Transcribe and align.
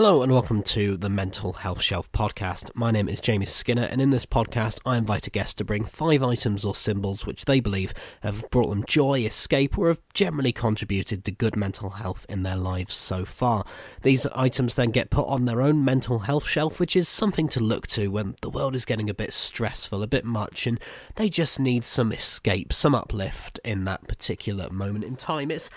Hello 0.00 0.22
and 0.22 0.32
welcome 0.32 0.62
to 0.62 0.96
the 0.96 1.10
Mental 1.10 1.52
Health 1.52 1.82
Shelf 1.82 2.10
podcast. 2.10 2.70
My 2.74 2.90
name 2.90 3.06
is 3.06 3.20
Jamie 3.20 3.44
Skinner, 3.44 3.82
and 3.82 4.00
in 4.00 4.08
this 4.08 4.24
podcast, 4.24 4.80
I 4.86 4.96
invite 4.96 5.26
a 5.26 5.30
guest 5.30 5.58
to 5.58 5.64
bring 5.64 5.84
five 5.84 6.22
items 6.22 6.64
or 6.64 6.74
symbols 6.74 7.26
which 7.26 7.44
they 7.44 7.60
believe 7.60 7.92
have 8.22 8.48
brought 8.48 8.70
them 8.70 8.82
joy, 8.86 9.20
escape, 9.26 9.76
or 9.76 9.88
have 9.88 10.00
generally 10.14 10.52
contributed 10.52 11.22
to 11.26 11.30
good 11.30 11.54
mental 11.54 11.90
health 11.90 12.24
in 12.30 12.44
their 12.44 12.56
lives 12.56 12.94
so 12.94 13.26
far. 13.26 13.66
These 14.00 14.24
items 14.28 14.74
then 14.74 14.88
get 14.88 15.10
put 15.10 15.26
on 15.26 15.44
their 15.44 15.60
own 15.60 15.84
mental 15.84 16.20
health 16.20 16.48
shelf, 16.48 16.80
which 16.80 16.96
is 16.96 17.06
something 17.06 17.50
to 17.50 17.60
look 17.60 17.86
to 17.88 18.08
when 18.08 18.36
the 18.40 18.48
world 18.48 18.74
is 18.74 18.86
getting 18.86 19.10
a 19.10 19.14
bit 19.14 19.34
stressful, 19.34 20.02
a 20.02 20.06
bit 20.06 20.24
much, 20.24 20.66
and 20.66 20.80
they 21.16 21.28
just 21.28 21.60
need 21.60 21.84
some 21.84 22.10
escape, 22.10 22.72
some 22.72 22.94
uplift 22.94 23.60
in 23.66 23.84
that 23.84 24.08
particular 24.08 24.70
moment 24.70 25.04
in 25.04 25.16
time. 25.16 25.50
It's 25.50 25.68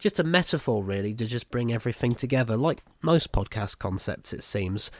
just 0.00 0.18
a 0.18 0.24
metaphor, 0.24 0.82
really, 0.82 1.14
to 1.14 1.26
just 1.26 1.50
bring 1.50 1.72
everything 1.72 2.14
together, 2.14 2.56
like 2.56 2.82
most 3.02 3.30
podcast 3.32 3.78
concepts, 3.78 4.32
it 4.32 4.42
seems. 4.42 4.90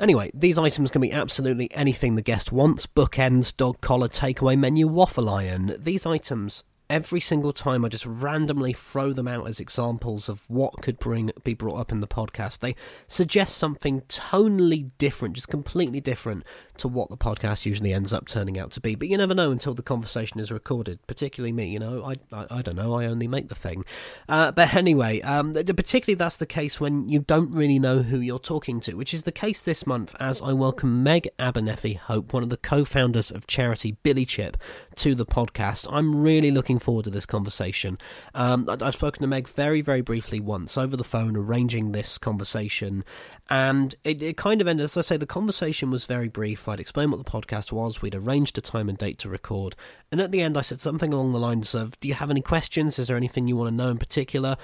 Anyway, 0.00 0.30
these 0.34 0.58
items 0.58 0.90
can 0.90 1.00
be 1.00 1.10
absolutely 1.12 1.72
anything 1.72 2.14
the 2.14 2.22
guest 2.22 2.52
wants 2.52 2.86
bookends, 2.86 3.56
dog 3.56 3.80
collar, 3.80 4.08
takeaway 4.08 4.56
menu, 4.58 4.86
waffle 4.86 5.28
iron. 5.28 5.74
These 5.78 6.06
items 6.06 6.64
every 6.90 7.20
single 7.20 7.52
time 7.52 7.84
I 7.84 7.88
just 7.88 8.06
randomly 8.06 8.72
throw 8.72 9.12
them 9.12 9.28
out 9.28 9.46
as 9.46 9.60
examples 9.60 10.28
of 10.28 10.48
what 10.48 10.80
could 10.80 10.98
bring 10.98 11.30
be 11.44 11.54
brought 11.54 11.78
up 11.78 11.92
in 11.92 12.00
the 12.00 12.06
podcast, 12.06 12.60
they 12.60 12.74
suggest 13.06 13.56
something 13.56 14.00
tonally 14.02 14.90
different, 14.98 15.34
just 15.34 15.48
completely 15.48 16.00
different 16.00 16.44
to 16.78 16.88
what 16.88 17.10
the 17.10 17.16
podcast 17.16 17.66
usually 17.66 17.92
ends 17.92 18.12
up 18.12 18.26
turning 18.26 18.58
out 18.58 18.70
to 18.70 18.80
be. 18.80 18.94
But 18.94 19.08
you 19.08 19.18
never 19.18 19.34
know 19.34 19.50
until 19.50 19.74
the 19.74 19.82
conversation 19.82 20.40
is 20.40 20.50
recorded. 20.50 21.06
Particularly 21.06 21.52
me, 21.52 21.66
you 21.66 21.78
know, 21.78 22.04
I 22.04 22.16
I, 22.34 22.46
I 22.58 22.62
don't 22.62 22.76
know, 22.76 22.94
I 22.94 23.06
only 23.06 23.28
make 23.28 23.48
the 23.48 23.54
thing. 23.54 23.84
Uh, 24.28 24.52
but 24.52 24.74
anyway, 24.74 25.20
um, 25.20 25.52
particularly 25.52 26.14
that's 26.14 26.36
the 26.36 26.46
case 26.46 26.80
when 26.80 27.08
you 27.08 27.20
don't 27.20 27.50
really 27.50 27.78
know 27.78 28.02
who 28.02 28.20
you're 28.20 28.38
talking 28.38 28.80
to, 28.80 28.94
which 28.94 29.12
is 29.12 29.24
the 29.24 29.32
case 29.32 29.60
this 29.60 29.86
month 29.86 30.14
as 30.18 30.40
I 30.40 30.52
welcome 30.52 31.02
Meg 31.02 31.28
Abernethy 31.38 31.94
Hope, 31.94 32.32
one 32.32 32.42
of 32.42 32.50
the 32.50 32.56
co-founders 32.56 33.30
of 33.30 33.46
charity 33.46 33.92
Billy 34.02 34.24
Chip, 34.24 34.56
to 34.96 35.14
the 35.14 35.26
podcast. 35.26 35.86
I'm 35.90 36.16
really 36.22 36.50
looking 36.50 36.77
looking 36.78 36.84
forward 36.84 37.04
to 37.06 37.10
this 37.10 37.26
conversation. 37.26 37.98
Um, 38.34 38.68
I've 38.68 38.94
spoken 38.94 39.22
to 39.22 39.26
Meg 39.26 39.48
very, 39.48 39.80
very 39.80 40.00
briefly 40.00 40.38
once 40.38 40.78
over 40.78 40.96
the 40.96 41.04
phone, 41.04 41.36
arranging 41.36 41.90
this 41.90 42.18
conversation, 42.18 43.04
and 43.50 43.94
it, 44.04 44.22
it 44.22 44.36
kind 44.36 44.60
of 44.60 44.68
ended. 44.68 44.84
As 44.84 44.96
I 44.96 45.00
say, 45.00 45.16
the 45.16 45.26
conversation 45.26 45.90
was 45.90 46.06
very 46.06 46.28
brief. 46.28 46.68
I'd 46.68 46.78
explained 46.80 47.10
what 47.10 47.24
the 47.24 47.30
podcast 47.30 47.72
was. 47.72 48.00
We'd 48.00 48.14
arranged 48.14 48.56
a 48.58 48.60
time 48.60 48.88
and 48.88 48.96
date 48.96 49.18
to 49.18 49.28
record, 49.28 49.74
and 50.12 50.20
at 50.20 50.30
the 50.30 50.40
end, 50.40 50.56
I 50.56 50.62
said 50.62 50.80
something 50.80 51.12
along 51.12 51.32
the 51.32 51.40
lines 51.40 51.74
of, 51.74 51.98
"Do 52.00 52.06
you 52.06 52.14
have 52.14 52.30
any 52.30 52.42
questions? 52.42 52.98
Is 52.98 53.08
there 53.08 53.16
anything 53.16 53.48
you 53.48 53.56
want 53.56 53.70
to 53.70 53.74
know 53.74 53.90
in 53.90 53.98
particular?" 53.98 54.56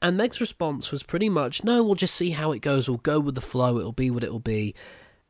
And 0.00 0.16
Meg's 0.16 0.40
response 0.40 0.92
was 0.92 1.02
pretty 1.02 1.28
much, 1.28 1.64
"No, 1.64 1.82
we'll 1.82 1.94
just 1.96 2.14
see 2.14 2.30
how 2.30 2.52
it 2.52 2.60
goes. 2.60 2.88
We'll 2.88 2.98
go 2.98 3.18
with 3.18 3.34
the 3.34 3.40
flow. 3.40 3.78
It'll 3.78 3.92
be 3.92 4.10
what 4.10 4.22
it'll 4.22 4.38
be." 4.38 4.74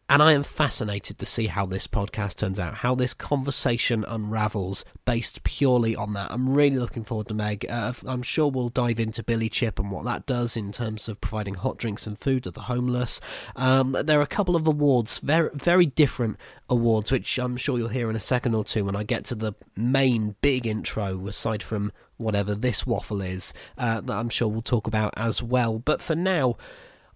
And 0.08 0.22
I 0.22 0.34
am 0.34 0.44
fascinated 0.44 1.18
to 1.18 1.26
see 1.26 1.48
how 1.48 1.66
this 1.66 1.88
podcast 1.88 2.36
turns 2.36 2.60
out, 2.60 2.76
how 2.76 2.94
this 2.94 3.12
conversation 3.12 4.04
unravels 4.06 4.84
based 5.04 5.42
purely 5.42 5.96
on 5.96 6.12
that. 6.12 6.30
I'm 6.30 6.48
really 6.48 6.78
looking 6.78 7.02
forward 7.02 7.26
to 7.26 7.34
Meg. 7.34 7.66
Uh, 7.68 7.92
I'm 8.06 8.22
sure 8.22 8.48
we'll 8.48 8.68
dive 8.68 9.00
into 9.00 9.24
Billy 9.24 9.48
Chip 9.48 9.80
and 9.80 9.90
what 9.90 10.04
that 10.04 10.24
does 10.24 10.56
in 10.56 10.70
terms 10.70 11.08
of 11.08 11.20
providing 11.20 11.54
hot 11.54 11.76
drinks 11.76 12.06
and 12.06 12.16
food 12.16 12.44
to 12.44 12.52
the 12.52 12.62
homeless. 12.62 13.20
Um, 13.56 13.96
there 14.04 14.20
are 14.20 14.22
a 14.22 14.28
couple 14.28 14.54
of 14.54 14.68
awards, 14.68 15.18
very, 15.18 15.50
very 15.54 15.86
different 15.86 16.36
awards, 16.70 17.10
which 17.10 17.36
I'm 17.36 17.56
sure 17.56 17.76
you'll 17.76 17.88
hear 17.88 18.08
in 18.08 18.14
a 18.14 18.20
second 18.20 18.54
or 18.54 18.62
two 18.62 18.84
when 18.84 18.94
I 18.94 19.02
get 19.02 19.24
to 19.24 19.34
the 19.34 19.54
main 19.74 20.36
big 20.40 20.68
intro, 20.68 21.26
aside 21.26 21.64
from 21.64 21.90
whatever 22.16 22.54
this 22.54 22.86
waffle 22.86 23.22
is, 23.22 23.52
uh, 23.76 24.00
that 24.02 24.16
I'm 24.16 24.28
sure 24.28 24.46
we'll 24.46 24.62
talk 24.62 24.86
about 24.86 25.14
as 25.16 25.42
well. 25.42 25.80
But 25.80 26.00
for 26.00 26.14
now, 26.14 26.56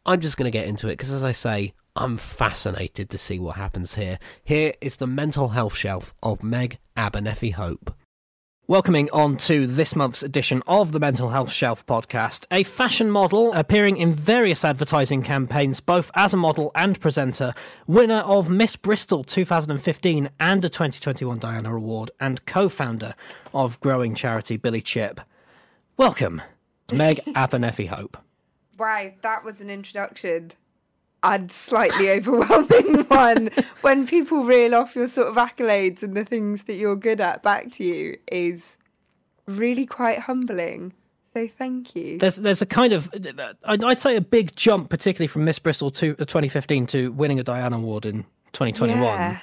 I'm 0.05 0.19
just 0.19 0.37
going 0.37 0.51
to 0.51 0.59
get 0.59 0.67
into 0.67 0.89
it 0.89 0.95
because, 0.95 1.13
as 1.13 1.23
I 1.23 1.33
say, 1.33 1.73
I'm 1.97 2.19
fascinated 2.19 3.11
to 3.11 3.19
see 3.19 3.39
what 3.39 3.57
happens 3.57 3.97
here. 3.97 4.19
Here 4.45 4.75
is 4.81 4.97
the 4.97 5.09
mental 5.09 5.49
health 5.49 5.77
shelf 5.77 6.15
of 6.23 6.43
Meg 6.45 6.79
Abernethy 6.97 7.51
Hope. 7.51 7.93
Welcoming 8.69 9.11
on 9.12 9.37
to 9.39 9.67
this 9.67 9.97
month's 9.97 10.23
edition 10.23 10.62
of 10.69 10.93
the 10.93 11.00
Mental 11.00 11.31
Health 11.31 11.50
Shelf 11.50 11.84
podcast, 11.87 12.47
a 12.53 12.62
fashion 12.62 13.11
model 13.11 13.53
appearing 13.53 13.97
in 13.97 14.15
various 14.15 14.65
advertising 14.65 15.25
campaigns, 15.25 15.81
both 15.81 16.12
as 16.15 16.33
a 16.33 16.37
model 16.37 16.71
and 16.77 17.00
presenter, 17.00 17.53
winner 17.89 18.21
of 18.21 18.49
Miss 18.49 18.77
Bristol 18.77 19.25
2015 19.25 20.31
and 20.39 20.65
a 20.65 20.69
2021 20.69 21.41
Diana 21.41 21.75
Award, 21.75 22.12
and 22.21 22.47
co 22.47 22.69
founder 22.69 23.17
of 23.53 23.81
growing 23.81 24.15
charity 24.15 24.56
Billy 24.56 24.81
Chip. 24.81 25.21
Welcome, 25.97 26.41
Meg 26.93 27.21
Abernethy 27.34 27.87
Hope. 27.87 28.17
Wow, 28.79 29.11
that 29.23 29.45
was 29.45 29.61
an 29.61 29.69
introduction 29.69 30.53
and 31.22 31.50
slightly 31.53 32.10
overwhelming 32.10 33.04
one 33.08 33.50
when 33.82 34.06
people 34.06 34.44
reel 34.44 34.75
off 34.75 34.97
your 34.97 35.08
sort 35.08 35.28
of 35.28 35.36
accolades 35.36 36.03
and 36.03 36.16
the 36.16 36.25
things 36.25 36.64
that 36.64 36.75
you're 36.75 36.97
good 36.97 37.20
at 37.20 37.42
back 37.42 37.70
to 37.72 37.84
you 37.84 38.16
is 38.31 38.76
really 39.47 39.86
quite 39.86 40.20
humbling. 40.20 40.92
So 41.32 41.47
thank 41.47 41.94
you. 41.94 42.19
There's 42.19 42.36
there's 42.36 42.62
a 42.62 42.66
kind 42.66 42.92
of 42.92 43.08
I'd 43.64 44.00
say 44.00 44.16
a 44.16 44.20
big 44.20 44.56
jump, 44.56 44.91
particularly 44.91 45.28
from 45.28 45.44
Miss 45.44 45.58
Bristol 45.58 45.91
to 45.92 46.14
2015 46.14 46.86
to 46.88 47.12
winning 47.12 47.38
a 47.38 47.44
Diana 47.44 47.76
Award 47.76 48.04
in 48.04 48.25
2021. 48.52 49.00
Yeah. 49.00 49.38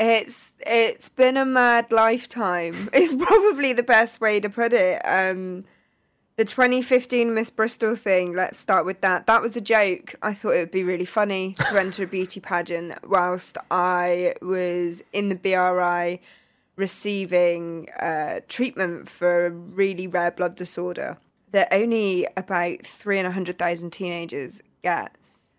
It's 0.00 0.50
it's 0.60 1.08
been 1.10 1.36
a 1.36 1.44
mad 1.44 1.92
lifetime. 1.92 2.88
It's 2.92 3.14
probably 3.14 3.72
the 3.72 3.82
best 3.82 4.20
way 4.20 4.40
to 4.40 4.48
put 4.48 4.72
it. 4.72 5.00
Um, 5.04 5.64
the 6.40 6.46
2015 6.46 7.34
Miss 7.34 7.50
Bristol 7.50 7.94
thing, 7.94 8.32
let's 8.32 8.58
start 8.58 8.86
with 8.86 9.02
that. 9.02 9.26
That 9.26 9.42
was 9.42 9.56
a 9.56 9.60
joke. 9.60 10.14
I 10.22 10.32
thought 10.32 10.54
it 10.54 10.60
would 10.60 10.70
be 10.70 10.84
really 10.84 11.04
funny 11.04 11.54
to 11.68 11.78
enter 11.78 12.04
a 12.04 12.06
beauty 12.06 12.40
pageant 12.40 12.94
whilst 13.06 13.58
I 13.70 14.36
was 14.40 15.02
in 15.12 15.28
the 15.28 15.34
BRI 15.34 16.18
receiving 16.76 17.90
uh, 18.00 18.40
treatment 18.48 19.10
for 19.10 19.44
a 19.44 19.50
really 19.50 20.06
rare 20.06 20.30
blood 20.30 20.54
disorder 20.54 21.18
that 21.52 21.68
only 21.70 22.26
about 22.38 22.86
three 22.86 23.18
and 23.18 23.28
a 23.28 23.32
hundred 23.32 23.58
thousand 23.58 23.90
teenagers 23.90 24.62
get. 24.82 25.14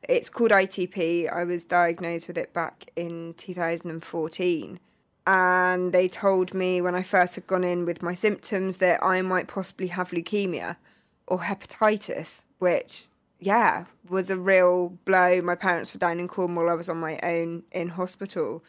It's 0.10 0.30
called 0.30 0.50
ITP. 0.50 1.32
I 1.32 1.44
was 1.44 1.64
diagnosed 1.64 2.28
with 2.28 2.40
it 2.40 2.54
back 2.54 2.90
in 2.96 3.36
2014 3.38 4.80
and 5.32 5.94
they 5.94 6.10
told 6.10 6.54
me 6.54 6.82
when 6.82 6.94
I 6.94 7.04
first 7.04 7.36
had 7.36 7.48
gone 7.48 7.64
in 7.64 7.86
with 7.86 8.04
my 8.04 8.14
symptoms 8.14 8.78
that 8.78 9.02
I 9.02 9.22
might 9.22 9.48
possibly 9.48 9.88
have 9.88 10.10
leukemia 10.10 10.76
or 11.26 11.40
hepatitis, 11.40 12.44
which, 12.60 13.06
yeah, 13.40 13.86
was 14.10 14.30
a 14.30 14.36
real 14.36 14.98
blow. 15.06 15.42
My 15.42 15.56
parents 15.56 15.94
were 15.94 16.00
down 16.00 16.20
in 16.20 16.28
Cornwall, 16.28 16.70
I 16.70 16.74
was 16.74 16.90
on 16.90 16.98
my 16.98 17.18
own 17.24 17.64
in 17.72 17.90
hospital. 17.90 18.62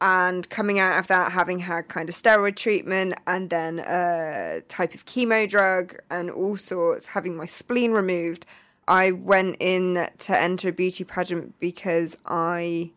And 0.00 0.50
coming 0.50 0.80
out 0.80 0.98
of 0.98 1.06
that, 1.06 1.30
having 1.30 1.60
had 1.60 1.86
kind 1.86 2.08
of 2.08 2.16
steroid 2.16 2.56
treatment 2.56 3.14
and 3.28 3.48
then 3.48 3.78
a 3.78 4.62
type 4.68 4.94
of 4.96 5.06
chemo 5.06 5.48
drug 5.48 5.96
and 6.10 6.28
all 6.28 6.56
sorts, 6.56 7.06
having 7.06 7.36
my 7.36 7.46
spleen 7.46 7.92
removed, 7.92 8.46
I 8.88 9.12
went 9.12 9.58
in 9.60 10.08
to 10.18 10.36
enter 10.36 10.70
a 10.70 10.72
beauty 10.72 11.04
pageant 11.04 11.54
because 11.60 12.18
I 12.26 12.90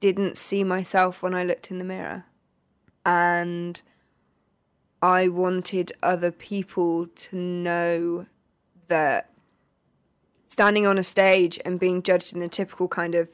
didn't 0.00 0.36
see 0.36 0.64
myself 0.64 1.22
when 1.22 1.34
I 1.34 1.44
looked 1.44 1.70
in 1.70 1.78
the 1.78 1.84
mirror. 1.84 2.24
And 3.04 3.80
I 5.00 5.28
wanted 5.28 5.92
other 6.02 6.30
people 6.30 7.06
to 7.06 7.36
know 7.36 8.26
that 8.88 9.30
standing 10.48 10.86
on 10.86 10.98
a 10.98 11.02
stage 11.02 11.58
and 11.64 11.78
being 11.78 12.02
judged 12.02 12.34
in 12.34 12.42
a 12.42 12.48
typical 12.48 12.88
kind 12.88 13.14
of 13.14 13.28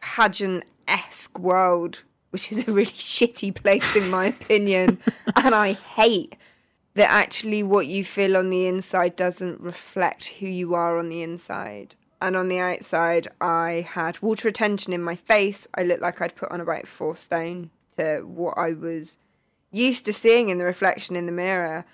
pageant 0.00 0.64
esque 0.86 1.38
world, 1.38 2.02
which 2.30 2.52
is 2.52 2.66
a 2.66 2.72
really 2.72 2.86
shitty 2.90 3.54
place 3.54 3.96
in 3.96 4.08
my 4.10 4.26
opinion, 4.26 4.98
and 5.36 5.54
I 5.54 5.72
hate 5.72 6.36
that 6.94 7.10
actually 7.10 7.62
what 7.62 7.86
you 7.86 8.04
feel 8.04 8.36
on 8.36 8.50
the 8.50 8.66
inside 8.66 9.16
doesn't 9.16 9.60
reflect 9.60 10.26
who 10.26 10.46
you 10.46 10.74
are 10.74 10.98
on 10.98 11.08
the 11.08 11.22
inside 11.22 11.94
and 12.20 12.36
on 12.36 12.48
the 12.48 12.58
outside 12.58 13.28
I 13.40 13.86
had 13.88 14.20
water 14.22 14.48
retention 14.48 14.92
in 14.92 15.02
my 15.02 15.16
face. 15.16 15.66
I 15.74 15.82
looked 15.82 16.02
like 16.02 16.20
I'd 16.20 16.36
put 16.36 16.50
on 16.50 16.60
about 16.60 16.86
four 16.86 17.16
stone 17.16 17.70
to 17.96 18.20
what 18.20 18.56
I 18.58 18.72
was 18.72 19.18
used 19.70 20.04
to 20.06 20.12
seeing 20.12 20.48
in 20.48 20.58
the 20.58 20.64
reflection 20.64 21.16
in 21.16 21.26
the 21.26 21.32
mirror. 21.32 21.84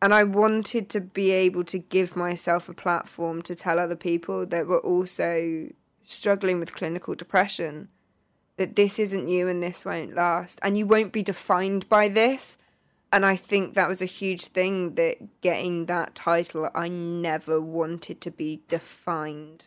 And 0.00 0.14
I 0.14 0.22
wanted 0.22 0.88
to 0.90 1.00
be 1.00 1.32
able 1.32 1.64
to 1.64 1.78
give 1.78 2.14
myself 2.14 2.68
a 2.68 2.74
platform 2.74 3.42
to 3.42 3.56
tell 3.56 3.80
other 3.80 3.96
people 3.96 4.46
that 4.46 4.66
were 4.66 4.78
also 4.78 5.70
struggling 6.04 6.60
with 6.60 6.74
clinical 6.74 7.14
depression 7.14 7.88
that 8.56 8.76
this 8.76 8.98
isn't 8.98 9.28
you 9.28 9.48
and 9.48 9.62
this 9.62 9.84
won't 9.84 10.14
last. 10.14 10.60
And 10.62 10.78
you 10.78 10.86
won't 10.86 11.12
be 11.12 11.22
defined 11.22 11.88
by 11.88 12.08
this 12.08 12.58
and 13.12 13.24
I 13.24 13.36
think 13.36 13.74
that 13.74 13.88
was 13.88 14.02
a 14.02 14.06
huge 14.06 14.46
thing 14.46 14.94
that 14.94 15.40
getting 15.40 15.86
that 15.86 16.14
title, 16.14 16.68
I 16.74 16.88
never 16.88 17.60
wanted 17.60 18.20
to 18.20 18.30
be 18.30 18.60
defined 18.68 19.64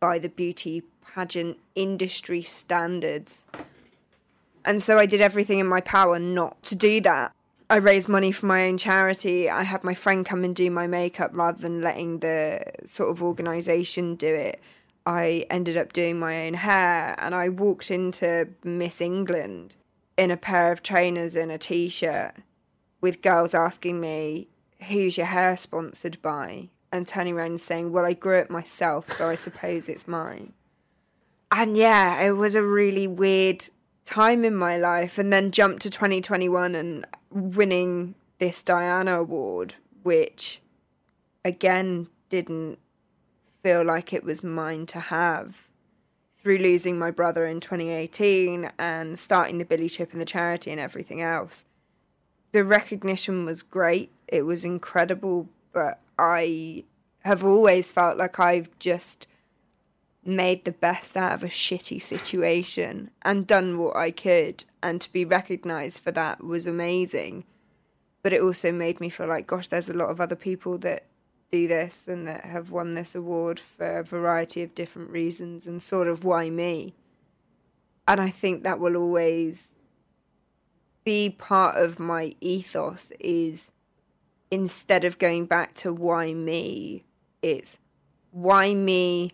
by 0.00 0.18
the 0.18 0.28
beauty 0.28 0.82
pageant 1.14 1.58
industry 1.74 2.42
standards. 2.42 3.44
And 4.64 4.82
so 4.82 4.98
I 4.98 5.06
did 5.06 5.20
everything 5.20 5.60
in 5.60 5.66
my 5.66 5.80
power 5.80 6.18
not 6.18 6.62
to 6.64 6.74
do 6.74 7.00
that. 7.02 7.32
I 7.68 7.76
raised 7.76 8.08
money 8.08 8.32
for 8.32 8.46
my 8.46 8.66
own 8.66 8.78
charity. 8.78 9.48
I 9.48 9.62
had 9.62 9.84
my 9.84 9.94
friend 9.94 10.26
come 10.26 10.42
and 10.42 10.56
do 10.56 10.72
my 10.72 10.88
makeup 10.88 11.30
rather 11.32 11.60
than 11.60 11.80
letting 11.80 12.18
the 12.18 12.64
sort 12.84 13.10
of 13.10 13.22
organisation 13.22 14.16
do 14.16 14.34
it. 14.34 14.60
I 15.06 15.46
ended 15.50 15.76
up 15.76 15.92
doing 15.92 16.18
my 16.18 16.46
own 16.46 16.54
hair 16.54 17.14
and 17.18 17.32
I 17.32 17.48
walked 17.48 17.92
into 17.92 18.48
Miss 18.64 19.00
England 19.00 19.76
in 20.20 20.30
a 20.30 20.36
pair 20.36 20.70
of 20.70 20.82
trainers 20.82 21.34
and 21.34 21.50
a 21.50 21.56
t 21.56 21.88
shirt 21.88 22.34
with 23.00 23.22
girls 23.22 23.54
asking 23.54 24.00
me, 24.00 24.48
Who's 24.88 25.16
your 25.16 25.26
hair 25.26 25.56
sponsored 25.56 26.20
by? 26.20 26.68
And 26.92 27.06
turning 27.06 27.38
around 27.38 27.52
and 27.52 27.60
saying, 27.60 27.90
Well, 27.90 28.04
I 28.04 28.12
grew 28.12 28.38
it 28.38 28.50
myself, 28.50 29.10
so 29.10 29.30
I 29.30 29.34
suppose 29.34 29.88
it's 29.88 30.06
mine. 30.06 30.52
And 31.50 31.74
yeah, 31.74 32.20
it 32.20 32.32
was 32.32 32.54
a 32.54 32.62
really 32.62 33.06
weird 33.06 33.70
time 34.04 34.44
in 34.44 34.54
my 34.54 34.76
life. 34.76 35.16
And 35.16 35.32
then 35.32 35.52
jumped 35.52 35.80
to 35.82 35.90
2021 35.90 36.74
and 36.74 37.06
winning 37.30 38.14
this 38.38 38.62
Diana 38.62 39.20
Award, 39.20 39.74
which 40.02 40.60
again 41.46 42.08
didn't 42.28 42.78
feel 43.62 43.82
like 43.82 44.12
it 44.12 44.22
was 44.22 44.44
mine 44.44 44.84
to 44.86 45.00
have 45.00 45.69
through 46.42 46.58
losing 46.58 46.98
my 46.98 47.10
brother 47.10 47.46
in 47.46 47.60
2018 47.60 48.70
and 48.78 49.18
starting 49.18 49.58
the 49.58 49.64
Billy 49.64 49.88
Chip 49.88 50.12
and 50.12 50.20
the 50.20 50.26
charity 50.26 50.70
and 50.70 50.80
everything 50.80 51.20
else. 51.20 51.64
The 52.52 52.64
recognition 52.64 53.44
was 53.44 53.62
great, 53.62 54.10
it 54.26 54.42
was 54.42 54.64
incredible, 54.64 55.48
but 55.72 56.00
I 56.18 56.84
have 57.20 57.44
always 57.44 57.92
felt 57.92 58.16
like 58.16 58.40
I've 58.40 58.76
just 58.78 59.26
made 60.24 60.64
the 60.64 60.72
best 60.72 61.16
out 61.16 61.32
of 61.32 61.42
a 61.42 61.48
shitty 61.48 62.00
situation 62.00 63.10
and 63.22 63.46
done 63.46 63.78
what 63.78 63.96
I 63.96 64.10
could, 64.10 64.64
and 64.82 65.00
to 65.00 65.12
be 65.12 65.24
recognized 65.24 66.02
for 66.02 66.10
that 66.12 66.42
was 66.42 66.66
amazing. 66.66 67.44
But 68.22 68.32
it 68.32 68.42
also 68.42 68.72
made 68.72 69.00
me 69.00 69.08
feel 69.08 69.28
like, 69.28 69.46
gosh, 69.46 69.68
there's 69.68 69.88
a 69.88 69.94
lot 69.94 70.10
of 70.10 70.20
other 70.20 70.36
people 70.36 70.76
that 70.78 71.04
do 71.50 71.66
this 71.66 72.06
and 72.06 72.26
that 72.26 72.44
have 72.44 72.70
won 72.70 72.94
this 72.94 73.14
award 73.14 73.58
for 73.58 73.98
a 73.98 74.04
variety 74.04 74.62
of 74.62 74.74
different 74.74 75.10
reasons 75.10 75.66
and 75.66 75.82
sort 75.82 76.08
of 76.08 76.24
why 76.24 76.50
me. 76.50 76.94
And 78.06 78.20
I 78.20 78.30
think 78.30 78.62
that 78.62 78.80
will 78.80 78.96
always 78.96 79.80
be 81.04 81.30
part 81.30 81.76
of 81.76 81.98
my 81.98 82.34
ethos 82.40 83.12
is 83.20 83.70
instead 84.50 85.04
of 85.04 85.18
going 85.18 85.46
back 85.46 85.74
to 85.74 85.92
why 85.92 86.32
me, 86.34 87.04
it's 87.42 87.78
why 88.32 88.74
me 88.74 89.32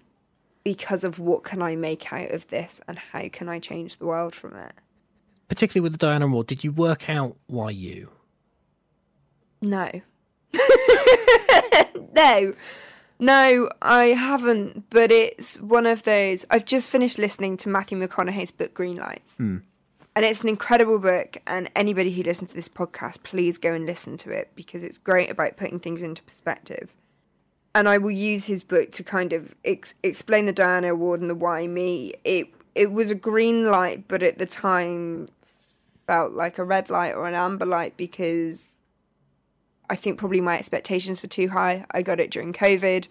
because 0.63 1.05
of 1.05 1.19
what 1.19 1.45
can 1.45 1.63
I 1.63 1.77
make 1.77 2.13
out 2.13 2.31
of 2.31 2.49
this 2.49 2.81
and 2.89 2.99
how 2.99 3.29
can 3.29 3.49
I 3.49 3.59
change 3.59 3.99
the 3.99 4.07
world 4.07 4.35
from 4.35 4.57
it. 4.57 4.73
Particularly 5.49 5.85
with 5.85 5.93
the 5.93 5.99
Diana 5.99 6.27
Award, 6.27 6.49
did 6.49 6.65
you 6.65 6.73
work 6.73 7.09
out 7.09 7.37
why 7.47 7.71
you? 7.71 8.11
No. 9.63 9.89
no. 12.15 12.53
No, 13.19 13.71
I 13.81 14.07
haven't, 14.07 14.91
but 14.91 15.11
it's 15.11 15.59
one 15.59 15.87
of 15.87 16.03
those. 16.03 16.45
I've 16.51 16.67
just 16.67 16.91
finished 16.91 17.19
listening 17.19 17.57
to 17.59 17.69
Matthew 17.69 17.99
McConaughey's 17.99 18.51
book 18.51 18.75
Green 18.75 18.97
Lights. 18.97 19.39
Hmm. 19.39 19.59
And 20.15 20.25
it's 20.25 20.41
an 20.43 20.49
incredible 20.49 20.99
book, 20.99 21.39
and 21.47 21.71
anybody 21.77 22.11
who 22.11 22.23
listens 22.23 22.51
to 22.51 22.57
this 22.57 22.69
podcast, 22.69 23.23
please 23.23 23.59
go 23.59 23.73
and 23.75 23.85
listen 23.85 24.17
to 24.19 24.31
it 24.31 24.51
because 24.55 24.83
it's 24.83 24.97
great 24.97 25.31
about 25.31 25.59
putting 25.59 25.79
things 25.79 26.01
into 26.01 26.23
perspective. 26.23 26.97
And 27.75 27.87
I 27.87 27.99
will 27.99 28.11
use 28.11 28.47
his 28.47 28.63
book 28.63 28.93
to 28.93 29.05
kind 29.05 29.35
of 29.35 29.55
ex- 29.63 29.95
explain 30.03 30.47
the 30.47 30.53
Diana 30.55 30.93
Award 30.93 31.21
and 31.21 31.29
the 31.29 31.35
why 31.35 31.67
me. 31.67 32.15
It 32.25 32.49
it 32.75 32.93
was 32.93 33.11
a 33.11 33.15
green 33.15 33.71
light, 33.71 34.09
but 34.09 34.23
at 34.23 34.39
the 34.39 34.47
time 34.47 35.27
felt 36.07 36.33
like 36.33 36.59
a 36.59 36.65
red 36.65 36.89
light 36.89 37.15
or 37.15 37.27
an 37.27 37.35
amber 37.35 37.67
light 37.67 37.97
because 37.97 38.76
I 39.89 39.97
think 39.97 40.19
probably 40.19 40.41
my 40.41 40.59
expectations 40.59 41.23
were 41.23 41.29
too 41.29 41.49
high. 41.49 41.87
I 41.91 42.03
got 42.03 42.21
it 42.21 42.31
during 42.31 42.53
COVID. 42.53 43.09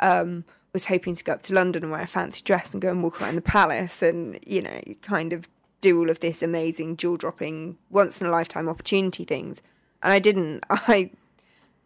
Um, 0.00 0.44
was 0.72 0.86
hoping 0.86 1.14
to 1.14 1.24
go 1.24 1.32
up 1.32 1.42
to 1.42 1.54
London 1.54 1.84
and 1.84 1.90
wear 1.90 2.02
a 2.02 2.06
fancy 2.06 2.42
dress 2.44 2.72
and 2.72 2.82
go 2.82 2.90
and 2.90 3.02
walk 3.02 3.22
around 3.22 3.36
the 3.36 3.40
palace 3.40 4.02
and, 4.02 4.38
you 4.46 4.60
know, 4.60 4.78
kind 5.00 5.32
of 5.32 5.48
do 5.80 5.98
all 5.98 6.10
of 6.10 6.20
this 6.20 6.42
amazing, 6.42 6.98
jaw 6.98 7.16
dropping, 7.16 7.78
once 7.88 8.20
in 8.20 8.26
a 8.26 8.30
lifetime 8.30 8.68
opportunity 8.68 9.24
things. 9.24 9.62
And 10.02 10.12
I 10.12 10.18
didn't. 10.18 10.64
I 10.70 11.12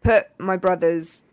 put 0.03 0.27
my 0.37 0.57
brother's 0.57 1.23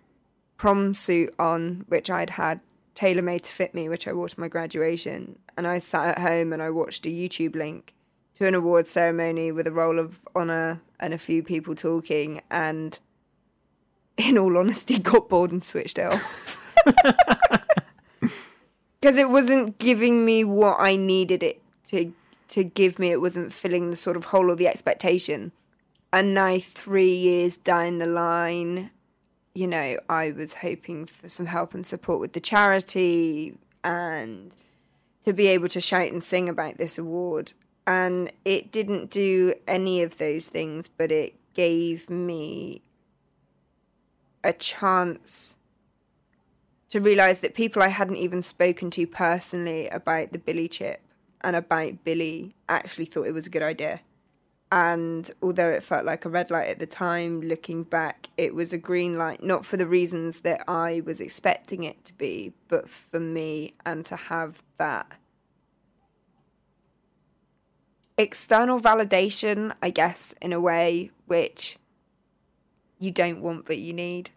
prom 0.56 0.94
suit 0.94 1.34
on, 1.38 1.84
which 1.88 2.08
I'd 2.10 2.30
had 2.30 2.60
tailor 2.94 3.22
made 3.22 3.42
to 3.44 3.52
fit 3.52 3.74
me, 3.74 3.88
which 3.88 4.06
I 4.06 4.12
wore 4.12 4.28
to 4.28 4.40
my 4.40 4.48
graduation. 4.48 5.38
And 5.56 5.66
I 5.66 5.80
sat 5.80 6.16
at 6.16 6.18
home 6.20 6.52
and 6.52 6.62
I 6.62 6.70
watched 6.70 7.06
a 7.06 7.08
YouTube 7.08 7.56
link 7.56 7.92
to 8.38 8.46
an 8.46 8.54
award 8.54 8.86
ceremony 8.86 9.52
with 9.52 9.66
a 9.66 9.72
roll 9.72 9.98
of 9.98 10.20
honour 10.34 10.80
and 11.00 11.12
a 11.12 11.18
few 11.18 11.42
people 11.42 11.74
talking. 11.74 12.40
And 12.50 12.98
in 14.16 14.38
all 14.38 14.56
honesty, 14.56 14.98
got 15.00 15.28
bored 15.28 15.50
and 15.50 15.64
switched 15.64 15.98
it 15.98 16.12
off. 16.12 16.74
Because 19.00 19.16
it 19.16 19.30
wasn't 19.30 19.78
giving 19.78 20.24
me 20.24 20.42
what 20.42 20.76
I 20.80 20.96
needed 20.96 21.42
it 21.42 21.62
to 21.88 22.12
to 22.48 22.64
give 22.64 22.98
me. 22.98 23.10
It 23.10 23.20
wasn't 23.20 23.52
filling 23.52 23.90
the 23.90 23.96
sort 23.96 24.16
of 24.16 24.26
hole 24.26 24.50
or 24.50 24.56
the 24.56 24.66
expectation. 24.66 25.52
And 26.12 26.34
now, 26.34 26.58
three 26.58 27.14
years 27.14 27.56
down 27.56 27.98
the 27.98 28.06
line, 28.06 28.90
you 29.54 29.66
know, 29.66 29.98
I 30.08 30.32
was 30.32 30.54
hoping 30.54 31.06
for 31.06 31.28
some 31.28 31.46
help 31.46 31.74
and 31.74 31.86
support 31.86 32.18
with 32.18 32.32
the 32.32 32.40
charity 32.40 33.56
and 33.84 34.56
to 35.24 35.32
be 35.32 35.46
able 35.48 35.68
to 35.68 35.80
shout 35.80 36.10
and 36.10 36.24
sing 36.24 36.48
about 36.48 36.78
this 36.78 36.98
award. 36.98 37.52
And 37.88 38.30
it 38.44 38.70
didn't 38.70 39.08
do 39.08 39.54
any 39.66 40.02
of 40.02 40.18
those 40.18 40.48
things, 40.48 40.88
but 40.88 41.10
it 41.10 41.34
gave 41.54 42.10
me 42.10 42.82
a 44.44 44.52
chance 44.52 45.56
to 46.90 47.00
realize 47.00 47.40
that 47.40 47.54
people 47.54 47.82
I 47.82 47.88
hadn't 47.88 48.16
even 48.16 48.42
spoken 48.42 48.90
to 48.90 49.06
personally 49.06 49.88
about 49.88 50.34
the 50.34 50.38
Billy 50.38 50.68
chip 50.68 51.00
and 51.40 51.56
about 51.56 52.04
Billy 52.04 52.54
actually 52.68 53.06
thought 53.06 53.26
it 53.26 53.32
was 53.32 53.46
a 53.46 53.50
good 53.50 53.62
idea. 53.62 54.00
And 54.70 55.30
although 55.40 55.70
it 55.70 55.82
felt 55.82 56.04
like 56.04 56.26
a 56.26 56.28
red 56.28 56.50
light 56.50 56.68
at 56.68 56.80
the 56.80 56.86
time, 56.86 57.40
looking 57.40 57.84
back, 57.84 58.28
it 58.36 58.54
was 58.54 58.74
a 58.74 58.78
green 58.78 59.16
light, 59.16 59.42
not 59.42 59.64
for 59.64 59.78
the 59.78 59.86
reasons 59.86 60.40
that 60.40 60.62
I 60.68 61.00
was 61.06 61.22
expecting 61.22 61.84
it 61.84 62.04
to 62.04 62.12
be, 62.12 62.52
but 62.68 62.90
for 62.90 63.18
me 63.18 63.72
and 63.86 64.04
to 64.04 64.16
have 64.16 64.62
that 64.76 65.10
external 68.18 68.80
validation, 68.80 69.72
I 69.80 69.90
guess, 69.90 70.34
in 70.42 70.52
a 70.52 70.60
way, 70.60 71.10
which 71.26 71.78
you 72.98 73.12
don't 73.12 73.40
want 73.40 73.64
but 73.64 73.78
you 73.78 73.92
need. 73.92 74.30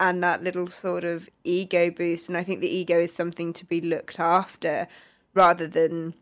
And 0.00 0.22
that 0.22 0.42
little 0.42 0.66
sort 0.66 1.04
of 1.04 1.28
ego 1.44 1.90
boost. 1.90 2.28
And 2.28 2.36
I 2.36 2.44
think 2.44 2.60
the 2.60 2.68
ego 2.68 3.00
is 3.00 3.12
something 3.12 3.52
to 3.54 3.64
be 3.64 3.80
looked 3.80 4.20
after 4.20 4.86
rather 5.34 5.66
than 5.66 6.14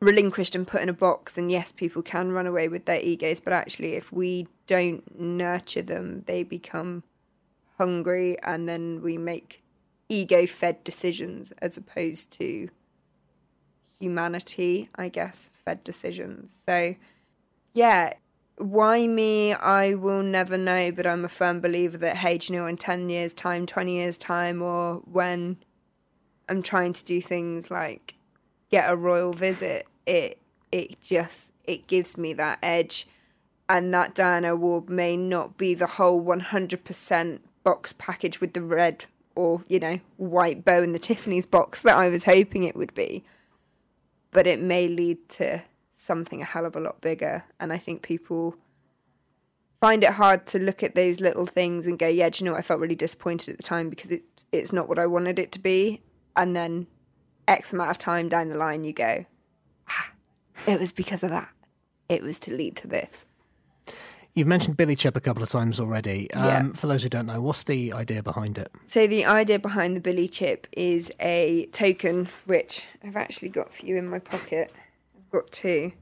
relinquished 0.00 0.54
and 0.54 0.66
put 0.66 0.82
in 0.82 0.88
a 0.88 0.94
box. 0.94 1.38
And 1.38 1.50
yes, 1.50 1.72
people 1.72 2.02
can 2.02 2.32
run 2.32 2.46
away 2.46 2.68
with 2.68 2.86
their 2.86 3.00
egos, 3.00 3.40
but 3.40 3.52
actually, 3.52 3.94
if 3.94 4.12
we 4.12 4.48
don't 4.66 5.18
nurture 5.18 5.82
them, 5.82 6.24
they 6.26 6.42
become 6.42 7.02
hungry 7.78 8.36
and 8.42 8.68
then 8.68 9.02
we 9.02 9.18
make 9.18 9.62
ego 10.08 10.46
fed 10.46 10.84
decisions 10.84 11.52
as 11.58 11.76
opposed 11.76 12.30
to 12.30 12.68
humanity, 14.04 14.88
I 14.94 15.08
guess, 15.08 15.50
fed 15.64 15.82
decisions. 15.84 16.62
So, 16.66 16.94
yeah, 17.72 18.14
why 18.58 19.06
me? 19.06 19.52
I 19.52 19.94
will 19.94 20.22
never 20.22 20.56
know, 20.56 20.92
but 20.92 21.06
I'm 21.06 21.24
a 21.24 21.28
firm 21.28 21.60
believer 21.60 21.98
that, 21.98 22.18
hey, 22.18 22.38
you 22.42 22.54
know, 22.54 22.66
in 22.66 22.76
10 22.76 23.08
years' 23.08 23.32
time, 23.32 23.66
20 23.66 23.92
years' 23.92 24.18
time, 24.18 24.62
or 24.62 25.02
when 25.10 25.56
I'm 26.48 26.62
trying 26.62 26.92
to 26.92 27.04
do 27.04 27.20
things 27.20 27.70
like 27.70 28.14
get 28.70 28.90
a 28.90 28.96
royal 28.96 29.32
visit, 29.32 29.86
it 30.06 30.38
it 30.70 31.00
just 31.00 31.52
it 31.64 31.86
gives 31.86 32.18
me 32.18 32.32
that 32.34 32.58
edge 32.62 33.06
and 33.68 33.94
that 33.94 34.14
Diana 34.14 34.52
Award 34.52 34.90
may 34.90 35.16
not 35.16 35.56
be 35.56 35.74
the 35.74 35.86
whole 35.86 36.22
100% 36.22 37.38
box 37.62 37.94
package 37.96 38.40
with 38.40 38.52
the 38.52 38.60
red 38.60 39.06
or 39.34 39.64
you 39.68 39.80
know 39.80 39.98
white 40.16 40.64
bow 40.64 40.82
in 40.82 40.92
the 40.92 40.98
Tiffany's 40.98 41.46
box 41.46 41.82
that 41.82 41.96
I 41.96 42.08
was 42.08 42.24
hoping 42.24 42.64
it 42.64 42.76
would 42.76 42.94
be 42.94 43.24
but 44.34 44.46
it 44.46 44.60
may 44.60 44.86
lead 44.86 45.26
to 45.30 45.62
something 45.92 46.42
a 46.42 46.44
hell 46.44 46.66
of 46.66 46.76
a 46.76 46.80
lot 46.80 47.00
bigger 47.00 47.44
and 47.58 47.72
I 47.72 47.78
think 47.78 48.02
people 48.02 48.56
find 49.80 50.04
it 50.04 50.10
hard 50.10 50.46
to 50.48 50.58
look 50.58 50.82
at 50.82 50.94
those 50.94 51.20
little 51.20 51.46
things 51.46 51.86
and 51.86 51.98
go 51.98 52.06
yeah 52.06 52.28
do 52.28 52.44
you 52.44 52.44
know 52.44 52.52
what? 52.52 52.58
I 52.58 52.62
felt 52.62 52.80
really 52.80 52.94
disappointed 52.94 53.52
at 53.52 53.56
the 53.56 53.62
time 53.62 53.88
because 53.88 54.12
it 54.12 54.44
it's 54.52 54.74
not 54.74 54.88
what 54.88 54.98
I 54.98 55.06
wanted 55.06 55.38
it 55.38 55.50
to 55.52 55.58
be 55.58 56.02
and 56.36 56.54
then 56.54 56.86
X 57.48 57.72
amount 57.72 57.90
of 57.90 57.98
time 57.98 58.28
down 58.28 58.48
the 58.48 58.56
line, 58.56 58.84
you 58.84 58.92
go, 58.92 59.24
ah, 59.88 60.10
it 60.66 60.80
was 60.80 60.92
because 60.92 61.22
of 61.22 61.30
that. 61.30 61.52
It 62.08 62.22
was 62.22 62.38
to 62.40 62.54
lead 62.54 62.76
to 62.76 62.86
this. 62.86 63.24
You've 64.34 64.48
mentioned 64.48 64.76
Billy 64.76 64.96
Chip 64.96 65.14
a 65.16 65.20
couple 65.20 65.42
of 65.44 65.48
times 65.48 65.78
already. 65.78 66.28
Um, 66.32 66.44
Yeah. 66.44 66.72
For 66.72 66.88
those 66.88 67.04
who 67.04 67.08
don't 67.08 67.26
know, 67.26 67.40
what's 67.40 67.62
the 67.62 67.92
idea 67.92 68.22
behind 68.22 68.58
it? 68.58 68.70
So 68.86 69.06
the 69.06 69.24
idea 69.24 69.58
behind 69.60 69.94
the 69.96 70.00
Billy 70.00 70.26
Chip 70.26 70.66
is 70.72 71.12
a 71.20 71.66
token, 71.66 72.28
which 72.44 72.84
I've 73.04 73.14
actually 73.16 73.50
got 73.50 73.72
for 73.72 73.86
you 73.86 73.96
in 73.96 74.08
my 74.08 74.18
pocket. 74.18 74.72
I've 75.16 75.30
got 75.30 75.52
two. 75.52 75.92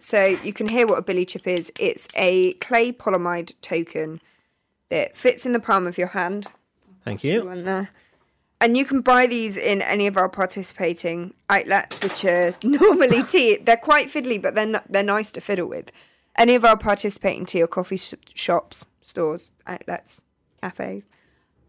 So 0.00 0.24
you 0.24 0.52
can 0.54 0.68
hear 0.68 0.86
what 0.86 0.98
a 0.98 1.02
Billy 1.02 1.26
Chip 1.26 1.46
is. 1.46 1.70
It's 1.78 2.08
a 2.16 2.54
clay 2.54 2.92
polyamide 2.92 3.52
token 3.60 4.20
that 4.88 5.16
fits 5.16 5.44
in 5.44 5.52
the 5.52 5.60
palm 5.60 5.86
of 5.86 5.98
your 5.98 6.08
hand. 6.08 6.46
Thank 7.04 7.22
you. 7.24 7.44
One 7.44 7.64
there. 7.64 7.90
and 8.60 8.74
you 8.76 8.86
can 8.86 9.02
buy 9.02 9.26
these 9.26 9.54
in 9.56 9.82
any 9.82 10.06
of 10.06 10.16
our 10.16 10.28
participating 10.30 11.34
outlets, 11.50 12.00
which 12.02 12.24
are 12.24 12.54
normally 12.64 13.22
tea. 13.22 13.56
They're 13.58 13.76
quite 13.76 14.08
fiddly, 14.10 14.40
but 14.40 14.54
they're 14.54 14.82
they're 14.88 15.02
nice 15.02 15.30
to 15.32 15.40
fiddle 15.42 15.66
with. 15.68 15.92
Any 16.38 16.54
of 16.54 16.64
our 16.64 16.76
participating 16.76 17.46
tea 17.46 17.62
or 17.62 17.66
coffee 17.66 17.96
sh- 17.96 18.14
shops, 18.34 18.84
stores, 19.00 19.50
outlets, 19.66 20.20
cafes, 20.62 21.04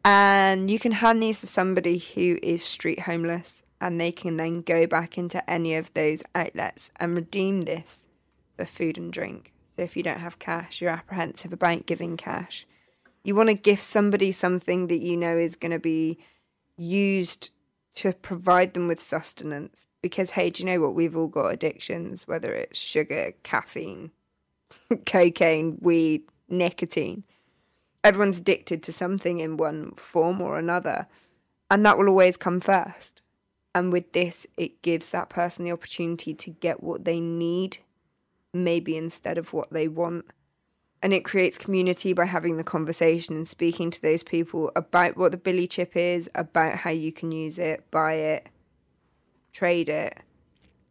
and 0.04 0.70
you 0.70 0.80
can 0.80 0.94
hand 0.94 1.22
these 1.22 1.42
to 1.42 1.48
somebody 1.48 1.98
who 1.98 2.38
is 2.44 2.64
street 2.64 3.04
homeless, 3.04 3.64
and 3.80 4.00
they 4.00 4.12
can 4.12 4.38
then 4.38 4.62
go 4.62 4.88
back 4.88 5.18
into 5.18 5.48
any 5.50 5.76
of 5.76 5.94
those 5.94 6.24
outlets 6.34 6.92
and 6.98 7.16
redeem 7.16 7.62
this 7.62 8.08
for 8.56 8.66
food 8.66 8.98
and 8.98 9.14
drink. 9.14 9.54
So 9.76 9.84
if 9.84 9.96
you 9.96 10.04
don't 10.04 10.20
have 10.20 10.40
cash, 10.40 10.82
you're 10.82 10.92
apprehensive 10.92 11.54
about 11.54 11.86
giving 11.86 12.18
cash. 12.18 12.66
You 13.24 13.36
want 13.36 13.50
to 13.50 13.56
gift 13.56 13.84
somebody 13.84 14.32
something 14.32 14.88
that 14.88 15.02
you 15.02 15.16
know 15.16 15.38
is 15.38 15.56
going 15.56 15.72
to 15.72 15.80
be 15.80 16.18
used 16.78 17.52
to 17.96 18.14
provide 18.14 18.74
them 18.74 18.88
with 18.88 19.02
sustenance. 19.02 19.86
Because, 20.02 20.32
hey, 20.32 20.50
do 20.50 20.64
you 20.64 20.66
know 20.66 20.80
what? 20.80 20.96
We've 20.96 21.18
all 21.18 21.28
got 21.28 21.54
addictions, 21.54 22.28
whether 22.28 22.54
it's 22.54 22.80
sugar, 22.80 23.34
caffeine, 23.44 24.12
cocaine, 25.06 25.78
weed, 25.82 26.24
nicotine. 26.50 27.24
Everyone's 28.04 28.40
addicted 28.40 28.84
to 28.84 28.94
something 28.94 29.40
in 29.40 29.58
one 29.58 29.92
form 29.96 30.42
or 30.42 30.58
another, 30.58 31.08
and 31.70 31.86
that 31.86 31.98
will 31.98 32.08
always 32.08 32.38
come 32.38 32.62
first. 32.62 33.22
And 33.76 33.92
with 33.92 34.14
this, 34.14 34.48
it 34.56 34.82
gives 34.82 35.10
that 35.10 35.30
person 35.30 35.66
the 35.66 35.72
opportunity 35.72 36.34
to 36.34 36.50
get 36.50 36.82
what 36.82 37.06
they 37.06 37.20
need, 37.20 37.80
maybe 38.54 38.98
instead 38.98 39.38
of 39.38 39.54
what 39.54 39.72
they 39.72 39.88
want 39.88 40.26
and 41.02 41.14
it 41.14 41.24
creates 41.24 41.58
community 41.58 42.14
by 42.14 42.26
having 42.26 42.58
the 42.58 42.64
conversation 42.64 43.36
and 43.36 43.48
speaking 43.48 43.92
to 43.92 44.02
those 44.02 44.24
people 44.24 44.72
about 44.76 45.16
what 45.16 45.32
the 45.32 45.38
billy 45.38 45.68
chip 45.68 45.96
is, 45.96 46.30
about 46.34 46.76
how 46.76 46.90
you 46.90 47.12
can 47.12 47.32
use 47.32 47.60
it, 47.60 47.90
buy 47.92 48.14
it, 48.14 48.50
trade 49.52 49.90
it, 49.90 50.18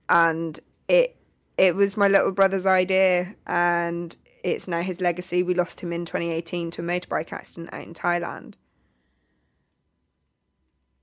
and 0.09 0.61
it 0.89 1.16
it 1.59 1.75
was 1.75 1.97
my 1.97 2.09
little 2.09 2.33
brother's 2.33 2.67
idea, 2.67 3.35
and 3.47 4.15
it's 4.43 4.69
now 4.69 4.83
his 4.83 5.01
legacy. 5.01 5.43
We 5.43 5.55
lost 5.55 5.81
him 5.81 5.93
in 5.93 6.05
2018 6.05 6.71
to 6.73 6.83
a 6.83 6.85
motorbike 6.85 7.33
accident 7.33 7.73
out 7.73 7.83
in 7.83 7.95
Thailand. 7.95 8.55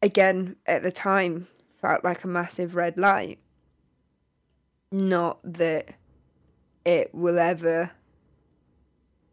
Again, 0.01 0.57
at 0.65 0.83
the 0.83 0.91
time, 0.91 1.48
felt 1.81 2.03
like 2.03 2.24
a 2.24 2.27
massive 2.27 2.75
red 2.75 2.98
light. 2.98 3.39
Not 4.91 5.39
that 5.43 5.95
it 6.86 7.13
will 7.13 7.39
ever 7.39 7.91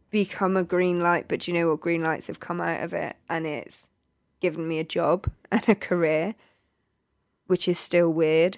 become 0.09 0.57
a 0.57 0.63
green 0.63 0.99
light, 0.99 1.27
but 1.27 1.47
you 1.47 1.53
know 1.53 1.69
what? 1.69 1.81
Green 1.81 2.01
lights 2.01 2.27
have 2.27 2.39
come 2.39 2.59
out 2.59 2.83
of 2.83 2.93
it 2.93 3.15
and 3.29 3.47
it's 3.47 3.87
given 4.39 4.67
me 4.67 4.79
a 4.79 4.83
job 4.83 5.31
and 5.51 5.67
a 5.69 5.75
career, 5.75 6.35
which 7.47 7.67
is 7.67 7.79
still 7.79 8.11
weird 8.11 8.57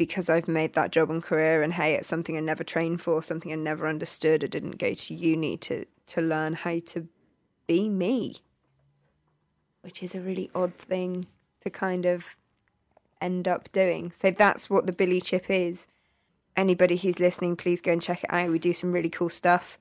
because 0.00 0.30
I've 0.30 0.48
made 0.48 0.72
that 0.72 0.92
job 0.92 1.10
and 1.10 1.22
career 1.22 1.62
and 1.62 1.74
hey, 1.74 1.92
it's 1.92 2.08
something 2.08 2.34
I 2.34 2.40
never 2.40 2.64
trained 2.64 3.02
for, 3.02 3.22
something 3.22 3.52
I 3.52 3.56
never 3.56 3.86
understood. 3.86 4.42
I 4.42 4.46
didn't 4.46 4.78
go 4.78 4.94
to 4.94 5.14
uni 5.14 5.58
to, 5.58 5.84
to 6.06 6.22
learn 6.22 6.54
how 6.54 6.80
to 6.86 7.06
be 7.66 7.90
me, 7.90 8.36
which 9.82 10.02
is 10.02 10.14
a 10.14 10.20
really 10.20 10.50
odd 10.54 10.74
thing 10.74 11.26
to 11.60 11.68
kind 11.68 12.06
of 12.06 12.34
end 13.20 13.46
up 13.46 13.70
doing. 13.72 14.10
So 14.10 14.30
that's 14.30 14.70
what 14.70 14.86
the 14.86 14.94
Billy 14.94 15.20
Chip 15.20 15.50
is. 15.50 15.86
Anybody 16.56 16.96
who's 16.96 17.20
listening, 17.20 17.54
please 17.54 17.82
go 17.82 17.92
and 17.92 18.00
check 18.00 18.24
it 18.24 18.32
out. 18.32 18.50
We 18.50 18.58
do 18.58 18.72
some 18.72 18.92
really 18.92 19.10
cool 19.10 19.28
stuff. 19.28 19.76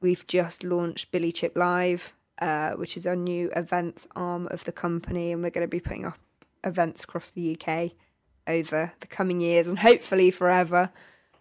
We've 0.00 0.26
just 0.26 0.64
launched 0.64 1.12
Billy 1.12 1.30
Chip 1.30 1.56
Live, 1.56 2.12
uh, 2.40 2.72
which 2.72 2.96
is 2.96 3.06
our 3.06 3.14
new 3.14 3.48
events 3.54 4.08
arm 4.16 4.48
of 4.50 4.64
the 4.64 4.72
company, 4.72 5.30
and 5.30 5.40
we're 5.40 5.50
going 5.50 5.64
to 5.64 5.70
be 5.70 5.78
putting 5.78 6.04
up 6.04 6.18
events 6.64 7.04
across 7.04 7.30
the 7.30 7.56
UK 7.56 7.92
over 8.46 8.92
the 9.00 9.06
coming 9.06 9.40
years 9.40 9.66
and 9.66 9.78
hopefully 9.78 10.30
forever 10.30 10.90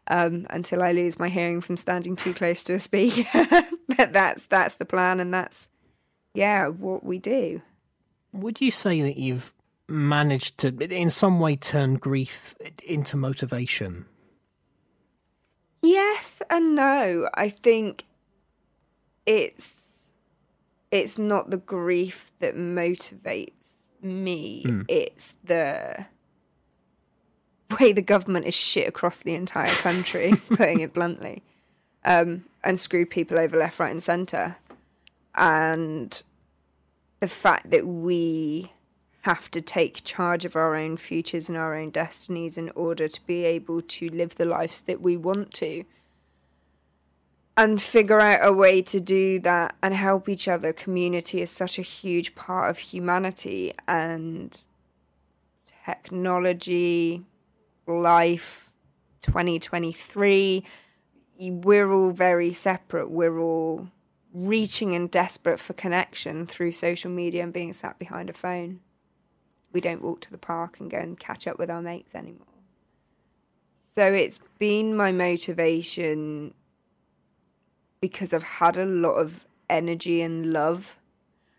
um, 0.08 0.46
until 0.50 0.84
I 0.84 0.92
lose 0.92 1.20
my 1.20 1.30
hearing 1.30 1.62
from 1.62 1.78
standing 1.78 2.16
too 2.16 2.34
close 2.34 2.64
to 2.66 2.74
a 2.74 2.80
speaker. 2.80 3.28
but 3.98 4.14
that's 4.14 4.46
that's 4.48 4.76
the 4.76 4.86
plan, 4.86 5.20
and 5.20 5.34
that's 5.34 5.70
yeah 6.34 6.68
what 6.68 7.04
we 7.04 7.18
do. 7.18 7.62
Would 8.34 8.62
you 8.62 8.72
say 8.72 9.02
that 9.02 9.18
you've 9.18 9.54
managed 9.88 10.58
to, 10.60 10.70
in 10.70 11.10
some 11.10 11.40
way, 11.40 11.56
turn 11.56 11.96
grief 11.96 12.56
into 12.86 13.18
motivation? 13.18 14.06
Yes 15.82 16.42
and 16.50 16.76
no. 16.76 17.30
I 17.34 17.50
think 17.50 18.06
it's 19.26 20.10
it's 20.92 21.18
not 21.18 21.50
the 21.50 21.58
grief 21.58 22.32
that 22.40 22.56
motivates 22.56 23.52
me. 24.02 24.64
Mm. 24.66 24.86
It's 24.88 25.36
the 25.44 26.06
way 27.80 27.92
the 27.92 28.02
government 28.02 28.46
is 28.46 28.54
shit 28.54 28.88
across 28.88 29.20
the 29.20 29.36
entire 29.36 29.74
country, 29.76 30.34
putting 30.50 30.80
it 30.80 30.94
bluntly, 30.94 31.44
um, 32.06 32.46
and 32.64 32.80
screwed 32.80 33.10
people 33.10 33.38
over 33.38 33.58
left, 33.58 33.80
right, 33.80 33.92
and 33.92 34.04
centre, 34.04 34.58
and 35.36 36.24
the 37.20 37.28
fact 37.28 37.70
that 37.70 37.86
we 37.88 38.72
have 39.22 39.52
to 39.52 39.62
take 39.62 40.04
charge 40.04 40.46
of 40.46 40.56
our 40.56 40.76
own 40.76 40.98
futures 40.98 41.48
and 41.48 41.58
our 41.58 41.76
own 41.76 41.92
destinies 41.92 42.58
in 42.58 42.72
order 42.72 43.08
to 43.08 43.26
be 43.28 43.46
able 43.46 43.82
to 43.82 44.10
live 44.10 44.36
the 44.36 44.46
lives 44.46 44.82
that 44.82 45.00
we 45.00 45.16
want 45.16 45.54
to 45.54 45.84
and 47.58 47.82
figure 47.82 48.20
out 48.20 48.40
a 48.44 48.52
way 48.52 48.82
to 48.82 49.00
do 49.00 49.40
that 49.40 49.76
and 49.84 49.94
help 49.94 50.28
each 50.28 50.48
other. 50.48 50.74
Community 50.74 51.42
is 51.42 51.52
such 51.52 51.78
a 51.78 51.84
huge 51.84 52.34
part 52.34 52.72
of 52.72 52.80
humanity 52.80 53.74
and 53.88 54.58
technology, 55.86 57.24
life, 57.88 58.72
2023. 59.22 60.64
We're 61.40 61.92
all 61.92 62.12
very 62.12 62.54
separate. 62.54 63.10
We're 63.10 63.40
all 63.40 63.88
reaching 64.34 64.96
and 64.96 65.12
desperate 65.12 65.60
for 65.60 65.74
connection 65.74 66.48
through 66.48 66.72
social 66.72 67.12
media 67.12 67.44
and 67.44 67.52
being 67.52 67.74
sat 67.74 68.00
behind 68.00 68.30
a 68.30 68.34
phone. 68.34 68.80
We 69.74 69.82
don't 69.82 70.02
walk 70.02 70.22
to 70.22 70.32
the 70.32 70.38
park 70.38 70.80
and 70.80 70.90
go 70.90 70.98
and 70.98 71.20
catch 71.20 71.48
up 71.48 71.58
with 71.58 71.70
our 71.70 71.82
mates 71.82 72.16
anymore. 72.16 72.48
So 73.96 74.14
it's 74.14 74.40
been 74.58 74.96
my 74.96 75.12
motivation 75.12 76.54
because 78.00 78.34
I've 78.34 78.44
had 78.44 78.78
a 78.78 78.86
lot 78.86 79.16
of 79.16 79.46
energy 79.70 80.22
and 80.22 80.54
love. 80.54 80.98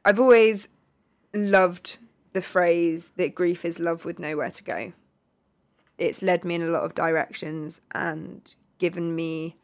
I've 0.05 0.19
always 0.19 0.69
loved 1.35 1.99
the 2.33 2.43
phrase 2.43 3.13
that 3.17 3.35
grief 3.35 3.65
is 3.65 3.79
love 3.79 4.05
with 4.05 4.19
nowhere 4.19 4.51
to 4.51 4.63
go. 4.63 4.93
It's 5.99 6.23
led 6.23 6.45
me 6.45 6.55
in 6.55 6.63
a 6.63 6.71
lot 6.71 6.85
of 6.85 6.95
directions 6.95 7.81
and 7.93 8.55
given 8.79 9.15
me 9.15 9.57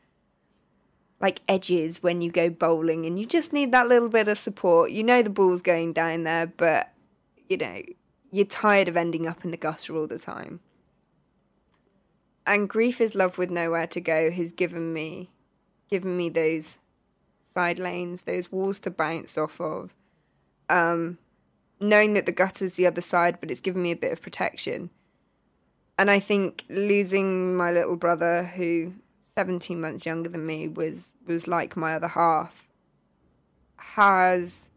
like 1.20 1.40
edges 1.48 2.02
when 2.02 2.20
you 2.20 2.30
go 2.30 2.48
bowling 2.48 3.04
and 3.04 3.18
you 3.18 3.26
just 3.26 3.52
need 3.52 3.72
that 3.72 3.88
little 3.88 4.08
bit 4.08 4.28
of 4.28 4.38
support. 4.38 4.90
You 4.90 5.02
know 5.02 5.22
the 5.22 5.30
ball's 5.30 5.62
going 5.62 5.92
down 5.92 6.24
there, 6.24 6.46
but 6.46 6.92
you 7.48 7.56
know, 7.56 7.82
you're 8.30 8.44
tired 8.44 8.88
of 8.88 8.96
ending 8.96 9.26
up 9.26 9.44
in 9.44 9.50
the 9.50 9.56
gutter 9.56 9.96
all 9.96 10.06
the 10.06 10.18
time. 10.18 10.60
And 12.46 12.68
grief 12.68 13.00
is 13.00 13.14
love 13.14 13.36
with 13.36 13.50
nowhere 13.50 13.86
to 13.88 14.00
go 14.00 14.30
has 14.30 14.52
given 14.52 14.92
me 14.92 15.30
given 15.90 16.16
me 16.16 16.28
those 16.28 16.78
side 17.42 17.78
lanes, 17.78 18.22
those 18.22 18.52
walls 18.52 18.78
to 18.80 18.90
bounce 18.90 19.38
off 19.38 19.60
of. 19.60 19.94
Um, 20.68 21.18
knowing 21.80 22.12
that 22.14 22.26
the 22.26 22.32
gutter's 22.32 22.74
the 22.74 22.86
other 22.86 23.00
side, 23.00 23.38
but 23.40 23.50
it's 23.50 23.60
given 23.60 23.82
me 23.82 23.90
a 23.90 23.96
bit 23.96 24.12
of 24.12 24.20
protection. 24.20 24.90
And 25.98 26.10
I 26.10 26.20
think 26.20 26.64
losing 26.68 27.56
my 27.56 27.72
little 27.72 27.96
brother, 27.96 28.44
who 28.44 28.94
17 29.26 29.80
months 29.80 30.06
younger 30.06 30.30
than 30.30 30.46
me, 30.46 30.68
was 30.68 31.12
was 31.26 31.48
like 31.48 31.76
my 31.76 31.94
other 31.94 32.08
half, 32.08 32.68
has 33.76 34.70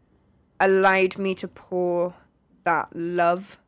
allowed 0.58 1.16
me 1.16 1.34
to 1.36 1.46
pour 1.46 2.14
that 2.64 2.88
love, 2.92 3.58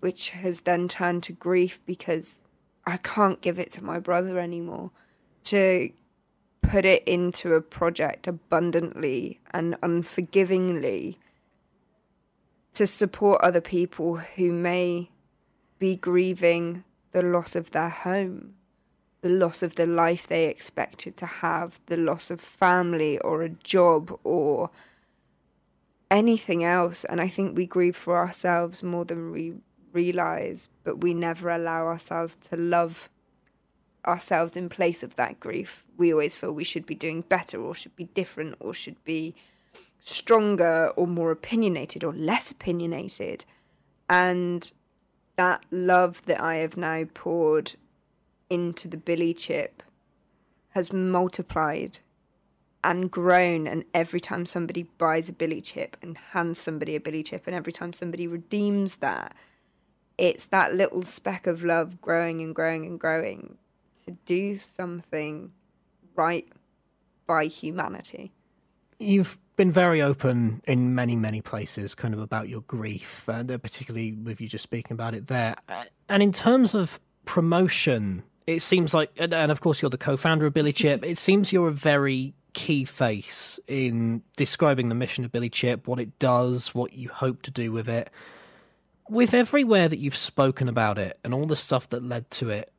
which 0.00 0.30
has 0.30 0.60
then 0.62 0.88
turned 0.88 1.22
to 1.22 1.32
grief 1.32 1.80
because 1.86 2.42
I 2.84 2.96
can't 2.96 3.40
give 3.40 3.58
it 3.58 3.70
to 3.72 3.84
my 3.84 4.00
brother 4.00 4.40
anymore. 4.40 4.90
To 5.44 5.90
put 6.62 6.84
it 6.84 7.02
into 7.04 7.54
a 7.54 7.60
project 7.60 8.26
abundantly 8.26 9.40
and 9.52 9.76
unforgivingly 9.82 11.18
to 12.74 12.86
support 12.86 13.40
other 13.40 13.60
people 13.60 14.16
who 14.16 14.52
may 14.52 15.10
be 15.80 15.96
grieving 15.96 16.84
the 17.10 17.22
loss 17.22 17.56
of 17.56 17.72
their 17.72 17.88
home, 17.88 18.54
the 19.22 19.28
loss 19.28 19.64
of 19.64 19.74
the 19.74 19.86
life 19.86 20.28
they 20.28 20.44
expected 20.44 21.16
to 21.16 21.26
have, 21.26 21.80
the 21.86 21.96
loss 21.96 22.30
of 22.30 22.40
family 22.40 23.18
or 23.18 23.42
a 23.42 23.48
job 23.48 24.16
or 24.22 24.70
anything 26.10 26.62
else. 26.62 27.04
And 27.04 27.20
I 27.20 27.26
think 27.26 27.56
we 27.56 27.66
grieve 27.66 27.96
for 27.96 28.16
ourselves 28.16 28.84
more 28.84 29.04
than 29.04 29.32
we 29.32 29.54
realize, 29.92 30.68
but 30.84 31.00
we 31.00 31.14
never 31.14 31.50
allow 31.50 31.86
ourselves 31.86 32.36
to 32.50 32.56
love 32.56 33.08
ourselves 34.06 34.56
in 34.56 34.68
place 34.68 35.02
of 35.02 35.16
that 35.16 35.40
grief. 35.40 35.84
We 35.96 36.12
always 36.12 36.36
feel 36.36 36.52
we 36.52 36.64
should 36.64 36.86
be 36.86 36.94
doing 36.94 37.22
better 37.22 37.60
or 37.60 37.74
should 37.74 37.96
be 37.96 38.04
different 38.04 38.54
or 38.60 38.72
should 38.72 39.02
be 39.04 39.34
stronger 40.00 40.92
or 40.96 41.06
more 41.06 41.30
opinionated 41.30 42.04
or 42.04 42.12
less 42.12 42.50
opinionated. 42.50 43.44
And 44.08 44.70
that 45.40 45.64
love 45.70 46.22
that 46.26 46.38
I 46.38 46.56
have 46.56 46.76
now 46.76 47.04
poured 47.14 47.72
into 48.50 48.86
the 48.86 48.98
Billy 48.98 49.32
chip 49.32 49.82
has 50.72 50.92
multiplied 50.92 52.00
and 52.84 53.10
grown 53.10 53.66
and 53.66 53.86
every 53.94 54.20
time 54.20 54.44
somebody 54.44 54.82
buys 54.98 55.30
a 55.30 55.32
billy 55.32 55.62
chip 55.62 55.96
and 56.02 56.18
hands 56.32 56.58
somebody 56.58 56.94
a 56.94 57.00
billy 57.00 57.22
chip 57.22 57.46
and 57.46 57.56
every 57.56 57.72
time 57.72 57.94
somebody 57.94 58.26
redeems 58.26 58.96
that 58.96 59.34
it's 60.18 60.44
that 60.44 60.74
little 60.74 61.04
speck 61.04 61.46
of 61.46 61.64
love 61.64 62.02
growing 62.02 62.42
and 62.42 62.54
growing 62.54 62.84
and 62.84 63.00
growing 63.00 63.56
to 64.04 64.12
do 64.26 64.58
something 64.58 65.52
right 66.16 66.48
by 67.26 67.46
humanity 67.46 68.30
you've 69.00 69.38
been 69.56 69.72
very 69.72 70.00
open 70.00 70.62
in 70.66 70.94
many 70.94 71.16
many 71.16 71.42
places 71.42 71.94
kind 71.94 72.14
of 72.14 72.20
about 72.20 72.48
your 72.48 72.62
grief 72.62 73.28
and 73.28 73.50
uh, 73.50 73.58
particularly 73.58 74.12
with 74.12 74.40
you 74.40 74.48
just 74.48 74.62
speaking 74.62 74.94
about 74.94 75.14
it 75.14 75.26
there 75.26 75.54
and 76.08 76.22
in 76.22 76.32
terms 76.32 76.74
of 76.74 76.98
promotion 77.26 78.22
it 78.46 78.60
seems 78.60 78.94
like 78.94 79.10
and 79.18 79.34
of 79.34 79.60
course 79.60 79.82
you're 79.82 79.90
the 79.90 79.98
co-founder 79.98 80.46
of 80.46 80.54
billy 80.54 80.72
chip 80.72 81.04
it 81.04 81.18
seems 81.18 81.52
you're 81.52 81.68
a 81.68 81.72
very 81.72 82.34
key 82.52 82.84
face 82.84 83.60
in 83.66 84.22
describing 84.36 84.88
the 84.88 84.94
mission 84.94 85.24
of 85.24 85.32
Billy 85.32 85.50
Chip, 85.50 85.86
what 85.86 86.00
it 86.00 86.18
does, 86.18 86.74
what 86.74 86.92
you 86.92 87.08
hope 87.08 87.42
to 87.42 87.50
do 87.50 87.72
with 87.72 87.88
it. 87.88 88.10
With 89.08 89.34
everywhere 89.34 89.88
that 89.88 89.98
you've 89.98 90.16
spoken 90.16 90.68
about 90.68 90.98
it 90.98 91.18
and 91.24 91.34
all 91.34 91.46
the 91.46 91.56
stuff 91.56 91.88
that 91.90 92.02
led 92.02 92.30
to 92.32 92.50
it, 92.50 92.70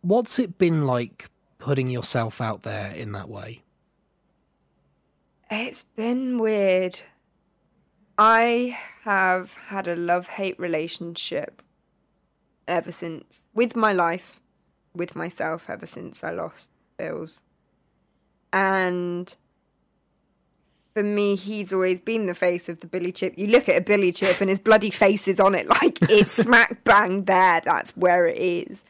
what's 0.00 0.38
it 0.38 0.58
been 0.58 0.86
like 0.86 1.30
putting 1.58 1.90
yourself 1.90 2.40
out 2.40 2.62
there 2.62 2.92
in 2.92 3.12
that 3.12 3.28
way? 3.28 3.62
It's 5.50 5.84
been 5.84 6.38
weird. 6.38 7.00
I 8.18 8.76
have 9.02 9.54
had 9.68 9.86
a 9.86 9.94
love 9.94 10.26
hate 10.28 10.58
relationship 10.58 11.62
ever 12.66 12.90
since, 12.90 13.42
with 13.54 13.76
my 13.76 13.92
life, 13.92 14.40
with 14.94 15.14
myself, 15.14 15.70
ever 15.70 15.86
since 15.86 16.24
I 16.24 16.30
lost 16.30 16.70
Bills. 16.96 17.42
And 18.52 19.34
for 20.94 21.02
me, 21.02 21.36
he's 21.36 21.72
always 21.72 22.00
been 22.00 22.26
the 22.26 22.34
face 22.34 22.68
of 22.68 22.80
the 22.80 22.86
Billy 22.86 23.12
Chip. 23.12 23.34
You 23.36 23.46
look 23.46 23.68
at 23.68 23.76
a 23.76 23.84
Billy 23.84 24.10
Chip 24.10 24.40
and 24.40 24.50
his 24.50 24.58
bloody 24.58 24.90
face 24.90 25.28
is 25.28 25.38
on 25.38 25.54
it, 25.54 25.68
like 25.68 25.98
it's 26.02 26.32
smack 26.42 26.82
bang 26.82 27.24
there. 27.26 27.60
That's 27.64 27.96
where 27.96 28.26
it 28.26 28.38
is. 28.38 28.84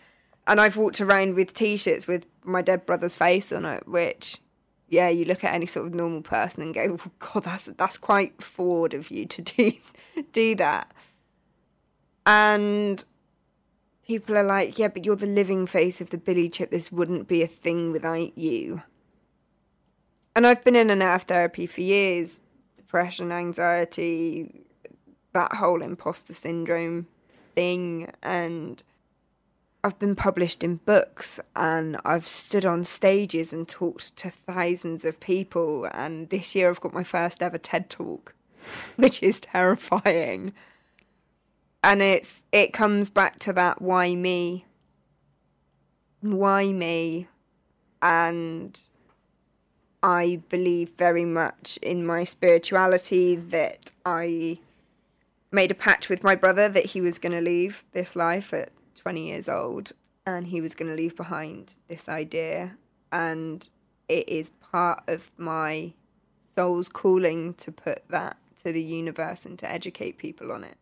And 0.47 0.61
I've 0.61 0.77
walked 0.77 1.01
around 1.01 1.35
with 1.35 1.53
T-shirts 1.53 2.07
with 2.07 2.25
my 2.45 2.63
dead 2.63 2.87
brother's 2.87 3.17
face 3.17 3.53
on 3.53 3.67
it, 3.67 3.89
which, 3.89 4.39
yeah, 4.89 5.09
you 5.09 5.25
look 5.25 5.45
at 5.45 5.55
any 5.55 5.67
sort 5.67 5.87
of 5.87 5.95
normal 5.95 6.23
person 6.23 6.63
and 6.63 6.75
go, 6.75 6.99
oh, 7.01 7.11
"God, 7.19 7.45
that's 7.45 7.67
that's 7.67 7.99
quite 7.99 8.43
forward 8.43 8.95
of 8.95 9.11
you 9.11 9.27
to 9.27 9.43
do 9.43 9.73
do 10.33 10.55
that." 10.57 10.93
And 12.25 13.05
people 14.07 14.37
are 14.37 14.45
like, 14.45 14.79
"Yeah, 14.79 14.89
but 14.89 15.05
you're 15.05 15.17
the 15.17 15.27
living 15.27 15.67
face 15.67 16.01
of 16.01 16.11
the 16.11 16.19
Billy 16.19 16.49
Chip. 16.49 16.71
This 16.71 16.91
wouldn't 16.93 17.29
be 17.29 17.43
a 17.43 17.49
thing 17.49 17.93
without 17.93 18.37
you." 18.37 18.83
and 20.37 20.47
I've 20.47 20.63
been 20.63 20.77
in 20.77 20.91
and 20.91 21.03
out 21.03 21.15
of 21.15 21.23
therapy 21.23 21.67
for 21.67 21.81
years 21.81 22.41
depression, 22.77 23.33
anxiety, 23.33 24.65
that 25.33 25.55
whole 25.55 25.83
imposter 25.83 26.35
syndrome 26.35 27.09
thing. 27.55 28.13
And 28.23 28.81
I've 29.87 30.01
been 30.01 30.17
published 30.17 30.65
in 30.65 30.81
books 30.85 31.39
and 31.55 31.97
I've 32.05 32.27
stood 32.27 32.67
on 32.67 32.83
stages 32.83 33.53
and 33.53 33.69
talked 33.69 34.17
to 34.17 34.31
thousands 34.33 35.05
of 35.05 35.21
people. 35.21 35.89
And 35.93 36.29
this 36.29 36.57
year 36.57 36.69
I've 36.69 36.81
got 36.81 36.93
my 36.93 37.05
first 37.05 37.41
ever 37.41 37.57
TED 37.57 37.89
talk, 37.89 38.35
which 38.97 39.23
is 39.23 39.39
terrifying. 39.39 40.51
And 41.85 42.03
it's 42.03 42.43
it 42.51 42.73
comes 42.73 43.11
back 43.11 43.39
to 43.41 43.53
that 43.53 43.81
why 43.81 44.17
me? 44.17 44.67
Why 46.21 46.73
me? 46.73 47.29
And 48.03 48.81
I 50.03 50.41
believe 50.49 50.91
very 50.99 51.25
much 51.25 51.79
in 51.81 52.05
my 52.05 52.25
spirituality 52.25 53.37
that 53.37 53.93
I 54.05 54.59
made 55.53 55.71
a 55.71 55.77
pact 55.77 56.09
with 56.09 56.25
my 56.25 56.35
brother 56.35 56.69
that 56.69 56.87
he 56.87 57.01
was 57.01 57.21
going 57.21 57.33
to 57.35 57.41
leave 57.41 57.85
this 57.93 58.17
life 58.17 58.53
at 58.53 58.71
20 59.07 59.21
years 59.21 59.49
old 59.49 59.93
and 60.27 60.49
he 60.49 60.61
was 60.61 60.75
going 60.75 60.91
to 60.91 60.97
leave 60.97 61.15
behind 61.15 61.75
this 61.87 62.09
idea. 62.09 62.77
And 63.13 63.69
it 64.09 64.29
is 64.29 64.51
part 64.73 65.05
of 65.07 65.31
my 65.37 65.93
soul's 66.41 66.89
calling 66.89 67.55
to 67.55 67.71
put 67.71 68.03
that 68.09 68.37
to 68.65 68.73
the 68.73 68.83
universe 68.83 69.47
and 69.47 69.57
to 69.61 69.71
educate 69.71 70.19
people 70.19 70.51
on 70.51 70.65
it 70.65 70.77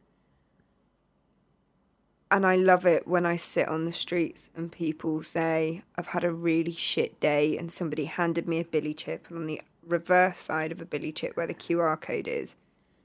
and 2.31 2.45
I 2.45 2.57
love 2.57 2.85
it 2.85 3.07
when 3.07 3.27
I 3.27 3.37
sit 3.37 3.69
on 3.69 3.85
the 3.85 3.93
streets 3.93 4.51
and 4.57 4.73
people 4.73 5.23
say, 5.23 5.83
I've 5.97 6.09
had 6.09 6.25
a 6.25 6.33
really 6.33 6.73
shit 6.73 7.21
day, 7.21 7.57
and 7.57 7.71
somebody 7.71 8.07
handed 8.07 8.49
me 8.49 8.59
a 8.59 8.65
billy 8.65 8.93
chip, 8.93 9.27
and 9.29 9.39
on 9.39 9.47
the 9.47 9.63
reverse 9.87 10.41
side 10.41 10.73
of 10.73 10.81
a 10.81 10.85
billy 10.85 11.13
chip 11.13 11.37
where 11.37 11.47
the 11.47 11.55
QR 11.55 12.01
code 12.01 12.27
is, 12.27 12.57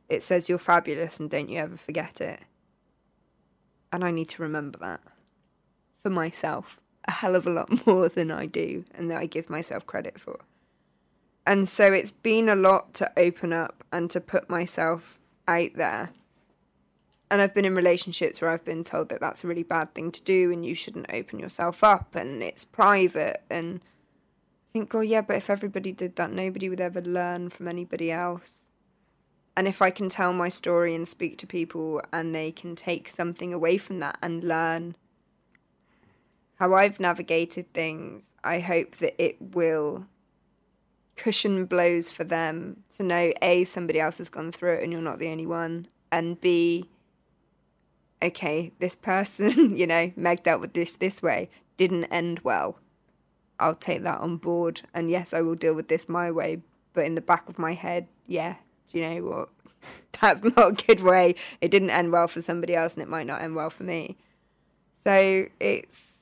it 0.08 0.24
says, 0.24 0.50
You're 0.50 0.58
fabulous 0.58 1.20
and 1.20 1.30
don't 1.30 1.50
you 1.50 1.60
ever 1.60 1.78
forget 1.78 2.20
it. 2.20 2.40
And 3.92 4.04
I 4.04 4.12
need 4.12 4.30
to 4.30 4.42
remember 4.42 4.78
that 4.80 5.02
for 6.04 6.10
myself 6.10 6.80
a 7.08 7.12
hell 7.12 7.36
of 7.36 7.48
a 7.48 7.50
lot 7.50 7.86
more 7.88 8.10
than 8.10 8.32
I 8.32 8.46
do 8.46 8.86
and 8.94 9.10
that 9.10 9.22
I 9.22 9.26
give 9.26 9.50
myself 9.50 9.86
credit 9.86 10.20
for. 10.20 10.40
And 11.46 11.68
so 11.68 11.92
it's 11.92 12.12
been 12.12 12.50
a 12.50 12.56
lot 12.56 12.94
to 12.96 13.12
open 13.18 13.54
up 13.54 13.84
and 13.92 14.12
to 14.12 14.22
put 14.22 14.50
myself 14.50 15.20
out 15.48 15.72
there 15.76 16.12
and 17.32 17.42
I've 17.42 17.54
been 17.54 17.66
in 17.66 17.76
relationships 17.76 18.42
where 18.42 18.50
I've 18.50 18.66
been 18.66 18.84
told 18.84 19.10
that 19.10 19.20
that's 19.20 19.44
a 19.44 19.48
really 19.48 19.64
bad 19.64 19.94
thing 19.94 20.12
to 20.12 20.22
do 20.24 20.52
and 20.52 20.66
you 20.66 20.74
shouldn't 20.74 21.12
open 21.14 21.40
yourself 21.40 21.84
up 21.84 22.16
and 22.16 22.42
it's 22.42 22.66
private 22.66 23.44
and 23.50 23.82
I 23.82 24.74
think 24.74 24.94
oh 24.96 25.02
yeah 25.02 25.22
but 25.22 25.38
if 25.38 25.50
everybody 25.50 25.92
did 25.92 26.16
that 26.16 26.32
nobody 26.32 26.70
would 26.70 26.82
ever 26.82 27.02
learn 27.02 27.50
from 27.50 27.68
anybody 27.68 28.12
else 28.12 28.68
and 29.60 29.68
if 29.68 29.82
I 29.82 29.90
can 29.90 30.08
tell 30.08 30.32
my 30.32 30.48
story 30.48 30.96
and 30.96 31.06
speak 31.06 31.38
to 31.40 31.46
people 31.46 32.02
and 32.14 32.34
they 32.34 32.50
can 32.50 32.78
take 32.78 33.10
something 33.10 33.54
away 33.54 33.78
from 33.78 34.00
that 34.00 34.18
and 34.22 34.42
learn 34.42 34.96
how 36.60 36.74
I've 36.74 36.98
navigated 36.98 37.74
things 37.74 38.30
I 38.42 38.62
hope 38.62 38.96
that 39.00 39.22
it 39.22 39.36
will 39.42 40.06
cushion 41.18 41.66
blows 41.66 42.10
for 42.10 42.24
them 42.24 42.84
to 42.96 43.04
know 43.04 43.34
a 43.42 43.66
somebody 43.66 44.00
else 44.00 44.20
has 44.20 44.30
gone 44.30 44.54
through 44.54 44.76
it 44.76 44.84
and 44.84 44.94
you're 44.94 45.02
not 45.02 45.20
the 45.20 45.28
only 45.28 45.46
one 45.46 45.90
and 46.10 46.40
b 46.40 46.88
okay, 48.22 48.72
this 48.80 48.96
person, 48.96 49.76
you 49.78 49.88
know, 49.88 50.14
Meg 50.16 50.44
dealt 50.44 50.62
with 50.62 50.72
this 50.72 50.94
this 50.94 51.22
way, 51.22 51.50
didn't 51.76 52.06
end 52.06 52.40
well. 52.46 52.78
I'll 53.60 53.76
take 53.76 54.04
that 54.04 54.20
on 54.20 54.38
board. 54.38 54.84
And 54.94 55.12
yes, 55.12 55.34
I 55.34 55.42
will 55.42 55.56
deal 55.56 55.74
with 55.74 55.90
this 55.90 56.08
my 56.08 56.32
way. 56.32 56.62
But 56.94 57.06
in 57.06 57.16
the 57.16 57.22
back 57.22 57.50
of 57.50 57.60
my 57.60 57.74
head, 57.74 58.08
yeah, 58.26 58.56
do 58.92 59.00
you 59.00 59.10
know 59.10 59.22
what? 59.24 59.50
That's 60.22 60.44
not 60.44 60.58
a 60.58 60.86
good 60.86 61.02
way. 61.02 61.36
It 61.62 61.72
didn't 61.72 61.92
end 61.92 62.12
well 62.12 62.28
for 62.28 62.42
somebody 62.42 62.76
else 62.76 62.94
and 62.94 63.04
it 63.04 63.10
might 63.10 63.28
not 63.28 63.42
end 63.42 63.56
well 63.56 63.70
for 63.70 63.84
me. 63.84 64.18
So 64.96 65.46
it's 65.60 66.18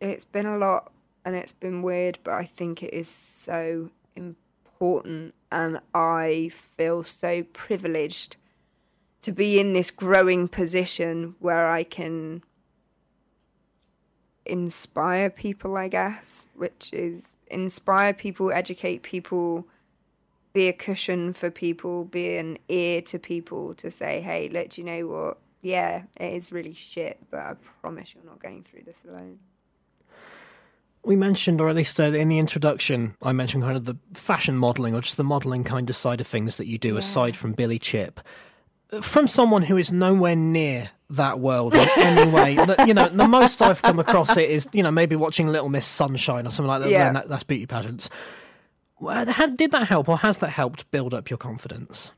it's 0.00 0.24
been 0.24 0.46
a 0.46 0.56
lot 0.56 0.92
and 1.24 1.34
it's 1.34 1.52
been 1.52 1.82
weird, 1.82 2.18
but 2.22 2.34
I 2.34 2.44
think 2.44 2.82
it 2.82 2.94
is 2.94 3.08
so 3.08 3.90
important 4.14 5.34
and 5.50 5.80
I 5.94 6.50
feel 6.52 7.02
so 7.04 7.42
privileged 7.52 8.36
to 9.22 9.32
be 9.32 9.58
in 9.58 9.72
this 9.72 9.90
growing 9.90 10.46
position 10.46 11.34
where 11.40 11.70
I 11.70 11.82
can 11.82 12.44
inspire 14.46 15.28
people, 15.28 15.76
I 15.76 15.88
guess, 15.88 16.46
which 16.54 16.90
is 16.92 17.36
inspire 17.50 18.12
people, 18.12 18.52
educate 18.52 19.02
people, 19.02 19.66
be 20.52 20.68
a 20.68 20.72
cushion 20.72 21.32
for 21.32 21.50
people, 21.50 22.04
be 22.04 22.36
an 22.36 22.58
ear 22.68 23.02
to 23.02 23.18
people 23.18 23.74
to 23.74 23.90
say, 23.90 24.20
hey, 24.20 24.48
let 24.48 24.78
you 24.78 24.84
know 24.84 25.06
what? 25.06 25.38
Yeah, 25.60 26.04
it 26.16 26.32
is 26.34 26.52
really 26.52 26.74
shit, 26.74 27.18
but 27.30 27.40
I 27.40 27.54
promise 27.80 28.14
you're 28.14 28.24
not 28.24 28.40
going 28.40 28.64
through 28.64 28.82
this 28.84 29.04
alone. 29.08 29.38
We 31.04 31.16
mentioned, 31.16 31.60
or 31.60 31.68
at 31.68 31.76
least 31.76 32.00
uh, 32.00 32.04
in 32.04 32.28
the 32.28 32.38
introduction, 32.38 33.16
I 33.22 33.32
mentioned 33.32 33.62
kind 33.62 33.76
of 33.76 33.84
the 33.84 33.96
fashion 34.14 34.56
modelling 34.56 34.94
or 34.94 35.00
just 35.00 35.16
the 35.16 35.24
modelling 35.24 35.64
kind 35.64 35.88
of 35.88 35.96
side 35.96 36.20
of 36.20 36.26
things 36.26 36.56
that 36.56 36.66
you 36.66 36.78
do 36.78 36.92
yeah. 36.92 36.98
aside 36.98 37.36
from 37.36 37.52
Billy 37.52 37.78
Chip 37.78 38.20
from 39.02 39.26
someone 39.26 39.62
who 39.62 39.76
is 39.76 39.92
nowhere 39.92 40.36
near 40.36 40.90
that 41.10 41.40
world 41.40 41.74
in 41.74 41.88
any 41.96 42.32
way. 42.32 42.56
the, 42.56 42.84
you 42.86 42.94
know, 42.94 43.08
the 43.08 43.28
most 43.28 43.60
I've 43.62 43.82
come 43.82 43.98
across 43.98 44.36
it 44.36 44.48
is, 44.48 44.68
you 44.72 44.82
know, 44.82 44.90
maybe 44.90 45.16
watching 45.16 45.48
Little 45.48 45.68
Miss 45.68 45.86
Sunshine 45.86 46.46
or 46.46 46.50
something 46.50 46.68
like 46.68 46.82
that. 46.82 46.90
Yeah. 46.90 47.12
That, 47.12 47.28
that's 47.28 47.44
beauty 47.44 47.66
pageants. 47.66 48.08
Did 49.00 49.70
that 49.72 49.86
help, 49.88 50.08
or 50.08 50.18
has 50.18 50.38
that 50.38 50.50
helped 50.50 50.90
build 50.90 51.14
up 51.14 51.30
your 51.30 51.38
confidence? 51.38 52.12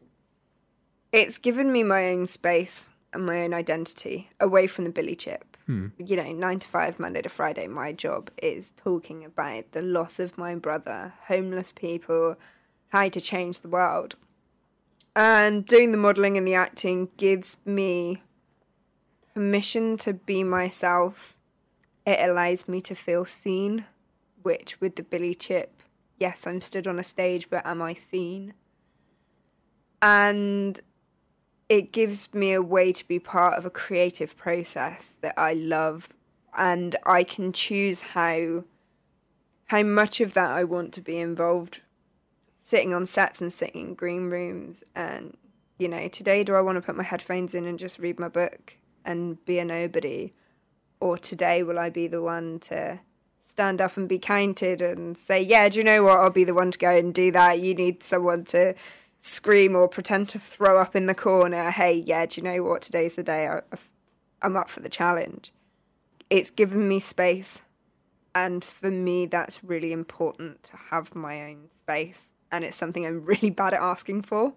It's 1.12 1.38
given 1.38 1.72
me 1.72 1.82
my 1.82 2.10
own 2.10 2.26
space 2.26 2.88
and 3.12 3.26
my 3.26 3.42
own 3.42 3.52
identity 3.52 4.30
away 4.38 4.66
from 4.66 4.84
the 4.84 4.90
Billy 4.90 5.16
Chip. 5.16 5.56
Hmm. 5.66 5.88
You 5.98 6.16
know, 6.16 6.32
nine 6.32 6.60
to 6.60 6.68
five, 6.68 6.98
Monday 6.98 7.22
to 7.22 7.28
Friday, 7.28 7.66
my 7.66 7.92
job 7.92 8.30
is 8.42 8.72
talking 8.76 9.24
about 9.24 9.72
the 9.72 9.82
loss 9.82 10.18
of 10.18 10.38
my 10.38 10.54
brother, 10.54 11.14
homeless 11.26 11.72
people, 11.72 12.36
how 12.88 13.08
to 13.08 13.20
change 13.20 13.60
the 13.60 13.68
world. 13.68 14.16
And 15.14 15.66
doing 15.66 15.92
the 15.92 15.98
modelling 15.98 16.36
and 16.36 16.46
the 16.46 16.54
acting 16.54 17.08
gives 17.16 17.56
me 17.64 18.22
permission 19.34 19.96
to 19.98 20.14
be 20.14 20.44
myself. 20.44 21.36
It 22.06 22.28
allows 22.28 22.68
me 22.68 22.80
to 22.82 22.94
feel 22.94 23.24
seen, 23.24 23.84
which 24.42 24.80
with 24.80 24.96
the 24.96 25.02
Billy 25.02 25.34
Chip, 25.34 25.79
yes, 26.20 26.46
I'm 26.46 26.60
stood 26.60 26.86
on 26.86 26.98
a 26.98 27.04
stage, 27.04 27.48
but 27.50 27.66
am 27.66 27.82
I 27.82 27.94
seen? 27.94 28.54
And 30.00 30.78
it 31.68 31.92
gives 31.92 32.32
me 32.34 32.52
a 32.52 32.62
way 32.62 32.92
to 32.92 33.06
be 33.08 33.18
part 33.18 33.58
of 33.58 33.64
a 33.64 33.70
creative 33.70 34.36
process 34.36 35.14
that 35.22 35.34
I 35.36 35.54
love 35.54 36.10
and 36.56 36.96
I 37.06 37.22
can 37.24 37.52
choose 37.52 38.02
how 38.02 38.64
how 39.66 39.84
much 39.84 40.20
of 40.20 40.34
that 40.34 40.50
I 40.50 40.64
want 40.64 40.92
to 40.94 41.00
be 41.00 41.18
involved 41.18 41.80
sitting 42.60 42.92
on 42.92 43.06
sets 43.06 43.40
and 43.40 43.52
sitting 43.52 43.88
in 43.88 43.94
green 43.94 44.30
rooms 44.30 44.82
and 44.96 45.36
you 45.78 45.86
know 45.86 46.08
today 46.08 46.42
do 46.42 46.56
I 46.56 46.60
want 46.60 46.74
to 46.74 46.82
put 46.82 46.96
my 46.96 47.04
headphones 47.04 47.54
in 47.54 47.66
and 47.66 47.78
just 47.78 48.00
read 48.00 48.18
my 48.18 48.28
book 48.28 48.78
and 49.04 49.42
be 49.44 49.60
a 49.60 49.64
nobody 49.64 50.32
or 50.98 51.16
today 51.16 51.62
will 51.62 51.78
I 51.78 51.88
be 51.88 52.08
the 52.08 52.20
one 52.20 52.58
to 52.60 52.98
stand 53.50 53.80
up 53.80 53.96
and 53.96 54.08
be 54.08 54.18
counted 54.18 54.80
and 54.80 55.18
say 55.18 55.40
yeah 55.40 55.68
do 55.68 55.78
you 55.78 55.84
know 55.84 56.04
what? 56.04 56.20
I'll 56.20 56.30
be 56.30 56.44
the 56.44 56.54
one 56.54 56.70
to 56.70 56.78
go 56.78 56.90
and 56.90 57.12
do 57.12 57.30
that. 57.32 57.60
You 57.60 57.74
need 57.74 58.02
someone 58.02 58.44
to 58.46 58.74
scream 59.20 59.76
or 59.76 59.86
pretend 59.88 60.28
to 60.30 60.38
throw 60.38 60.80
up 60.80 60.96
in 60.96 61.06
the 61.06 61.14
corner 61.14 61.70
hey 61.70 61.94
yeah 61.94 62.26
do 62.26 62.40
you 62.40 62.44
know 62.44 62.62
what? 62.62 62.82
Today's 62.82 63.16
the 63.16 63.22
day. 63.22 63.48
I'm 64.42 64.56
up 64.56 64.70
for 64.70 64.80
the 64.80 64.88
challenge 64.88 65.52
it's 66.30 66.50
given 66.50 66.86
me 66.88 67.00
space 67.00 67.62
and 68.34 68.64
for 68.64 68.90
me 68.90 69.26
that's 69.26 69.64
really 69.64 69.92
important 69.92 70.62
to 70.62 70.76
have 70.90 71.14
my 71.14 71.42
own 71.42 71.68
space 71.68 72.28
and 72.52 72.64
it's 72.64 72.76
something 72.76 73.04
i'm 73.04 73.20
really 73.32 73.50
bad 73.50 73.74
at 73.74 73.82
asking 73.82 74.22
for. 74.22 74.54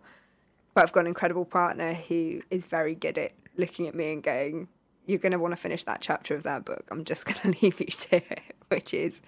But 0.74 0.84
i've 0.84 0.92
got 0.92 1.02
an 1.02 1.08
incredible 1.08 1.46
partner 1.46 1.94
who 1.94 2.42
is 2.50 2.66
very 2.66 2.96
good 2.96 3.18
at 3.18 3.34
looking 3.58 3.88
at 3.88 3.96
me 3.96 4.14
and 4.14 4.24
going 4.24 4.68
you're 5.06 5.20
going 5.20 5.34
to 5.34 5.40
want 5.40 5.52
to 5.52 5.58
finish 5.58 5.84
that 5.84 6.00
chapter 6.00 6.34
of 6.34 6.44
that 6.44 6.64
book. 6.64 6.86
I'm 6.90 7.04
just 7.04 7.26
going 7.26 7.38
to 7.54 7.62
leave 7.62 7.80
you 7.80 7.88
to 7.88 8.16
it 8.16 8.56
which 8.74 8.94
is 8.94 9.22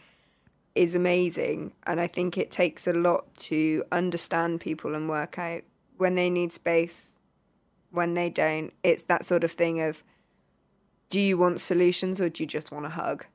is 0.74 0.96
amazing 0.96 1.72
and 1.84 2.02
i 2.02 2.08
think 2.08 2.38
it 2.38 2.52
takes 2.52 2.86
a 2.88 2.94
lot 2.94 3.34
to 3.36 3.84
understand 3.92 4.60
people 4.60 4.94
and 4.96 5.08
work 5.08 5.40
out 5.40 5.62
when 5.98 6.16
they 6.16 6.30
need 6.30 6.52
space 6.52 7.12
when 7.92 8.14
they 8.14 8.30
don't 8.30 8.74
it's 8.84 9.04
that 9.04 9.26
sort 9.26 9.44
of 9.44 9.52
thing 9.52 9.80
of 9.80 10.04
do 11.10 11.20
you 11.20 11.38
want 11.38 11.62
solutions 11.62 12.20
or 12.20 12.30
do 12.30 12.44
you 12.44 12.48
just 12.48 12.72
want 12.72 12.86
a 12.86 12.90
hug? 12.90 13.26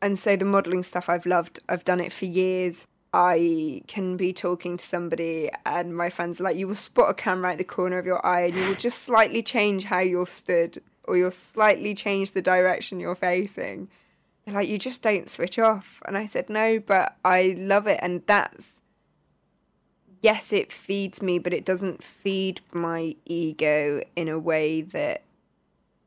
And 0.00 0.18
so 0.18 0.36
the 0.36 0.44
modeling 0.44 0.82
stuff 0.82 1.08
I've 1.08 1.26
loved, 1.26 1.60
I've 1.68 1.84
done 1.84 2.00
it 2.00 2.12
for 2.12 2.24
years. 2.24 2.86
I 3.14 3.82
can 3.86 4.16
be 4.16 4.32
talking 4.32 4.76
to 4.76 4.84
somebody 4.84 5.50
and 5.64 5.96
my 5.96 6.10
friends 6.10 6.40
are 6.40 6.44
like, 6.44 6.56
you 6.56 6.66
will 6.66 6.74
spot 6.74 7.10
a 7.10 7.14
camera 7.14 7.52
at 7.52 7.58
the 7.58 7.64
corner 7.64 7.98
of 7.98 8.06
your 8.06 8.24
eye 8.26 8.42
and 8.42 8.54
you 8.54 8.66
will 8.66 8.74
just 8.74 9.02
slightly 9.02 9.42
change 9.42 9.84
how 9.84 10.00
you're 10.00 10.26
stood 10.26 10.82
or 11.04 11.16
you'll 11.16 11.30
slightly 11.30 11.94
change 11.94 12.32
the 12.32 12.42
direction 12.42 13.00
you're 13.00 13.14
facing. 13.14 13.88
They're 14.44 14.54
like, 14.54 14.68
you 14.68 14.78
just 14.78 15.02
don't 15.02 15.30
switch 15.30 15.58
off. 15.58 16.02
And 16.06 16.18
I 16.18 16.26
said, 16.26 16.50
no, 16.50 16.78
but 16.78 17.16
I 17.24 17.54
love 17.58 17.86
it. 17.86 18.00
And 18.02 18.22
that's, 18.26 18.80
yes, 20.20 20.52
it 20.52 20.72
feeds 20.72 21.22
me, 21.22 21.38
but 21.38 21.52
it 21.52 21.64
doesn't 21.64 22.02
feed 22.02 22.60
my 22.72 23.14
ego 23.24 24.02
in 24.16 24.28
a 24.28 24.38
way 24.38 24.82
that 24.82 25.22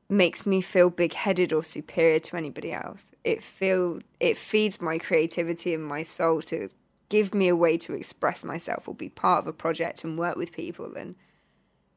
makes 0.08 0.46
me 0.46 0.62
feel 0.62 0.90
big-headed 0.90 1.52
or 1.52 1.64
superior 1.64 2.20
to 2.20 2.36
anybody 2.36 2.72
else. 2.72 3.12
It 3.24 3.44
feel 3.44 4.00
it 4.20 4.38
feeds 4.38 4.80
my 4.80 4.98
creativity 4.98 5.74
and 5.74 5.84
my 5.84 6.04
soul 6.04 6.42
to 6.44 6.70
give 7.10 7.34
me 7.34 7.48
a 7.48 7.56
way 7.56 7.78
to 7.78 7.94
express 7.94 8.44
myself 8.44 8.88
or 8.88 8.94
be 8.94 9.10
part 9.10 9.40
of 9.40 9.48
a 9.48 9.54
project 9.54 10.04
and 10.04 10.18
work 10.18 10.36
with 10.36 10.52
people 10.52 10.94
and 10.96 11.16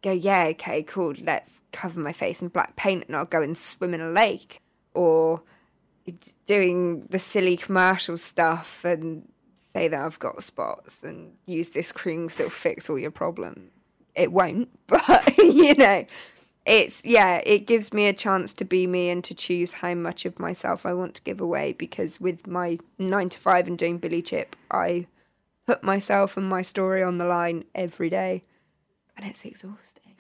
go, 0.03 0.13
yeah, 0.13 0.45
okay, 0.45 0.83
cool, 0.83 1.15
let's 1.21 1.63
cover 1.73 2.01
my 2.01 2.13
face 2.13 2.41
in 2.41 2.49
black 2.49 2.77
paint 2.77 3.05
and 3.07 3.17
I'll 3.17 3.25
go 3.25 3.43
and 3.43 3.59
swim 3.59 3.93
in 3.95 4.01
a 4.01 4.11
lake 4.11 4.63
or 4.95 5.43
doing 6.47 7.07
the 7.11 7.19
silly 7.19 7.57
commercial 7.57 8.17
stuff 8.17 8.85
and 8.85 9.29
say 9.57 9.89
that 9.89 10.01
I've 10.01 10.19
got 10.19 10.43
spots 10.43 11.03
and 11.03 11.33
use 11.47 11.71
this 11.71 11.93
cream 11.93 12.27
because 12.27 12.41
it'll 12.41 12.51
fix 12.51 12.89
all 12.89 12.99
your 12.99 13.11
problems. 13.11 13.71
It 14.15 14.33
won't, 14.33 14.69
but 14.87 15.37
you 15.39 15.75
know, 15.75 16.07
it's 16.69 17.03
yeah 17.03 17.41
it 17.47 17.67
gives 17.67 17.93
me 17.93 18.07
a 18.07 18.13
chance 18.13 18.53
to 18.53 18.65
be 18.65 18.87
me 18.87 19.09
and 19.09 19.25
to 19.25 19.35
choose 19.35 19.73
how 19.73 19.95
much 19.95 20.27
of 20.27 20.39
myself 20.39 20.85
i 20.85 20.93
want 20.93 21.15
to 21.15 21.23
give 21.23 21.41
away 21.41 21.73
because 21.73 22.21
with 22.21 22.47
my 22.47 22.79
nine 22.99 23.31
to 23.31 23.39
five 23.39 23.67
and 23.67 23.79
doing 23.79 23.97
billy 23.97 24.21
chip 24.21 24.55
i 24.71 25.07
put 25.67 25.83
myself 25.83 26.37
and 26.37 26.47
my 26.49 26.61
story 26.61 27.03
on 27.03 27.19
the 27.19 27.25
line 27.25 27.65
every 27.75 28.11
day 28.11 28.45
and 29.17 29.27
it's 29.27 29.45
exhausting 29.45 30.15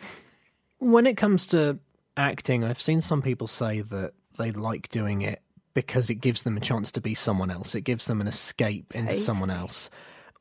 when 0.79 1.07
it 1.07 1.19
comes 1.19 1.47
to 1.47 1.79
acting 2.17 2.65
i've 2.65 2.81
seen 2.81 3.03
some 3.03 3.21
people 3.21 3.47
say 3.47 3.83
that 3.83 4.13
they 4.39 4.51
like 4.51 4.89
doing 4.89 5.21
it 5.21 5.43
because 5.79 6.11
it 6.11 6.17
gives 6.17 6.43
them 6.43 6.57
a 6.57 6.61
chance 6.61 6.91
to 6.91 7.01
be 7.01 7.15
someone 7.15 7.51
else 7.51 7.75
it 7.77 7.83
gives 7.83 8.07
them 8.07 8.21
an 8.21 8.27
escape 8.27 8.95
into 8.97 9.17
someone 9.17 9.51
else 9.51 9.91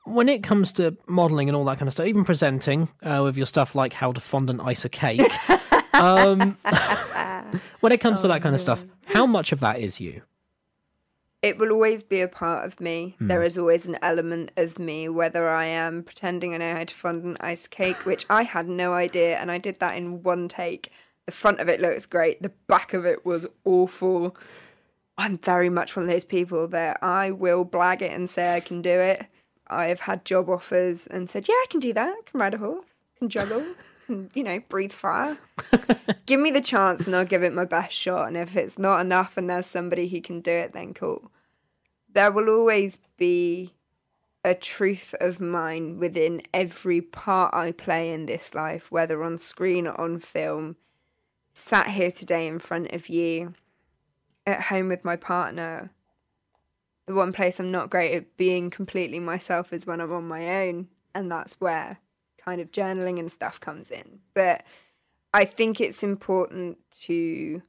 when 0.07 0.29
it 0.29 0.41
comes 0.41 0.71
to 0.73 0.95
modelling 1.05 1.49
and 1.49 1.55
all 1.55 1.65
that 1.65 1.77
kind 1.77 1.87
of 1.87 1.93
stuff, 1.93 2.07
even 2.07 2.23
presenting 2.23 2.89
uh, 3.03 3.21
with 3.23 3.37
your 3.37 3.45
stuff 3.45 3.75
like 3.75 3.93
how 3.93 4.11
to 4.11 4.21
fondant 4.21 4.61
ice 4.61 4.85
a 4.85 4.89
cake, 4.89 5.21
um, 5.93 6.57
when 7.81 7.91
it 7.91 7.99
comes 7.99 8.19
oh, 8.19 8.21
to 8.23 8.27
that 8.29 8.41
kind 8.41 8.55
of 8.55 8.61
stuff, 8.61 8.85
how 9.05 9.25
much 9.25 9.51
of 9.51 9.59
that 9.59 9.79
is 9.79 9.99
you? 9.99 10.21
It 11.41 11.59
will 11.59 11.71
always 11.71 12.01
be 12.01 12.21
a 12.21 12.27
part 12.27 12.65
of 12.65 12.81
me. 12.81 13.15
Hmm. 13.19 13.27
There 13.27 13.43
is 13.43 13.57
always 13.57 13.85
an 13.85 13.97
element 14.01 14.51
of 14.57 14.79
me, 14.79 15.07
whether 15.07 15.49
I 15.49 15.65
am 15.65 16.03
pretending 16.03 16.53
I 16.53 16.57
know 16.57 16.73
how 16.73 16.83
to 16.83 16.93
fondant 16.93 17.37
ice 17.41 17.67
cake, 17.67 18.05
which 18.05 18.25
I 18.29 18.43
had 18.43 18.67
no 18.67 18.93
idea, 18.93 19.37
and 19.37 19.51
I 19.51 19.57
did 19.57 19.79
that 19.79 19.97
in 19.97 20.23
one 20.23 20.47
take. 20.47 20.91
The 21.25 21.31
front 21.31 21.59
of 21.59 21.67
it 21.67 21.81
looks 21.81 22.05
great, 22.05 22.41
the 22.41 22.53
back 22.67 22.93
of 22.93 23.05
it 23.05 23.25
was 23.25 23.45
awful. 23.65 24.35
I'm 25.17 25.37
very 25.37 25.69
much 25.69 25.95
one 25.95 26.05
of 26.05 26.11
those 26.11 26.25
people 26.25 26.67
that 26.69 27.01
I 27.01 27.31
will 27.31 27.65
blag 27.65 28.01
it 28.01 28.11
and 28.11 28.29
say 28.29 28.55
I 28.55 28.59
can 28.59 28.81
do 28.81 28.91
it. 28.91 29.25
I 29.67 29.85
have 29.85 30.01
had 30.01 30.25
job 30.25 30.49
offers 30.49 31.07
and 31.07 31.29
said, 31.29 31.47
yeah, 31.47 31.55
I 31.55 31.65
can 31.69 31.79
do 31.79 31.93
that. 31.93 32.09
I 32.09 32.29
can 32.29 32.39
ride 32.39 32.53
a 32.53 32.59
horse, 32.59 33.03
I 33.15 33.19
can 33.19 33.29
juggle 33.29 33.63
you 34.33 34.43
know, 34.43 34.59
breathe 34.69 34.91
fire. 34.91 35.37
give 36.25 36.39
me 36.39 36.51
the 36.51 36.61
chance 36.61 37.05
and 37.05 37.15
I'll 37.15 37.25
give 37.25 37.43
it 37.43 37.53
my 37.53 37.65
best 37.65 37.93
shot. 37.93 38.27
And 38.27 38.37
if 38.37 38.55
it's 38.55 38.77
not 38.77 39.01
enough 39.01 39.37
and 39.37 39.49
there's 39.49 39.65
somebody 39.65 40.07
who 40.07 40.21
can 40.21 40.41
do 40.41 40.51
it, 40.51 40.73
then 40.73 40.93
cool. 40.93 41.31
There 42.13 42.31
will 42.31 42.49
always 42.49 42.97
be 43.17 43.73
a 44.43 44.55
truth 44.55 45.13
of 45.19 45.41
mine 45.41 45.99
within 45.99 46.41
every 46.53 47.01
part 47.01 47.53
I 47.53 47.71
play 47.71 48.11
in 48.11 48.25
this 48.25 48.55
life, 48.55 48.91
whether 48.91 49.23
on 49.23 49.37
screen 49.37 49.87
or 49.87 49.99
on 49.99 50.19
film. 50.19 50.77
Sat 51.53 51.89
here 51.89 52.11
today 52.11 52.47
in 52.47 52.59
front 52.59 52.91
of 52.93 53.09
you, 53.09 53.55
at 54.47 54.63
home 54.63 54.87
with 54.87 55.05
my 55.05 55.17
partner. 55.17 55.91
The 57.05 57.13
one 57.13 57.33
place 57.33 57.59
I'm 57.59 57.69
not 57.69 57.89
great 57.89 58.15
at 58.15 58.37
being 58.37 58.69
completely 58.69 59.19
myself 59.19 59.71
is 59.71 59.85
when 59.85 60.01
I'm 60.01 60.11
on 60.11 60.27
my 60.27 60.65
own, 60.65 60.87
and 61.13 61.31
that's 61.31 61.59
where 61.59 61.99
kind 62.37 62.61
of 62.61 62.71
journaling 62.71 63.19
and 63.19 63.31
stuff 63.31 63.59
comes 63.59 63.91
in. 63.91 64.19
But 64.33 64.63
I 65.33 65.45
think 65.45 65.79
it's 65.79 66.01
important 66.01 66.77
to 67.01 67.61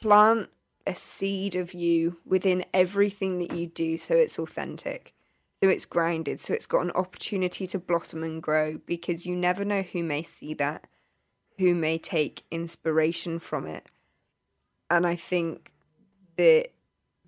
plant 0.00 0.50
a 0.86 0.94
seed 0.94 1.54
of 1.54 1.74
you 1.74 2.18
within 2.24 2.64
everything 2.72 3.38
that 3.38 3.52
you 3.52 3.66
do 3.66 3.98
so 3.98 4.14
it's 4.14 4.38
authentic, 4.38 5.14
so 5.62 5.68
it's 5.68 5.84
grounded, 5.84 6.40
so 6.40 6.54
it's 6.54 6.66
got 6.66 6.84
an 6.84 6.90
opportunity 6.92 7.66
to 7.66 7.78
blossom 7.78 8.22
and 8.22 8.42
grow 8.42 8.78
because 8.86 9.26
you 9.26 9.36
never 9.36 9.64
know 9.64 9.82
who 9.82 10.02
may 10.02 10.22
see 10.22 10.54
that, 10.54 10.86
who 11.58 11.74
may 11.74 11.98
take 11.98 12.44
inspiration 12.50 13.38
from 13.38 13.66
it. 13.66 13.86
And 14.90 15.06
I 15.06 15.16
think 15.16 15.72
that 16.36 16.68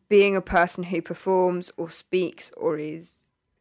being 0.08 0.36
a 0.36 0.42
person 0.42 0.84
who 0.84 1.00
performs 1.00 1.70
or 1.76 1.90
speaks 1.90 2.50
or 2.56 2.78
is 2.78 3.14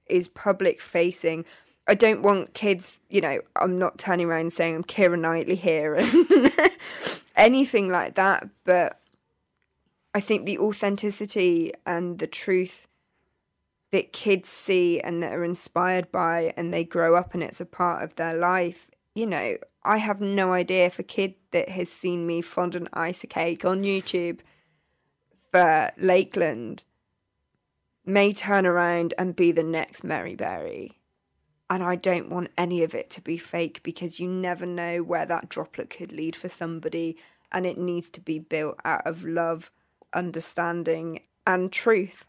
is 0.08 0.28
public 0.28 0.82
facing 0.82 1.46
I 1.88 1.96
don't 1.96 2.22
want 2.22 2.54
kids, 2.54 3.00
you 3.10 3.22
know, 3.22 3.42
I'm 3.56 3.80
not 3.80 3.98
turning 3.98 4.28
around 4.28 4.54
saying 4.54 4.76
I'm 4.76 4.84
Keira 4.84 5.20
Knightley 5.20 5.56
here 5.56 5.96
and 5.96 6.52
anything 7.36 7.90
like 7.90 8.16
that, 8.16 8.48
but 8.64 9.00
I 10.14 10.22
think 10.22 10.46
the 10.46 10.60
authenticity 10.60 11.74
and 11.86 12.20
the 12.20 12.28
truth 12.28 12.88
that 13.92 14.14
kids 14.14 14.50
see 14.50 15.02
and 15.02 15.22
that 15.24 15.34
are 15.34 15.44
inspired 15.44 16.12
by 16.12 16.54
and 16.56 16.74
they 16.74 16.84
grow 16.84 17.16
up 17.16 17.34
and 17.34 17.44
it's 17.44 17.60
a 17.60 17.66
part 17.66 18.04
of 18.04 18.16
their 18.16 18.36
life, 18.36 18.90
you 19.16 19.26
know, 19.26 19.58
I 19.84 19.98
have 19.98 20.22
no 20.22 20.54
idea 20.54 20.86
if 20.86 21.00
a 21.00 21.04
kid 21.04 21.36
that 21.52 21.70
has 21.70 21.92
seen 21.92 22.28
me 22.28 22.42
fondant 22.42 22.90
ice 22.94 23.26
cake 23.30 23.66
on 23.66 23.84
YouTube 23.84 24.40
for 25.52 25.92
Lakeland 25.98 26.84
may 28.06 28.34
turn 28.34 28.66
around 28.66 29.14
and 29.18 29.36
be 29.36 29.52
the 29.52 29.64
next 29.64 30.04
Mary 30.04 30.36
Berry 30.36 31.02
and 31.72 31.82
I 31.84 31.96
don't 31.96 32.30
want 32.30 32.52
any 32.58 32.84
of 32.84 32.94
it 32.94 33.10
to 33.12 33.22
be 33.22 33.38
fake 33.38 33.80
because 33.82 34.20
you 34.20 34.28
never 34.28 34.66
know 34.66 35.02
where 35.02 35.26
that 35.26 35.48
droplet 35.48 35.90
could 35.90 36.12
lead 36.12 36.36
for 36.36 36.50
somebody, 36.50 37.16
and 37.50 37.66
it 37.66 37.78
needs 37.78 38.10
to 38.10 38.20
be 38.20 38.40
built 38.40 38.78
out 38.84 39.08
of 39.08 39.24
love, 39.24 39.72
understanding, 40.14 41.22
and 41.48 41.72
truth. 41.72 42.26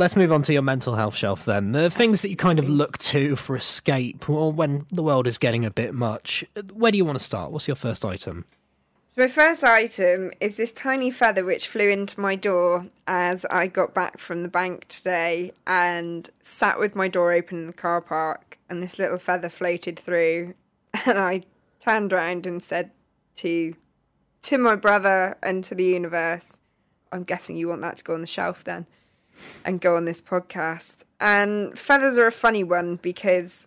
Let's 0.00 0.16
move 0.16 0.32
on 0.32 0.40
to 0.44 0.54
your 0.54 0.62
mental 0.62 0.94
health 0.94 1.14
shelf 1.14 1.44
then. 1.44 1.72
The 1.72 1.90
things 1.90 2.22
that 2.22 2.30
you 2.30 2.36
kind 2.36 2.58
of 2.58 2.66
look 2.66 2.96
to 3.00 3.36
for 3.36 3.54
escape 3.54 4.30
or 4.30 4.50
when 4.50 4.86
the 4.88 5.02
world 5.02 5.26
is 5.26 5.36
getting 5.36 5.66
a 5.66 5.70
bit 5.70 5.92
much. 5.92 6.42
Where 6.72 6.90
do 6.90 6.96
you 6.96 7.04
want 7.04 7.18
to 7.18 7.22
start? 7.22 7.52
What's 7.52 7.68
your 7.68 7.74
first 7.74 8.02
item? 8.02 8.46
So 9.10 9.20
my 9.20 9.28
first 9.28 9.62
item 9.62 10.30
is 10.40 10.56
this 10.56 10.72
tiny 10.72 11.10
feather 11.10 11.44
which 11.44 11.68
flew 11.68 11.90
into 11.90 12.18
my 12.18 12.34
door 12.34 12.86
as 13.06 13.44
I 13.50 13.66
got 13.66 13.92
back 13.92 14.16
from 14.16 14.42
the 14.42 14.48
bank 14.48 14.88
today 14.88 15.52
and 15.66 16.30
sat 16.42 16.78
with 16.78 16.96
my 16.96 17.06
door 17.06 17.34
open 17.34 17.58
in 17.58 17.66
the 17.66 17.74
car 17.74 18.00
park 18.00 18.58
and 18.70 18.82
this 18.82 18.98
little 18.98 19.18
feather 19.18 19.50
floated 19.50 19.98
through 19.98 20.54
and 21.04 21.18
I 21.18 21.42
turned 21.78 22.14
around 22.14 22.46
and 22.46 22.62
said 22.62 22.90
to 23.36 23.74
to 24.44 24.56
my 24.56 24.76
brother 24.76 25.36
and 25.42 25.62
to 25.64 25.74
the 25.74 25.84
universe, 25.84 26.56
I'm 27.12 27.24
guessing 27.24 27.58
you 27.58 27.68
want 27.68 27.82
that 27.82 27.98
to 27.98 28.04
go 28.04 28.14
on 28.14 28.22
the 28.22 28.26
shelf 28.26 28.64
then 28.64 28.86
and 29.64 29.80
go 29.80 29.96
on 29.96 30.04
this 30.04 30.20
podcast. 30.20 30.98
And 31.20 31.78
feathers 31.78 32.16
are 32.18 32.26
a 32.26 32.32
funny 32.32 32.64
one 32.64 32.96
because 32.96 33.66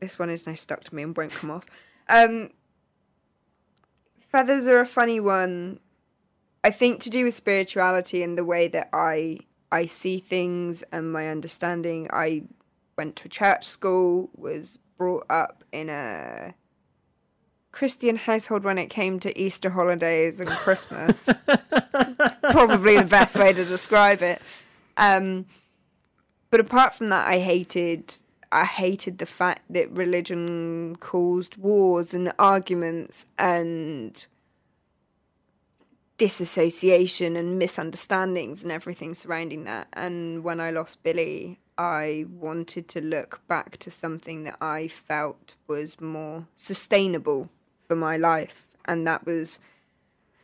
this 0.00 0.18
one 0.18 0.30
is 0.30 0.46
now 0.46 0.54
stuck 0.54 0.84
to 0.84 0.94
me 0.94 1.02
and 1.02 1.16
won't 1.16 1.32
come 1.32 1.50
off. 1.50 1.66
Um, 2.08 2.50
feathers 4.18 4.66
are 4.66 4.80
a 4.80 4.86
funny 4.86 5.20
one. 5.20 5.80
I 6.64 6.70
think 6.70 7.00
to 7.02 7.10
do 7.10 7.24
with 7.24 7.34
spirituality 7.34 8.22
and 8.22 8.36
the 8.36 8.44
way 8.44 8.68
that 8.68 8.88
I 8.92 9.40
I 9.72 9.86
see 9.86 10.18
things 10.18 10.82
and 10.92 11.12
my 11.12 11.28
understanding. 11.28 12.06
I 12.12 12.44
went 12.96 13.16
to 13.16 13.24
a 13.24 13.28
church 13.28 13.64
school, 13.64 14.28
was 14.36 14.78
brought 14.98 15.24
up 15.30 15.64
in 15.72 15.88
a 15.88 16.54
Christian 17.72 18.16
household 18.16 18.64
when 18.64 18.78
it 18.78 18.88
came 18.88 19.18
to 19.20 19.38
Easter 19.38 19.70
holidays 19.70 20.38
and 20.38 20.48
Christmas. 20.48 21.24
Probably 22.42 22.98
the 22.98 23.06
best 23.08 23.34
way 23.34 23.52
to 23.52 23.64
describe 23.64 24.22
it. 24.22 24.40
Um, 24.98 25.46
but 26.50 26.60
apart 26.60 26.94
from 26.94 27.08
that, 27.08 27.26
I 27.26 27.38
hated. 27.38 28.14
I 28.52 28.66
hated 28.66 29.16
the 29.16 29.26
fact 29.26 29.62
that 29.70 29.90
religion 29.90 30.96
caused 31.00 31.56
wars 31.56 32.12
and 32.12 32.34
arguments 32.38 33.24
and 33.38 34.26
disassociation 36.18 37.34
and 37.34 37.58
misunderstandings 37.58 38.62
and 38.62 38.70
everything 38.70 39.14
surrounding 39.14 39.64
that. 39.64 39.88
And 39.94 40.44
when 40.44 40.60
I 40.60 40.70
lost 40.70 41.02
Billy, 41.02 41.58
I 41.78 42.26
wanted 42.30 42.88
to 42.88 43.00
look 43.00 43.40
back 43.48 43.78
to 43.78 43.90
something 43.90 44.44
that 44.44 44.58
I 44.60 44.88
felt 44.88 45.54
was 45.66 45.98
more 45.98 46.46
sustainable 46.54 47.48
for 47.92 47.96
my 47.96 48.16
life, 48.16 48.66
and 48.86 49.06
that 49.06 49.26
was 49.26 49.58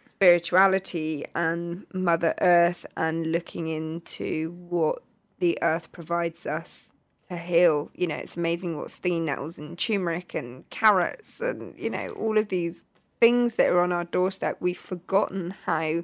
spirituality 0.07 1.25
and 1.35 1.87
Mother 1.95 2.35
Earth 2.43 2.85
and 2.95 3.33
looking 3.33 3.69
into 3.69 4.51
what 4.69 5.03
the 5.39 5.59
earth 5.63 5.91
provides 5.91 6.45
us 6.45 6.93
to 7.31 7.39
heal. 7.39 7.91
You 7.95 8.07
know, 8.07 8.17
it's 8.17 8.37
amazing 8.37 8.77
what 8.77 8.91
stinging 8.91 9.25
nettles 9.25 9.57
and 9.57 9.79
turmeric 9.79 10.35
and 10.35 10.69
carrots 10.69 11.41
and, 11.41 11.75
you 11.79 11.89
know, 11.89 12.09
all 12.09 12.37
of 12.37 12.49
these 12.49 12.85
things 13.19 13.55
that 13.55 13.71
are 13.71 13.81
on 13.81 13.93
our 13.93 14.05
doorstep. 14.05 14.59
We've 14.61 14.77
forgotten 14.77 15.55
how 15.65 16.03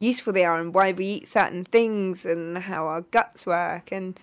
useful 0.00 0.32
they 0.32 0.44
are 0.44 0.58
and 0.58 0.74
why 0.74 0.90
we 0.90 1.06
eat 1.06 1.28
certain 1.28 1.64
things 1.64 2.24
and 2.24 2.58
how 2.58 2.88
our 2.88 3.02
guts 3.02 3.46
work. 3.46 3.92
And 3.92 4.18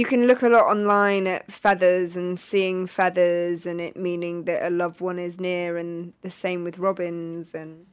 you 0.00 0.06
can 0.06 0.26
look 0.26 0.40
a 0.40 0.48
lot 0.48 0.64
online 0.64 1.26
at 1.26 1.52
feathers 1.52 2.16
and 2.16 2.40
seeing 2.40 2.86
feathers 2.86 3.66
and 3.66 3.82
it 3.82 3.98
meaning 3.98 4.44
that 4.44 4.66
a 4.66 4.70
loved 4.70 5.02
one 5.02 5.18
is 5.18 5.38
near, 5.38 5.76
and 5.76 6.14
the 6.22 6.30
same 6.30 6.64
with 6.64 6.78
robins 6.78 7.52
and 7.52 7.84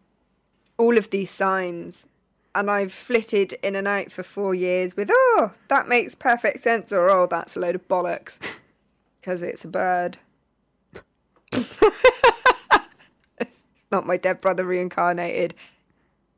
all 0.77 0.97
of 0.97 1.09
these 1.09 1.29
signs. 1.29 2.07
And 2.55 2.71
I've 2.71 2.93
flitted 2.93 3.57
in 3.61 3.75
and 3.75 3.89
out 3.89 4.09
for 4.09 4.23
four 4.23 4.55
years 4.55 4.95
with, 4.95 5.09
oh, 5.11 5.51
that 5.67 5.89
makes 5.89 6.15
perfect 6.15 6.63
sense, 6.63 6.93
or 6.93 7.09
oh, 7.09 7.27
that's 7.27 7.57
a 7.57 7.59
load 7.59 7.75
of 7.75 7.85
bollocks 7.89 8.39
because 9.19 9.41
it's 9.41 9.65
a 9.65 9.67
bird. 9.67 10.17
it's 11.51 11.67
not 13.91 14.07
my 14.07 14.15
dead 14.15 14.39
brother 14.39 14.63
reincarnated. 14.63 15.55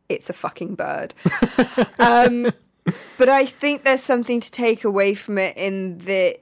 It's 0.09 0.31
a 0.31 0.33
fucking 0.33 0.73
bird. 0.73 1.13
um, 1.99 2.51
but 3.17 3.29
I 3.29 3.45
think 3.45 3.83
there's 3.83 4.03
something 4.03 4.39
to 4.39 4.51
take 4.51 4.83
away 4.83 5.13
from 5.13 5.37
it 5.37 5.57
in 5.57 5.99
that 5.99 6.39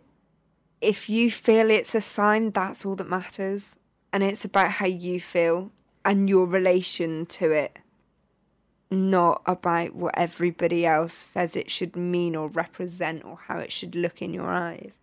if 0.81 1.09
you 1.09 1.31
feel 1.31 1.69
it's 1.69 1.95
a 1.95 2.01
sign, 2.01 2.51
that's 2.51 2.85
all 2.85 2.95
that 2.95 3.09
matters. 3.09 3.77
And 4.13 4.23
it's 4.23 4.45
about 4.45 4.71
how 4.71 4.85
you 4.85 5.19
feel 5.19 5.71
and 6.05 6.29
your 6.29 6.45
relation 6.45 7.25
to 7.25 7.51
it, 7.51 7.79
not 8.89 9.41
about 9.45 9.93
what 9.93 10.17
everybody 10.17 10.85
else 10.85 11.13
says 11.13 11.55
it 11.55 11.69
should 11.69 11.95
mean 11.95 12.35
or 12.35 12.47
represent 12.47 13.25
or 13.25 13.39
how 13.47 13.57
it 13.57 13.71
should 13.71 13.95
look 13.95 14.21
in 14.21 14.33
your 14.33 14.49
eyes. 14.49 14.93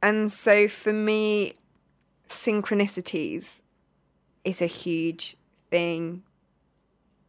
And 0.00 0.30
so 0.30 0.68
for 0.68 0.92
me, 0.92 1.54
synchronicities 2.28 3.60
is 4.44 4.60
a 4.60 4.66
huge 4.66 5.36
thing 5.70 6.22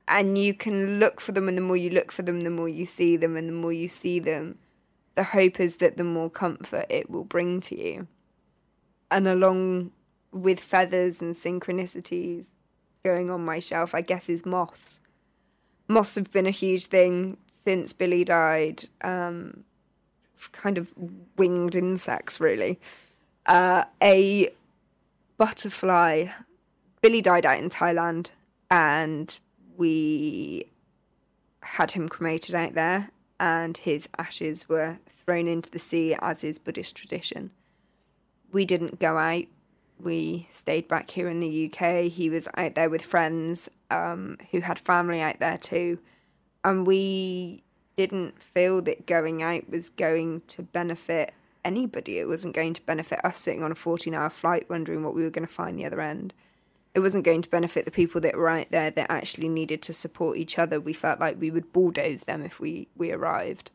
and 0.07 0.37
you 0.37 0.53
can 0.53 0.99
look 0.99 1.19
for 1.19 1.31
them 1.31 1.47
and 1.47 1.57
the 1.57 1.61
more 1.61 1.77
you 1.77 1.89
look 1.89 2.11
for 2.11 2.21
them 2.21 2.41
the 2.41 2.49
more 2.49 2.69
you 2.69 2.85
see 2.85 3.17
them 3.17 3.35
and 3.35 3.49
the 3.49 3.53
more 3.53 3.73
you 3.73 3.87
see 3.87 4.19
them 4.19 4.57
the 5.15 5.23
hope 5.23 5.59
is 5.59 5.77
that 5.77 5.97
the 5.97 6.03
more 6.03 6.29
comfort 6.29 6.85
it 6.89 7.09
will 7.09 7.23
bring 7.23 7.61
to 7.61 7.77
you. 7.77 8.07
And 9.09 9.27
along 9.27 9.91
with 10.31 10.59
feathers 10.59 11.21
and 11.21 11.33
synchronicities 11.33 12.47
going 13.03 13.29
on 13.29 13.45
my 13.45 13.59
shelf 13.59 13.95
i 13.95 14.01
guess 14.01 14.29
is 14.29 14.45
moths. 14.45 14.99
Moths 15.87 16.15
have 16.15 16.31
been 16.31 16.45
a 16.45 16.51
huge 16.51 16.87
thing 16.87 17.37
since 17.63 17.93
billy 17.93 18.23
died 18.23 18.85
um, 19.01 19.63
kind 20.51 20.77
of 20.77 20.93
winged 21.37 21.75
insects 21.75 22.39
really. 22.39 22.79
Uh, 23.45 23.85
a 24.01 24.49
butterfly. 25.37 26.27
Billy 27.01 27.21
died 27.21 27.45
out 27.45 27.59
in 27.59 27.69
thailand 27.69 28.31
and 28.69 29.39
we 29.77 30.65
had 31.61 31.91
him 31.91 32.09
cremated 32.09 32.55
out 32.55 32.73
there, 32.73 33.11
and 33.39 33.77
his 33.77 34.07
ashes 34.17 34.69
were 34.69 34.99
thrown 35.07 35.47
into 35.47 35.69
the 35.69 35.79
sea, 35.79 36.15
as 36.19 36.43
is 36.43 36.59
Buddhist 36.59 36.95
tradition. 36.95 37.51
We 38.51 38.65
didn't 38.65 38.99
go 38.99 39.17
out. 39.17 39.45
We 39.99 40.47
stayed 40.49 40.87
back 40.87 41.11
here 41.11 41.27
in 41.27 41.39
the 41.39 41.71
UK. 41.71 42.11
He 42.11 42.29
was 42.29 42.47
out 42.55 42.75
there 42.75 42.89
with 42.89 43.01
friends 43.01 43.69
um, 43.89 44.37
who 44.51 44.59
had 44.61 44.77
family 44.79 45.21
out 45.21 45.39
there 45.39 45.57
too. 45.57 45.99
And 46.63 46.85
we 46.85 47.63
didn't 47.95 48.41
feel 48.41 48.81
that 48.83 49.05
going 49.05 49.41
out 49.41 49.69
was 49.69 49.89
going 49.89 50.41
to 50.47 50.63
benefit 50.63 51.33
anybody. 51.63 52.19
It 52.19 52.27
wasn't 52.27 52.55
going 52.55 52.73
to 52.73 52.81
benefit 52.81 53.23
us 53.23 53.37
sitting 53.39 53.63
on 53.63 53.71
a 53.71 53.75
14 53.75 54.13
hour 54.13 54.29
flight 54.29 54.69
wondering 54.69 55.03
what 55.03 55.15
we 55.15 55.23
were 55.23 55.29
going 55.29 55.47
to 55.47 55.53
find 55.53 55.79
the 55.79 55.85
other 55.85 56.01
end 56.01 56.33
it 56.95 57.01
wasn't 57.01 57.25
going 57.25 57.41
to 57.41 57.49
benefit 57.49 57.83
the 57.83 57.91
people 57.91 58.21
that 58.21 58.37
were 58.37 58.47
out 58.47 58.71
there 58.71 58.89
that 58.89 59.11
actually 59.11 59.49
needed 59.49 59.81
to 59.81 59.91
support 59.91 60.37
each 60.37 60.57
other. 60.57 60.79
We 60.79 60.93
felt 60.93 61.19
like 61.19 61.39
we 61.39 61.51
would 61.51 61.73
bulldoze 61.73 62.23
them 62.23 62.41
if 62.41 62.61
we, 62.61 62.87
we 62.95 63.11
arrived. 63.11 63.69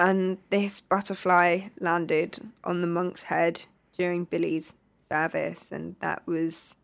And 0.00 0.38
this 0.50 0.80
butterfly 0.80 1.68
landed 1.78 2.50
on 2.64 2.80
the 2.80 2.88
monk's 2.88 3.24
head 3.24 3.62
during 3.96 4.24
Billy's 4.24 4.72
service, 5.08 5.70
and 5.70 5.94
that 6.00 6.26
was 6.26 6.74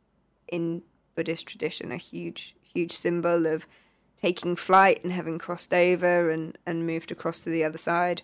in 0.46 0.83
Buddhist 1.16 1.48
tradition 1.48 1.90
a 1.90 1.96
huge, 1.96 2.55
huge 2.62 2.92
symbol 2.92 3.46
of 3.46 3.66
taking 4.16 4.55
flight 4.55 5.03
and 5.03 5.12
having 5.12 5.40
crossed 5.40 5.75
over 5.75 6.31
and, 6.31 6.57
and 6.64 6.87
moved 6.87 7.11
across 7.11 7.40
to 7.40 7.51
the 7.51 7.64
other 7.64 7.79
side. 7.79 8.22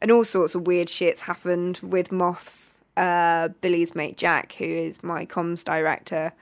And 0.00 0.10
all 0.10 0.24
sorts 0.24 0.54
of 0.54 0.66
weird 0.66 0.88
shits 0.88 1.20
happened 1.20 1.80
with 1.82 2.10
moths 2.10 2.77
uh, 2.98 3.48
Billy's 3.60 3.94
mate 3.94 4.16
Jack, 4.16 4.54
who 4.54 4.64
is 4.64 5.02
my 5.02 5.24
comms 5.24 5.62
director, 5.62 6.32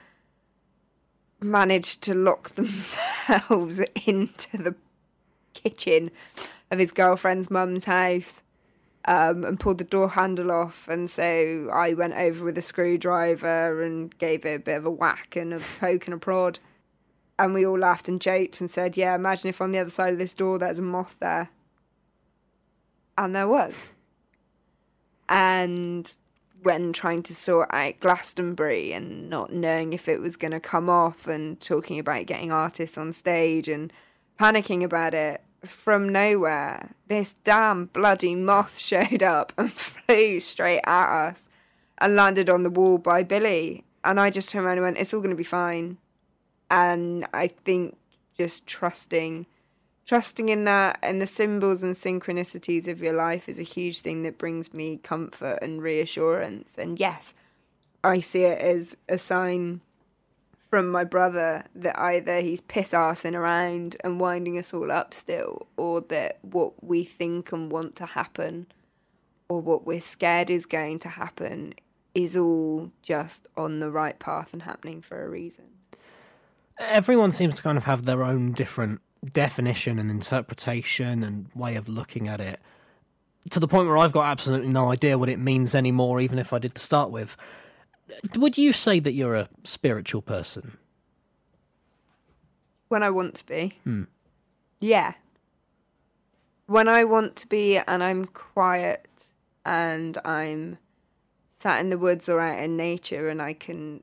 managed 1.40 2.02
to 2.02 2.14
lock 2.14 2.48
themselves 2.54 3.80
into 4.06 4.56
the 4.56 4.74
kitchen 5.52 6.10
of 6.70 6.78
his 6.78 6.92
girlfriend's 6.92 7.50
mum's 7.50 7.84
house 7.84 8.42
um, 9.04 9.44
and 9.44 9.60
pulled 9.60 9.78
the 9.78 9.84
door 9.84 10.08
handle 10.10 10.50
off. 10.50 10.88
And 10.88 11.10
so 11.10 11.68
I 11.72 11.92
went 11.92 12.14
over 12.14 12.44
with 12.44 12.56
a 12.56 12.62
screwdriver 12.62 13.82
and 13.82 14.16
gave 14.18 14.46
it 14.46 14.54
a 14.54 14.58
bit 14.58 14.76
of 14.76 14.86
a 14.86 14.90
whack 14.90 15.36
and 15.36 15.52
a 15.52 15.60
poke 15.78 16.06
and 16.06 16.14
a 16.14 16.18
prod. 16.18 16.58
And 17.38 17.52
we 17.52 17.66
all 17.66 17.78
laughed 17.78 18.08
and 18.08 18.20
joked 18.20 18.62
and 18.62 18.70
said, 18.70 18.96
Yeah, 18.96 19.14
imagine 19.14 19.50
if 19.50 19.60
on 19.60 19.70
the 19.70 19.78
other 19.78 19.90
side 19.90 20.14
of 20.14 20.18
this 20.18 20.32
door 20.32 20.58
there's 20.58 20.78
a 20.78 20.82
moth 20.82 21.16
there. 21.20 21.50
And 23.18 23.36
there 23.36 23.46
was. 23.46 23.90
And 25.28 26.10
when 26.66 26.92
trying 26.92 27.22
to 27.22 27.32
sort 27.32 27.72
out 27.72 28.00
Glastonbury 28.00 28.92
and 28.92 29.30
not 29.30 29.52
knowing 29.52 29.92
if 29.92 30.08
it 30.08 30.20
was 30.20 30.36
going 30.36 30.50
to 30.50 30.58
come 30.58 30.90
off 30.90 31.28
and 31.28 31.60
talking 31.60 31.96
about 31.96 32.26
getting 32.26 32.50
artists 32.50 32.98
on 32.98 33.12
stage 33.12 33.68
and 33.68 33.92
panicking 34.36 34.82
about 34.82 35.14
it 35.14 35.40
from 35.64 36.08
nowhere 36.08 36.90
this 37.06 37.36
damn 37.44 37.86
bloody 37.86 38.34
moth 38.34 38.76
showed 38.90 39.22
up 39.22 39.52
and 39.56 39.72
flew 40.06 40.40
straight 40.40 40.80
at 40.84 41.28
us 41.28 41.48
and 41.98 42.16
landed 42.16 42.50
on 42.50 42.64
the 42.64 42.70
wall 42.70 42.98
by 42.98 43.22
Billy. 43.22 43.84
And 44.02 44.18
I 44.18 44.30
just 44.30 44.48
turned 44.48 44.66
around 44.66 44.78
and 44.78 44.82
went 44.82 44.98
it's 44.98 45.14
all 45.14 45.20
going 45.20 45.30
to 45.30 45.36
be 45.36 45.44
fine. 45.44 45.98
And 46.68 47.28
I 47.32 47.46
think 47.46 47.96
just 48.36 48.66
trusting 48.66 49.46
trusting 50.06 50.48
in 50.48 50.64
that 50.64 50.98
and 51.02 51.20
the 51.20 51.26
symbols 51.26 51.82
and 51.82 51.94
synchronicities 51.94 52.86
of 52.86 53.02
your 53.02 53.12
life 53.12 53.48
is 53.48 53.58
a 53.58 53.64
huge 53.64 54.00
thing 54.00 54.22
that 54.22 54.38
brings 54.38 54.72
me 54.72 54.98
comfort 54.98 55.58
and 55.60 55.82
reassurance. 55.82 56.76
And 56.78 56.98
yes, 56.98 57.34
I 58.04 58.20
see 58.20 58.44
it 58.44 58.60
as 58.60 58.96
a 59.08 59.18
sign 59.18 59.80
from 60.70 60.90
my 60.90 61.04
brother 61.04 61.64
that 61.74 61.98
either 61.98 62.40
he's 62.40 62.60
piss 62.60 62.92
arsing 62.92 63.34
around 63.34 63.96
and 64.04 64.20
winding 64.20 64.58
us 64.58 64.72
all 64.72 64.92
up 64.92 65.12
still, 65.12 65.66
or 65.76 66.00
that 66.02 66.38
what 66.42 66.84
we 66.84 67.04
think 67.04 67.52
and 67.52 67.70
want 67.70 67.96
to 67.96 68.06
happen, 68.06 68.66
or 69.48 69.60
what 69.60 69.86
we're 69.86 70.00
scared 70.00 70.50
is 70.50 70.66
going 70.66 70.98
to 71.00 71.08
happen, 71.08 71.74
is 72.14 72.36
all 72.36 72.90
just 73.02 73.46
on 73.56 73.80
the 73.80 73.90
right 73.90 74.18
path 74.18 74.52
and 74.52 74.62
happening 74.62 75.00
for 75.00 75.24
a 75.24 75.28
reason. 75.28 75.64
Everyone 76.78 77.30
seems 77.30 77.54
to 77.54 77.62
kind 77.62 77.78
of 77.78 77.84
have 77.84 78.04
their 78.04 78.22
own 78.22 78.52
different 78.52 79.00
definition 79.32 79.98
and 79.98 80.10
interpretation 80.10 81.22
and 81.22 81.48
way 81.54 81.76
of 81.76 81.88
looking 81.88 82.28
at 82.28 82.40
it 82.40 82.60
to 83.50 83.60
the 83.60 83.68
point 83.68 83.86
where 83.86 83.96
I've 83.96 84.12
got 84.12 84.26
absolutely 84.26 84.68
no 84.68 84.90
idea 84.90 85.18
what 85.18 85.28
it 85.28 85.38
means 85.38 85.74
anymore, 85.74 86.20
even 86.20 86.38
if 86.38 86.52
I 86.52 86.58
did 86.58 86.74
to 86.74 86.80
start 86.80 87.10
with. 87.10 87.36
Would 88.36 88.58
you 88.58 88.72
say 88.72 89.00
that 89.00 89.12
you're 89.12 89.34
a 89.34 89.48
spiritual 89.64 90.22
person? 90.22 90.78
When 92.88 93.02
I 93.02 93.10
want 93.10 93.34
to 93.36 93.46
be. 93.46 93.78
Hmm. 93.84 94.04
Yeah. 94.80 95.14
When 96.66 96.88
I 96.88 97.04
want 97.04 97.36
to 97.36 97.46
be 97.46 97.78
and 97.78 98.02
I'm 98.02 98.24
quiet 98.26 99.08
and 99.64 100.18
I'm 100.24 100.78
sat 101.50 101.80
in 101.80 101.90
the 101.90 101.98
woods 101.98 102.28
or 102.28 102.40
out 102.40 102.58
in 102.58 102.76
nature 102.76 103.28
and 103.28 103.40
I 103.40 103.52
can 103.52 104.02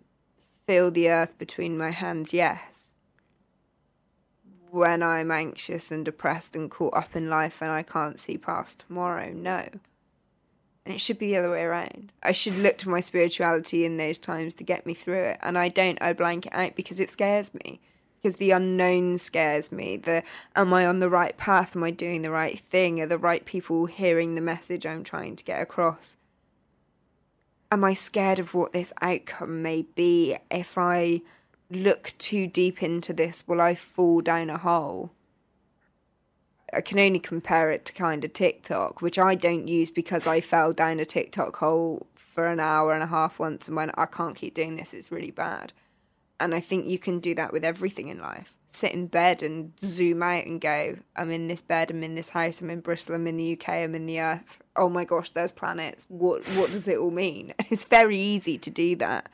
feel 0.65 0.89
the 0.89 1.09
earth 1.09 1.37
between 1.37 1.77
my 1.77 1.91
hands, 1.91 2.33
yes 2.33 2.72
when 4.73 5.03
I'm 5.03 5.29
anxious 5.29 5.91
and 5.91 6.03
depressed 6.03 6.55
and 6.55 6.69
caught 6.69 6.97
up 6.97 7.15
in 7.15 7.29
life 7.29 7.61
and 7.61 7.69
I 7.69 7.83
can't 7.83 8.19
see 8.19 8.39
past 8.39 8.85
tomorrow. 8.87 9.31
No. 9.31 9.69
And 10.83 10.95
it 10.95 10.99
should 10.99 11.19
be 11.19 11.27
the 11.27 11.37
other 11.37 11.51
way 11.51 11.61
around. 11.61 12.11
I 12.23 12.31
should 12.31 12.57
look 12.57 12.79
to 12.79 12.89
my 12.89 12.99
spirituality 12.99 13.85
in 13.85 13.97
those 13.97 14.17
times 14.17 14.55
to 14.55 14.63
get 14.63 14.87
me 14.87 14.95
through 14.95 15.25
it. 15.25 15.37
And 15.41 15.59
I 15.59 15.69
don't. 15.69 16.01
I 16.01 16.11
blank 16.13 16.47
it 16.47 16.55
out 16.55 16.75
because 16.75 16.99
it 16.99 17.11
scares 17.11 17.53
me. 17.53 17.81
Because 18.19 18.37
the 18.37 18.49
unknown 18.49 19.19
scares 19.19 19.71
me. 19.71 19.95
The 19.95 20.23
am 20.55 20.73
I 20.73 20.87
on 20.87 20.99
the 20.99 21.09
right 21.09 21.37
path? 21.37 21.75
Am 21.75 21.83
I 21.83 21.91
doing 21.91 22.23
the 22.23 22.31
right 22.31 22.59
thing? 22.59 22.99
Are 22.99 23.05
the 23.05 23.19
right 23.19 23.45
people 23.45 23.85
hearing 23.85 24.33
the 24.33 24.41
message 24.41 24.87
I'm 24.87 25.03
trying 25.03 25.35
to 25.35 25.43
get 25.43 25.61
across? 25.61 26.17
Am 27.71 27.83
I 27.83 27.93
scared 27.93 28.39
of 28.39 28.55
what 28.55 28.73
this 28.73 28.91
outcome 29.03 29.61
may 29.61 29.83
be 29.83 30.37
if 30.49 30.79
I 30.79 31.21
look 31.69 32.13
too 32.17 32.47
deep 32.47 32.81
into 32.81 33.13
this, 33.13 33.43
will 33.47 33.61
I 33.61 33.75
fall 33.75 34.21
down 34.21 34.49
a 34.49 34.57
hole? 34.57 35.11
I 36.73 36.81
can 36.81 36.99
only 36.99 37.19
compare 37.19 37.71
it 37.71 37.85
to 37.85 37.93
kind 37.93 38.23
of 38.25 38.33
TikTok, 38.33 39.01
which 39.01 39.19
I 39.19 39.35
don't 39.35 39.67
use 39.67 39.91
because 39.91 40.25
I 40.25 40.41
fell 40.41 40.73
down 40.73 40.99
a 40.99 41.05
TikTok 41.05 41.57
hole 41.57 42.07
for 42.15 42.47
an 42.47 42.59
hour 42.59 42.93
and 42.93 43.03
a 43.03 43.07
half 43.07 43.37
once 43.37 43.67
and 43.67 43.77
went, 43.77 43.91
I 43.95 44.05
can't 44.07 44.35
keep 44.35 44.55
doing 44.55 44.75
this, 44.75 44.93
it's 44.93 45.11
really 45.11 45.31
bad. 45.31 45.71
And 46.39 46.55
I 46.55 46.59
think 46.59 46.87
you 46.87 46.97
can 46.97 47.19
do 47.19 47.35
that 47.35 47.53
with 47.53 47.63
everything 47.63 48.07
in 48.07 48.19
life. 48.19 48.53
Sit 48.69 48.91
in 48.91 49.05
bed 49.05 49.43
and 49.43 49.71
zoom 49.83 50.23
out 50.23 50.47
and 50.47 50.59
go, 50.59 50.97
I'm 51.15 51.29
in 51.29 51.47
this 51.47 51.61
bed, 51.61 51.91
I'm 51.91 52.01
in 52.01 52.15
this 52.15 52.29
house, 52.29 52.59
I'm 52.59 52.71
in 52.71 52.79
Bristol, 52.79 53.13
I'm 53.13 53.27
in 53.27 53.37
the 53.37 53.53
UK, 53.53 53.69
I'm 53.69 53.93
in 53.93 54.07
the 54.07 54.19
earth. 54.19 54.63
Oh 54.75 54.89
my 54.89 55.05
gosh, 55.05 55.29
there's 55.29 55.51
planets. 55.51 56.07
What 56.09 56.43
what 56.55 56.71
does 56.71 56.87
it 56.87 56.97
all 56.97 57.11
mean? 57.11 57.53
It's 57.69 57.85
very 57.85 58.17
easy 58.17 58.57
to 58.57 58.71
do 58.71 58.95
that 58.95 59.29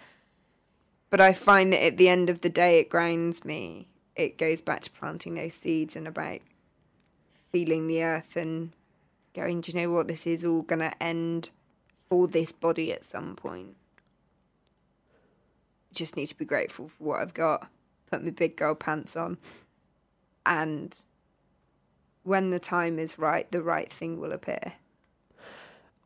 but 1.09 1.21
I 1.21 1.33
find 1.33 1.73
that 1.73 1.83
at 1.83 1.97
the 1.97 2.09
end 2.09 2.29
of 2.29 2.41
the 2.41 2.49
day, 2.49 2.79
it 2.79 2.89
grinds 2.89 3.43
me. 3.43 3.87
It 4.15 4.37
goes 4.37 4.61
back 4.61 4.81
to 4.81 4.91
planting 4.91 5.35
those 5.35 5.53
seeds 5.53 5.95
and 5.95 6.07
about 6.07 6.39
feeling 7.51 7.87
the 7.87 8.03
earth 8.03 8.35
and 8.35 8.71
going, 9.33 9.61
do 9.61 9.71
you 9.71 9.79
know 9.79 9.91
what? 9.91 10.07
This 10.07 10.27
is 10.27 10.45
all 10.45 10.61
going 10.61 10.79
to 10.79 11.03
end 11.03 11.49
for 12.09 12.27
this 12.27 12.51
body 12.51 12.91
at 12.91 13.05
some 13.05 13.35
point. 13.35 13.75
Just 15.93 16.15
need 16.15 16.27
to 16.27 16.37
be 16.37 16.45
grateful 16.45 16.89
for 16.89 17.03
what 17.03 17.19
I've 17.21 17.33
got. 17.33 17.67
Put 18.09 18.23
my 18.23 18.31
big 18.31 18.55
girl 18.55 18.75
pants 18.75 19.15
on. 19.15 19.37
And 20.45 20.93
when 22.23 22.51
the 22.51 22.59
time 22.59 22.99
is 22.99 23.17
right, 23.17 23.51
the 23.51 23.61
right 23.61 23.91
thing 23.91 24.19
will 24.19 24.31
appear 24.31 24.73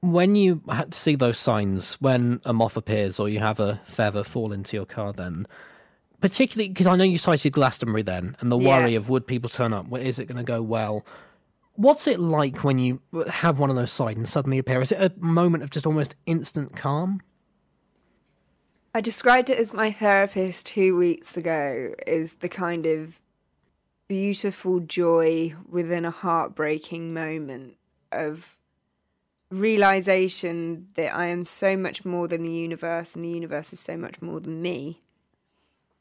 when 0.03 0.35
you 0.35 0.61
had 0.69 0.91
to 0.91 0.97
see 0.97 1.15
those 1.15 1.37
signs, 1.37 1.93
when 2.01 2.41
a 2.43 2.51
moth 2.51 2.75
appears 2.75 3.21
or 3.21 3.29
you 3.29 3.39
have 3.39 3.61
a 3.61 3.79
feather 3.85 4.25
fall 4.25 4.51
into 4.51 4.75
your 4.75 4.85
car, 4.85 5.13
then 5.13 5.47
particularly 6.19 6.67
because 6.67 6.87
I 6.87 6.97
know 6.97 7.05
you 7.05 7.17
cited 7.17 7.53
Glastonbury 7.53 8.01
then, 8.01 8.35
and 8.41 8.51
the 8.51 8.59
yeah. 8.59 8.67
worry 8.67 8.95
of 8.95 9.07
would 9.07 9.25
people 9.25 9.49
turn 9.49 9.71
up? 9.71 9.85
Is 9.97 10.19
it 10.19 10.25
going 10.25 10.37
to 10.37 10.43
go 10.43 10.61
well? 10.61 11.05
What's 11.75 12.05
it 12.05 12.19
like 12.19 12.65
when 12.65 12.79
you 12.79 13.01
have 13.29 13.59
one 13.59 13.69
of 13.69 13.77
those 13.77 13.93
signs 13.93 14.29
suddenly 14.29 14.57
appear? 14.57 14.81
Is 14.81 14.91
it 14.91 14.99
a 14.99 15.13
moment 15.23 15.63
of 15.63 15.69
just 15.69 15.85
almost 15.85 16.15
instant 16.25 16.75
calm? 16.75 17.21
I 18.93 18.99
described 18.99 19.49
it 19.49 19.57
as 19.57 19.71
my 19.71 19.89
therapist 19.89 20.65
two 20.65 20.97
weeks 20.97 21.37
ago 21.37 21.93
is 22.05 22.35
the 22.35 22.49
kind 22.49 22.85
of 22.85 23.21
beautiful 24.09 24.81
joy 24.81 25.55
within 25.65 26.03
a 26.03 26.11
heartbreaking 26.11 27.13
moment 27.13 27.77
of 28.11 28.57
realization 29.53 30.87
that 30.95 31.15
I 31.15 31.27
am 31.27 31.45
so 31.45 31.77
much 31.77 32.03
more 32.03 32.27
than 32.27 32.43
the 32.43 32.51
universe 32.51 33.15
and 33.15 33.23
the 33.23 33.29
universe 33.29 33.71
is 33.73 33.79
so 33.79 33.95
much 33.95 34.21
more 34.21 34.39
than 34.39 34.61
me. 34.61 35.01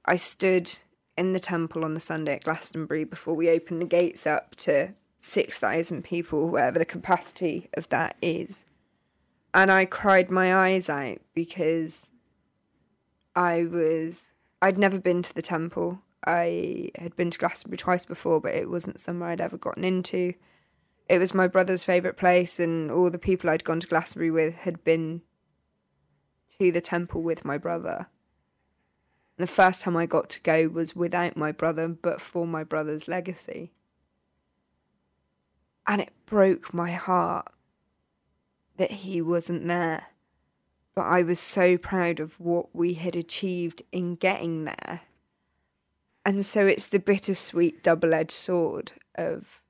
I 0.04 0.16
stood 0.16 0.78
in 1.16 1.32
the 1.32 1.40
temple 1.40 1.84
on 1.84 1.94
the 1.94 2.00
Sunday 2.00 2.34
at 2.34 2.44
Glastonbury 2.44 3.04
before 3.04 3.34
we 3.34 3.50
opened 3.50 3.82
the 3.82 3.86
gates 3.86 4.26
up 4.26 4.56
to 4.56 4.94
6,000 5.18 6.02
people, 6.02 6.48
whatever 6.48 6.78
the 6.78 6.84
capacity 6.84 7.68
of 7.74 7.88
that 7.90 8.16
is. 8.22 8.64
And 9.54 9.70
I 9.70 9.84
cried 9.84 10.30
my 10.30 10.54
eyes 10.54 10.88
out 10.88 11.18
because 11.34 12.10
I 13.36 13.64
was, 13.64 14.32
I'd 14.60 14.78
never 14.78 14.98
been 14.98 15.22
to 15.22 15.34
the 15.34 15.42
temple. 15.42 16.00
I 16.26 16.90
had 16.98 17.14
been 17.16 17.30
to 17.30 17.38
Glastonbury 17.38 17.76
twice 17.76 18.06
before, 18.06 18.40
but 18.40 18.54
it 18.54 18.70
wasn't 18.70 19.00
somewhere 19.00 19.30
I'd 19.30 19.40
ever 19.40 19.58
gotten 19.58 19.84
into 19.84 20.34
it 21.12 21.18
was 21.18 21.35
my 21.35 21.46
brother's 21.46 21.85
favourite 21.85 22.16
place, 22.16 22.59
and 22.59 22.90
all 22.90 23.11
the 23.11 23.18
people 23.18 23.51
I'd 23.51 23.64
gone 23.64 23.81
to 23.81 23.87
Glastonbury 23.87 24.31
with 24.31 24.55
had 24.55 24.83
been 24.83 25.20
to 26.59 26.72
the 26.72 26.81
temple 26.81 27.20
with 27.20 27.44
my 27.44 27.59
brother. 27.59 28.07
And 29.37 29.46
the 29.46 29.53
first 29.53 29.83
time 29.83 29.94
I 29.94 30.07
got 30.07 30.31
to 30.31 30.40
go 30.40 30.68
was 30.68 30.96
without 30.96 31.37
my 31.37 31.53
brother, 31.53 31.87
but 31.87 32.22
for 32.22 32.46
my 32.46 32.64
brother's 32.64 33.09
legacy. 33.09 33.72
And 35.87 36.01
it 36.01 36.12
broke 36.25 36.72
my 36.72 36.92
heart 36.92 37.53
that 38.79 38.90
he 38.90 39.20
wasn't 39.20 39.68
there. 39.68 40.07
But 40.94 41.03
I 41.03 41.20
was 41.20 41.38
so 41.38 41.77
proud 41.77 42.20
of 42.20 42.40
what 42.40 42.75
we 42.75 42.94
had 42.94 43.16
achieved 43.16 43.83
in 43.92 44.14
getting 44.14 44.64
there. 44.64 45.03
And 46.25 46.46
so 46.46 46.66
it's 46.66 46.87
the 46.87 46.98
bittersweet 46.98 47.83
double 47.83 48.14
edged 48.14 48.31
sword 48.31 48.92
of 49.14 49.62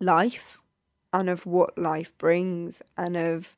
life 0.00 0.58
and 1.12 1.30
of 1.30 1.46
what 1.46 1.78
life 1.78 2.16
brings 2.18 2.82
and 2.96 3.16
of 3.16 3.56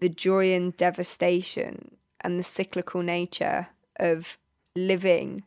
the 0.00 0.08
joy 0.08 0.52
and 0.52 0.76
devastation 0.76 1.96
and 2.20 2.38
the 2.38 2.44
cyclical 2.44 3.02
nature 3.02 3.68
of 3.98 4.38
living. 4.74 5.44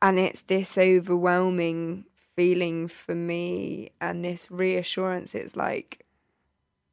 And 0.00 0.18
it's 0.18 0.42
this 0.42 0.78
overwhelming 0.78 2.04
feeling 2.36 2.86
for 2.86 3.14
me 3.14 3.90
and 4.00 4.24
this 4.24 4.50
reassurance. 4.50 5.34
It's 5.34 5.56
like 5.56 6.04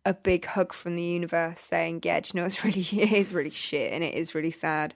a 0.06 0.14
big 0.14 0.46
hug 0.46 0.74
from 0.74 0.96
the 0.96 1.04
universe 1.04 1.62
saying, 1.62 2.02
Yeah, 2.04 2.22
you 2.24 2.40
know, 2.40 2.46
it's 2.46 2.64
really, 2.64 2.82
it 2.82 3.12
is 3.12 3.34
really 3.34 3.50
shit 3.50 3.92
and 3.92 4.04
it 4.04 4.16
is 4.16 4.34
really 4.34 4.52
sad. 4.52 4.96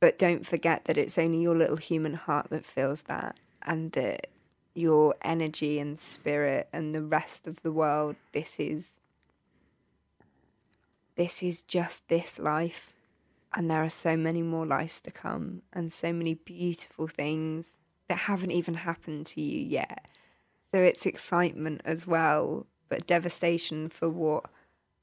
But 0.00 0.18
don't 0.18 0.46
forget 0.46 0.84
that 0.84 0.98
it's 0.98 1.18
only 1.18 1.40
your 1.40 1.56
little 1.56 1.76
human 1.76 2.14
heart 2.14 2.50
that 2.50 2.64
feels 2.66 3.04
that 3.04 3.36
and 3.62 3.92
that 3.92 4.28
your 4.74 5.14
energy 5.22 5.78
and 5.78 5.98
spirit 5.98 6.68
and 6.72 6.92
the 6.92 7.02
rest 7.02 7.46
of 7.46 7.62
the 7.62 7.72
world. 7.72 8.16
This 8.32 8.58
is 8.58 8.94
this 11.16 11.42
is 11.42 11.62
just 11.62 12.06
this 12.08 12.38
life. 12.38 12.92
And 13.56 13.70
there 13.70 13.84
are 13.84 13.90
so 13.90 14.16
many 14.16 14.42
more 14.42 14.66
lives 14.66 15.00
to 15.02 15.12
come 15.12 15.62
and 15.72 15.92
so 15.92 16.12
many 16.12 16.34
beautiful 16.34 17.06
things 17.06 17.72
that 18.08 18.18
haven't 18.18 18.50
even 18.50 18.74
happened 18.74 19.26
to 19.26 19.40
you 19.40 19.60
yet. 19.60 20.10
So 20.72 20.80
it's 20.80 21.06
excitement 21.06 21.80
as 21.84 22.04
well, 22.04 22.66
but 22.88 23.06
devastation 23.06 23.88
for 23.88 24.08
what 24.08 24.46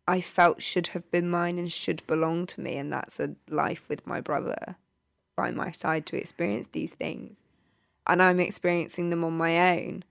I 0.05 0.19
felt 0.19 0.61
should 0.61 0.87
have 0.87 1.09
been 1.11 1.29
mine 1.29 1.57
and 1.57 1.71
should 1.71 2.05
belong 2.07 2.45
to 2.47 2.59
me. 2.59 2.75
And 2.75 2.91
that's 2.91 3.21
a 3.21 3.35
life 3.49 3.87
with 3.87 4.05
my 4.05 4.19
brother 4.19 4.75
by 5.37 5.51
my 5.51 5.71
side 5.71 6.05
to 6.07 6.17
experience 6.17 6.67
these 6.73 6.93
things 6.93 7.37
and 8.11 8.21
I'm 8.21 8.41
experiencing 8.41 9.09
them 9.09 9.23
on 9.23 9.37
my 9.37 9.79
own. 9.79 10.03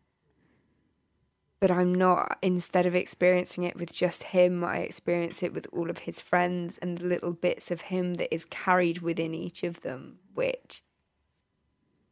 But 1.60 1.70
I'm 1.70 1.94
not, 1.94 2.38
instead 2.40 2.86
of 2.86 2.94
experiencing 2.94 3.64
it 3.64 3.76
with 3.76 3.92
just 3.92 4.22
him, 4.22 4.64
I 4.64 4.78
experience 4.78 5.42
it 5.42 5.52
with 5.52 5.66
all 5.70 5.90
of 5.90 5.98
his 5.98 6.18
friends 6.18 6.78
and 6.80 6.96
the 6.96 7.04
little 7.04 7.34
bits 7.34 7.70
of 7.70 7.82
him 7.82 8.14
that 8.14 8.34
is 8.34 8.46
carried 8.46 9.02
within 9.02 9.34
each 9.34 9.62
of 9.62 9.82
them, 9.82 10.18
which 10.34 10.82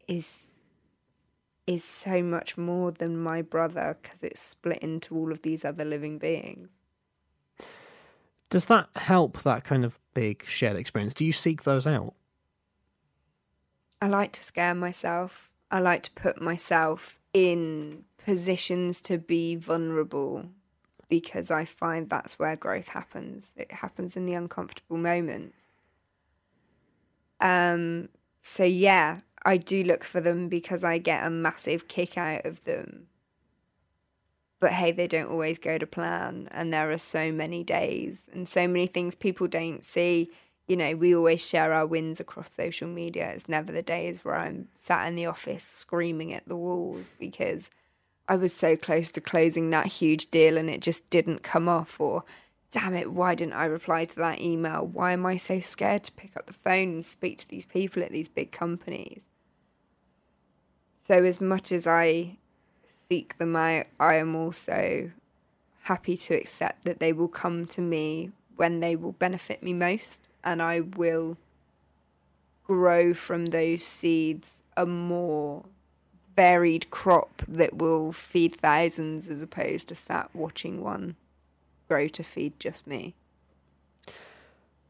is 0.06 0.50
is 1.66 1.84
so 1.84 2.22
much 2.22 2.56
more 2.56 2.90
than 2.90 3.18
my 3.18 3.42
brother 3.42 3.96
because 4.02 4.22
it's 4.22 4.40
split 4.40 4.78
into 4.78 5.14
all 5.14 5.32
of 5.32 5.42
these 5.42 5.64
other 5.66 5.84
living 5.84 6.18
beings. 6.18 6.68
Does 8.50 8.66
that 8.66 8.88
help 8.96 9.42
that 9.42 9.64
kind 9.64 9.84
of 9.84 9.98
big 10.12 10.44
shared 10.46 10.76
experience? 10.76 11.12
Do 11.14 11.24
you 11.24 11.32
seek 11.32 11.64
those 11.64 11.86
out? 11.86 12.14
I 14.00 14.08
like 14.08 14.32
to 14.32 14.42
scare 14.42 14.74
myself. 14.74 15.50
I 15.70 15.80
like 15.80 16.02
to 16.04 16.10
put 16.12 16.40
myself 16.40 17.18
in 17.34 18.04
positions 18.24 19.00
to 19.02 19.18
be 19.18 19.54
vulnerable 19.56 20.46
because 21.08 21.50
I 21.50 21.64
find 21.64 22.08
that's 22.08 22.38
where 22.38 22.56
growth 22.56 22.88
happens. 22.88 23.52
It 23.56 23.72
happens 23.72 24.16
in 24.16 24.26
the 24.26 24.34
uncomfortable 24.34 24.98
moments. 24.98 25.56
Um 27.40 28.08
so 28.40 28.64
yeah, 28.64 29.18
I 29.44 29.56
do 29.56 29.82
look 29.84 30.04
for 30.04 30.20
them 30.20 30.48
because 30.48 30.84
I 30.84 30.98
get 30.98 31.26
a 31.26 31.30
massive 31.30 31.88
kick 31.88 32.18
out 32.18 32.44
of 32.44 32.64
them. 32.64 33.08
But 34.60 34.72
hey, 34.72 34.90
they 34.90 35.06
don't 35.06 35.30
always 35.30 35.58
go 35.58 35.78
to 35.78 35.86
plan, 35.86 36.48
and 36.50 36.72
there 36.72 36.90
are 36.90 36.98
so 36.98 37.30
many 37.30 37.62
days 37.62 38.22
and 38.32 38.48
so 38.48 38.66
many 38.66 38.88
things 38.88 39.14
people 39.14 39.46
don't 39.46 39.84
see. 39.84 40.30
You 40.68 40.76
know, 40.76 40.94
we 40.94 41.16
always 41.16 41.44
share 41.44 41.72
our 41.72 41.86
wins 41.86 42.20
across 42.20 42.54
social 42.54 42.86
media. 42.86 43.30
It's 43.30 43.48
never 43.48 43.72
the 43.72 43.82
days 43.82 44.24
where 44.24 44.36
I'm 44.36 44.68
sat 44.74 45.08
in 45.08 45.16
the 45.16 45.26
office 45.26 45.64
screaming 45.64 46.34
at 46.34 46.46
the 46.46 46.56
walls 46.56 47.06
because 47.18 47.70
I 48.28 48.36
was 48.36 48.52
so 48.52 48.76
close 48.76 49.10
to 49.12 49.22
closing 49.22 49.70
that 49.70 49.86
huge 49.86 50.30
deal 50.30 50.58
and 50.58 50.68
it 50.68 50.82
just 50.82 51.08
didn't 51.08 51.42
come 51.42 51.68
off, 51.68 51.98
or 51.98 52.24
damn 52.70 52.94
it, 52.94 53.10
why 53.10 53.34
didn't 53.34 53.54
I 53.54 53.64
reply 53.64 54.04
to 54.04 54.16
that 54.16 54.40
email? 54.40 54.86
Why 54.86 55.12
am 55.12 55.24
I 55.24 55.38
so 55.38 55.58
scared 55.60 56.04
to 56.04 56.12
pick 56.12 56.36
up 56.36 56.46
the 56.46 56.52
phone 56.52 56.88
and 56.88 57.06
speak 57.06 57.38
to 57.38 57.48
these 57.48 57.64
people 57.64 58.02
at 58.02 58.12
these 58.12 58.28
big 58.28 58.52
companies? 58.52 59.22
So, 61.02 61.24
as 61.24 61.40
much 61.40 61.72
as 61.72 61.86
I 61.86 62.36
seek 63.08 63.38
them 63.38 63.56
out, 63.56 63.86
I 63.98 64.16
am 64.16 64.36
also 64.36 65.10
happy 65.84 66.18
to 66.18 66.34
accept 66.34 66.84
that 66.84 67.00
they 67.00 67.14
will 67.14 67.28
come 67.28 67.64
to 67.68 67.80
me 67.80 68.30
when 68.56 68.80
they 68.80 68.94
will 68.94 69.12
benefit 69.12 69.62
me 69.62 69.72
most, 69.72 70.27
and 70.44 70.62
I 70.62 70.80
will 70.80 71.36
grow 72.64 73.14
from 73.14 73.46
those 73.46 73.82
seeds 73.82 74.62
a 74.76 74.86
more 74.86 75.64
varied 76.36 76.90
crop 76.90 77.42
that 77.48 77.76
will 77.76 78.12
feed 78.12 78.54
thousands 78.56 79.28
as 79.28 79.42
opposed 79.42 79.88
to 79.88 79.94
sat 79.94 80.30
watching 80.34 80.82
one 80.82 81.16
grow 81.88 82.06
to 82.06 82.22
feed 82.22 82.52
just 82.60 82.86
me. 82.86 83.14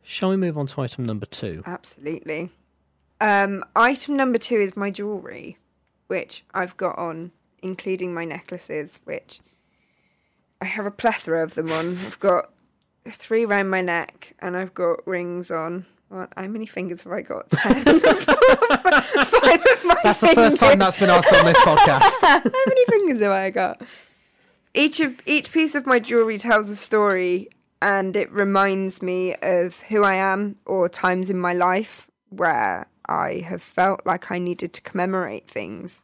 Shall 0.03 0.31
we 0.31 0.37
move 0.37 0.59
on 0.59 0.67
to 0.69 0.81
item 0.81 1.07
number 1.07 1.27
two? 1.27 1.63
Absolutely. 1.65 2.51
Um, 3.21 3.65
item 3.77 4.17
number 4.17 4.39
two 4.39 4.57
is 4.57 4.77
my 4.77 4.91
jewellery 4.91 5.57
which 6.09 6.43
I've 6.53 6.77
got 6.77 6.99
on, 6.99 7.31
including 7.63 8.13
my 8.13 8.25
necklaces, 8.25 8.99
which 9.05 9.41
I 10.61 10.65
have 10.65 10.87
a 10.87 10.91
plethora 10.91 11.45
of 11.45 11.55
them 11.55 11.71
on. 11.71 11.99
I've 11.99 12.19
got 12.19 12.51
three 13.13 13.45
round 13.45 13.71
my 13.71 13.81
neck, 13.81 14.35
and 14.39 14.57
I've 14.57 14.75
got 14.75 15.07
rings 15.07 15.51
on. 15.51 15.87
What? 16.09 16.33
How 16.37 16.47
many 16.47 16.67
fingers 16.67 17.03
have 17.03 17.13
I 17.13 17.23
got? 17.23 17.51
Ten. 17.51 17.85
that's 20.03 20.21
the 20.21 20.33
first 20.35 20.59
time 20.59 20.79
that's 20.79 20.99
been 20.99 21.11
asked 21.11 21.33
on 21.33 21.45
this 21.45 21.59
podcast. 21.59 22.21
How 22.23 22.41
many 22.43 22.85
fingers 22.87 23.21
have 23.21 23.33
I 23.33 23.51
got? 23.51 23.83
Each 24.75 25.01
of 25.01 25.15
each 25.27 25.53
piece 25.53 25.75
of 25.75 25.87
my 25.87 25.99
jewelry 25.99 26.39
tells 26.39 26.71
a 26.71 26.77
story, 26.77 27.49
and 27.83 28.17
it 28.17 28.31
reminds 28.33 29.03
me 29.03 29.35
of 29.43 29.81
who 29.81 30.03
I 30.03 30.15
am 30.15 30.57
or 30.65 30.89
times 30.89 31.31
in 31.31 31.39
my 31.39 31.53
life 31.53 32.09
where 32.31 32.87
I 33.07 33.45
have 33.47 33.63
felt 33.63 34.07
like 34.07 34.31
I 34.31 34.39
needed 34.39 34.73
to 34.75 34.81
commemorate 34.83 35.49
things. 35.49 36.01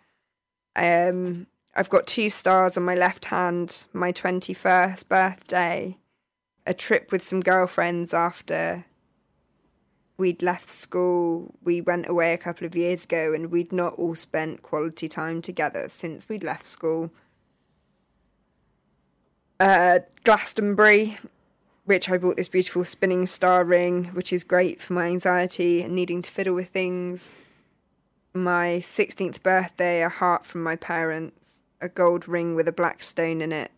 Um, 0.77 1.47
I've 1.75 1.91
got 1.91 2.07
two 2.07 2.31
stars 2.31 2.77
on 2.77 2.85
my 2.85 2.95
left 2.95 3.27
hand, 3.27 3.87
my 3.93 4.13
21st 4.13 5.09
birthday, 5.09 5.99
a 6.67 6.75
trip 6.75 7.13
with 7.13 7.23
some 7.23 7.41
girlfriends 7.41 8.15
after 8.15 8.85
we'd 10.17 10.43
left 10.43 10.71
school. 10.71 11.55
We 11.63 11.81
went 11.81 12.09
away 12.09 12.33
a 12.33 12.39
couple 12.39 12.67
of 12.67 12.77
years 12.77 13.05
ago 13.05 13.33
and 13.33 13.51
we'd 13.51 13.73
not 13.73 13.95
all 13.95 14.15
spent 14.15 14.63
quality 14.63 15.09
time 15.09 15.43
together 15.43 15.89
since 15.89 16.29
we'd 16.29 16.45
left 16.45 16.67
school. 16.67 17.11
Uh, 19.61 20.01
Glastonbury, 20.25 21.19
which 21.85 22.09
I 22.09 22.19
bought 22.19 22.37
this 22.37 22.49
beautiful 22.49 22.85
spinning 22.85 23.27
star 23.27 23.65
ring, 23.65 24.07
which 24.07 24.33
is 24.33 24.45
great 24.45 24.81
for 24.81 24.95
my 24.95 25.07
anxiety 25.07 25.83
and 25.83 25.95
needing 25.95 26.23
to 26.23 26.31
fiddle 26.31 26.55
with 26.55 26.71
things. 26.71 27.31
My 28.33 28.81
16th 28.83 29.43
birthday, 29.43 30.03
a 30.03 30.09
heart 30.09 30.45
from 30.45 30.63
my 30.63 30.77
parents, 30.77 31.63
a 31.81 31.89
gold 31.89 32.27
ring 32.27 32.55
with 32.55 32.67
a 32.67 32.73
black 32.73 33.03
stone 33.03 33.41
in 33.41 33.53
it 33.53 33.71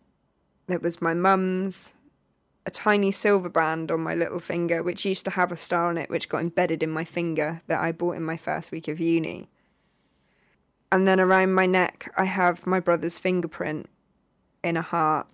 that 0.67 0.81
was 0.81 1.01
my 1.01 1.13
mum's, 1.13 1.93
a 2.67 2.71
tiny 2.71 3.11
silver 3.11 3.47
band 3.47 3.89
on 3.89 4.01
my 4.01 4.13
little 4.13 4.39
finger, 4.39 4.83
which 4.83 5.05
used 5.05 5.23
to 5.23 5.31
have 5.31 5.53
a 5.53 5.57
star 5.57 5.87
on 5.87 5.97
it, 5.97 6.09
which 6.09 6.27
got 6.27 6.41
embedded 6.41 6.83
in 6.83 6.89
my 6.89 7.05
finger 7.05 7.61
that 7.67 7.79
I 7.79 7.93
bought 7.93 8.17
in 8.17 8.23
my 8.23 8.35
first 8.35 8.73
week 8.73 8.89
of 8.89 8.99
uni. 8.99 9.47
And 10.91 11.07
then 11.07 11.17
around 11.17 11.53
my 11.53 11.65
neck, 11.65 12.11
I 12.17 12.25
have 12.25 12.67
my 12.67 12.81
brother's 12.81 13.17
fingerprint 13.17 13.89
in 14.65 14.75
a 14.75 14.81
heart 14.81 15.27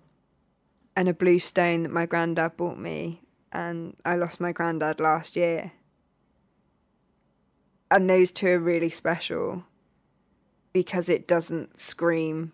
and 0.96 1.08
a 1.08 1.12
blue 1.12 1.40
stone 1.40 1.82
that 1.82 1.90
my 1.90 2.06
granddad 2.06 2.56
bought 2.56 2.78
me, 2.78 3.20
and 3.50 3.96
I 4.04 4.14
lost 4.14 4.40
my 4.40 4.52
granddad 4.52 5.00
last 5.00 5.34
year. 5.34 5.72
And 7.90 8.08
those 8.08 8.30
two 8.30 8.46
are 8.46 8.58
really 8.60 8.90
special 8.90 9.64
because 10.72 11.08
it 11.08 11.26
doesn't 11.26 11.80
scream 11.80 12.52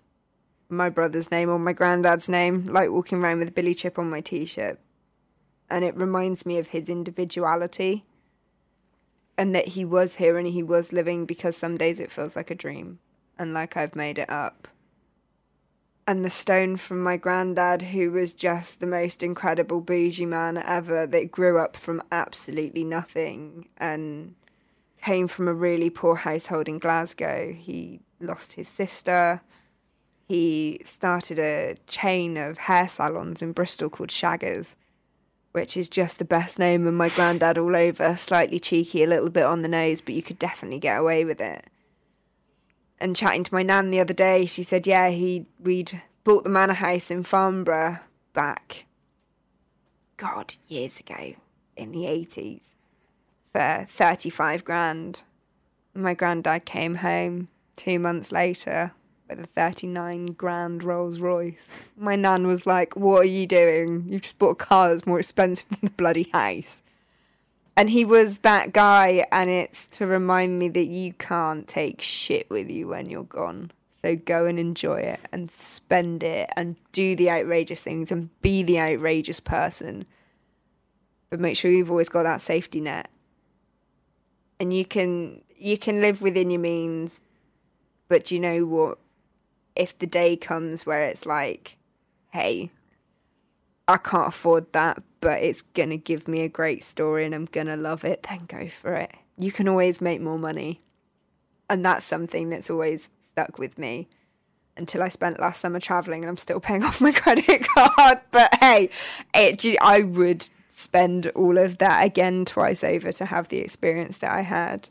my 0.71 0.89
brother's 0.89 1.31
name 1.31 1.51
or 1.51 1.59
my 1.59 1.73
granddad's 1.73 2.29
name 2.29 2.65
like 2.65 2.91
walking 2.91 3.19
around 3.19 3.39
with 3.39 3.55
BillyChip 3.55 3.99
on 3.99 4.11
my 4.11 4.21
t 4.21 4.45
shirt. 4.45 4.79
And 5.69 5.85
it 5.85 5.97
reminds 5.97 6.45
me 6.45 6.59
of 6.59 6.69
his 6.69 6.89
individuality 6.89 8.05
and 9.39 9.55
that 9.55 9.69
he 9.69 9.85
was 9.85 10.17
here 10.17 10.37
and 10.37 10.47
he 10.47 10.63
was 10.63 10.93
living 10.93 11.27
because 11.27 11.57
some 11.57 11.77
days 11.77 12.01
it 12.01 12.11
feels 12.11 12.35
like 12.37 12.51
a 12.51 12.55
dream 12.55 12.99
and 13.39 13.55
like 13.55 13.77
I've 13.77 13.95
made 13.95 14.19
it 14.19 14.29
up 14.29 14.69
and 16.11 16.25
the 16.25 16.31
stone 16.31 16.77
from 16.77 17.01
my 17.05 17.17
granddad, 17.17 17.83
who 17.83 18.11
was 18.11 18.33
just 18.33 18.81
the 18.81 18.87
most 18.89 19.23
incredible 19.23 19.81
bougie 19.81 20.27
man 20.27 20.57
ever, 20.57 21.07
that 21.07 21.31
grew 21.31 21.57
up 21.57 21.77
from 21.77 22.03
absolutely 22.11 22.83
nothing 22.83 23.69
and 23.77 24.35
came 25.01 25.29
from 25.29 25.47
a 25.47 25.55
really 25.55 25.89
poor 25.89 26.17
household 26.17 26.69
in 26.69 26.81
Glasgow. 26.81 27.53
He 27.53 28.01
lost 28.19 28.55
his 28.55 28.67
sister. 28.69 29.41
He 30.31 30.81
started 30.85 31.39
a 31.41 31.77
chain 31.87 32.37
of 32.37 32.59
hair 32.59 32.89
salons 32.89 33.43
in 33.43 33.53
Bristol 33.53 33.91
called 33.91 34.11
Shaggers, 34.11 34.77
which 35.53 35.77
is 35.77 35.89
just 35.89 36.19
the 36.19 36.25
best 36.25 36.59
name 36.59 36.87
of 36.87 36.95
my 36.95 37.09
granddad 37.09 37.59
all 37.59 37.75
over. 37.75 38.17
Slightly 38.17 38.61
cheeky, 38.61 39.03
a 39.03 39.09
little 39.09 39.31
bit 39.31 39.45
on 39.45 39.63
the 39.63 39.69
nose, 39.69 40.01
but 40.01 40.15
you 40.15 40.23
could 40.23 40.39
definitely 40.39 40.79
get 40.79 41.01
away 41.01 41.25
with 41.25 41.41
it 41.41 41.67
and 43.01 43.17
chatting 43.17 43.43
to 43.45 43.55
my 43.55 43.63
nan 43.63 43.91
the 43.91 44.01
other 44.01 44.13
day, 44.13 44.45
she 44.45 44.63
said, 44.63 44.87
yeah, 44.87 45.09
he 45.09 45.47
we'd 45.59 46.03
bought 46.23 46.45
the 46.45 46.51
manor 46.51 46.75
house 46.75 47.11
in 47.11 47.23
Farnborough 47.23 47.99
back, 48.35 48.85
God, 50.17 50.55
years 50.69 51.01
ago 51.01 51.35
in 51.77 51.93
the 51.93 52.07
eighties 52.07 52.75
for 53.53 53.87
thirty 53.89 54.31
five 54.31 54.65
grand. 54.65 55.23
My 55.95 56.15
granddad 56.15 56.67
came 56.67 56.97
home 56.97 57.49
two 57.75 57.99
months 57.99 58.31
later 58.31 58.93
with 59.31 59.41
a 59.41 59.47
39 59.47 60.27
grand 60.33 60.83
Rolls 60.85 61.21
Royce. 61.21 61.67
My 61.97 62.17
nan 62.17 62.47
was 62.47 62.67
like, 62.67 62.97
What 62.97 63.23
are 63.23 63.29
you 63.29 63.47
doing? 63.47 64.05
You've 64.09 64.23
just 64.23 64.39
bought 64.39 64.51
a 64.51 64.55
car 64.57 64.89
that's 64.89 65.07
more 65.07 65.19
expensive 65.19 65.69
than 65.69 65.79
the 65.83 65.91
bloody 65.91 66.29
house. 66.33 66.83
And 67.77 67.89
he 67.89 68.05
was 68.05 68.39
that 68.39 68.73
guy 68.73 69.25
and 69.33 69.49
it's 69.49 69.87
to 69.89 70.07
remind 70.07 70.59
me 70.59 70.69
that 70.69 70.87
you 70.87 71.15
can't 71.15 71.67
take 71.67 72.03
shit 72.03 72.51
with 72.51 72.69
you 72.69 72.89
when 72.89 73.09
you're 73.09 73.25
gone. 73.25 73.71
So 74.03 74.17
go 74.17 74.47
and 74.47 74.59
enjoy 74.59 75.01
it 75.01 75.21
and 75.33 75.51
spend 75.51 76.23
it 76.23 76.51
and 76.57 76.77
do 76.93 77.15
the 77.17 77.31
outrageous 77.31 77.83
things 77.83 78.11
and 78.11 78.29
be 78.43 78.63
the 78.63 78.81
outrageous 78.81 79.41
person. 79.41 80.05
But 81.31 81.41
make 81.41 81.57
sure 81.57 81.71
you've 81.71 81.91
always 81.91 82.09
got 82.09 82.25
that 82.25 82.41
safety 82.41 82.81
net. 82.81 83.09
And 84.59 84.75
you 84.75 84.85
can 84.85 85.43
you 85.57 85.79
can 85.79 86.01
live 86.01 86.23
within 86.23 86.51
your 86.51 86.61
means 86.61 87.21
but 88.11 88.31
you 88.31 88.41
know 88.41 88.67
what 88.67 88.99
if 89.81 89.99
the 89.99 90.07
day 90.07 90.37
comes 90.37 90.87
where 90.87 91.03
it's 91.03 91.27
like 91.27 91.77
hey 92.33 92.71
I 93.91 93.97
can't 93.97 94.29
afford 94.29 94.73
that, 94.73 95.03
but 95.21 95.43
it's 95.43 95.63
going 95.63 95.91
to 95.91 95.97
give 95.97 96.29
me 96.29 96.43
a 96.43 96.49
great 96.49 96.85
story 96.85 97.25
and 97.25 97.35
I'm 97.35 97.47
going 97.47 97.67
to 97.67 97.77
love 97.77 98.05
it, 98.05 98.25
then 98.29 98.47
go 98.47 98.69
for 98.69 98.95
it. 98.95 99.11
You 99.37 99.51
can 99.51 99.67
always 99.67 100.01
make 100.01 100.21
more 100.21 100.39
money. 100.39 100.81
And 101.69 101.85
that's 101.85 102.07
something 102.07 102.51
that's 102.51 102.71
always 102.71 103.11
stuck 103.21 103.59
with 103.59 103.79
me 103.79 104.09
until 104.77 105.03
I 105.03 105.09
spent 105.09 105.41
last 105.41 105.61
summer 105.61 105.81
traveling 105.81 106.23
and 106.23 106.29
I'm 106.29 106.37
still 106.37 106.61
paying 106.61 106.85
off 106.85 107.01
my 107.01 107.11
credit 107.11 107.67
card. 107.75 108.19
But 108.31 108.55
hey, 108.61 108.91
it, 109.35 109.65
I 109.83 110.03
would 110.03 110.49
spend 110.73 111.27
all 111.35 111.59
of 111.59 111.79
that 111.79 112.07
again 112.07 112.45
twice 112.45 112.85
over 112.85 113.11
to 113.11 113.25
have 113.27 113.49
the 113.49 113.59
experience 113.59 114.19
that 114.19 114.31
I 114.31 114.43
had. 114.43 114.89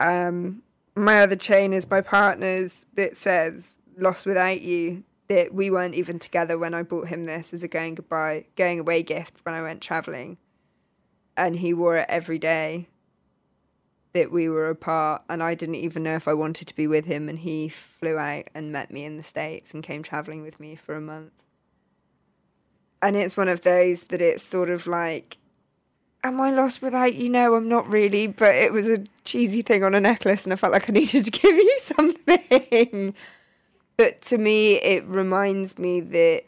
Um, 0.00 0.62
my 0.94 1.22
other 1.22 1.36
chain 1.36 1.72
is 1.72 1.88
my 1.90 2.00
partner's 2.00 2.84
that 2.94 3.16
says 3.16 3.78
"Lost 3.96 4.26
Without 4.26 4.60
You." 4.60 5.04
That 5.28 5.54
we 5.54 5.70
weren't 5.70 5.94
even 5.94 6.18
together 6.18 6.58
when 6.58 6.74
I 6.74 6.82
bought 6.82 7.08
him 7.08 7.24
this 7.24 7.54
as 7.54 7.62
a 7.62 7.68
going 7.68 7.94
goodbye, 7.94 8.46
going 8.54 8.78
away 8.78 9.02
gift 9.02 9.38
when 9.44 9.54
I 9.54 9.62
went 9.62 9.80
traveling, 9.80 10.36
and 11.36 11.56
he 11.56 11.72
wore 11.72 11.96
it 11.96 12.06
every 12.08 12.38
day. 12.38 12.88
That 14.12 14.30
we 14.30 14.46
were 14.50 14.68
apart, 14.68 15.22
and 15.30 15.42
I 15.42 15.54
didn't 15.54 15.76
even 15.76 16.02
know 16.02 16.16
if 16.16 16.28
I 16.28 16.34
wanted 16.34 16.68
to 16.68 16.76
be 16.76 16.86
with 16.86 17.06
him, 17.06 17.30
and 17.30 17.38
he 17.38 17.70
flew 17.70 18.18
out 18.18 18.44
and 18.54 18.72
met 18.72 18.90
me 18.90 19.04
in 19.06 19.16
the 19.16 19.22
states 19.22 19.72
and 19.72 19.82
came 19.82 20.02
traveling 20.02 20.42
with 20.42 20.60
me 20.60 20.76
for 20.76 20.94
a 20.94 21.00
month. 21.00 21.32
And 23.00 23.16
it's 23.16 23.36
one 23.36 23.48
of 23.48 23.62
those 23.62 24.04
that 24.04 24.20
it's 24.20 24.42
sort 24.42 24.68
of 24.68 24.86
like 24.86 25.38
am 26.24 26.40
I 26.40 26.50
lost 26.50 26.82
without 26.82 27.14
you? 27.14 27.28
No, 27.28 27.54
I'm 27.54 27.68
not 27.68 27.90
really, 27.90 28.26
but 28.26 28.54
it 28.54 28.72
was 28.72 28.88
a 28.88 29.04
cheesy 29.24 29.62
thing 29.62 29.84
on 29.84 29.94
a 29.94 30.00
necklace 30.00 30.44
and 30.44 30.52
I 30.52 30.56
felt 30.56 30.72
like 30.72 30.88
I 30.88 30.92
needed 30.94 31.24
to 31.24 31.30
give 31.30 31.56
you 31.56 31.78
something. 31.82 33.14
but 33.96 34.20
to 34.22 34.38
me, 34.38 34.74
it 34.76 35.04
reminds 35.04 35.78
me 35.78 36.00
that 36.00 36.44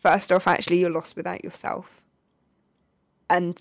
first 0.00 0.32
off, 0.32 0.46
actually, 0.46 0.80
you're 0.80 0.90
lost 0.90 1.16
without 1.16 1.44
yourself. 1.44 2.02
And 3.30 3.60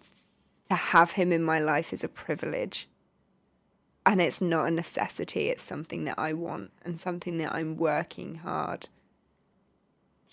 to 0.69 0.75
have 0.75 1.11
him 1.11 1.31
in 1.31 1.43
my 1.43 1.59
life 1.59 1.93
is 1.93 2.03
a 2.03 2.09
privilege. 2.09 2.87
And 4.05 4.19
it's 4.19 4.41
not 4.41 4.67
a 4.67 4.71
necessity, 4.71 5.49
it's 5.49 5.63
something 5.63 6.05
that 6.05 6.17
I 6.17 6.33
want 6.33 6.71
and 6.83 6.99
something 6.99 7.37
that 7.37 7.53
I'm 7.53 7.77
working 7.77 8.35
hard 8.35 8.87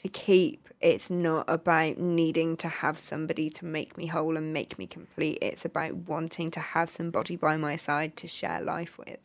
to 0.02 0.08
keep. 0.08 0.68
It's 0.80 1.10
not 1.10 1.44
about 1.48 1.98
needing 1.98 2.56
to 2.58 2.68
have 2.68 2.98
somebody 2.98 3.50
to 3.50 3.64
make 3.64 3.96
me 3.96 4.06
whole 4.06 4.36
and 4.36 4.52
make 4.52 4.78
me 4.78 4.86
complete. 4.86 5.38
It's 5.42 5.64
about 5.64 5.94
wanting 5.94 6.50
to 6.52 6.60
have 6.60 6.88
somebody 6.88 7.36
by 7.36 7.56
my 7.56 7.76
side 7.76 8.16
to 8.18 8.28
share 8.28 8.60
life 8.60 8.96
with. 8.96 9.18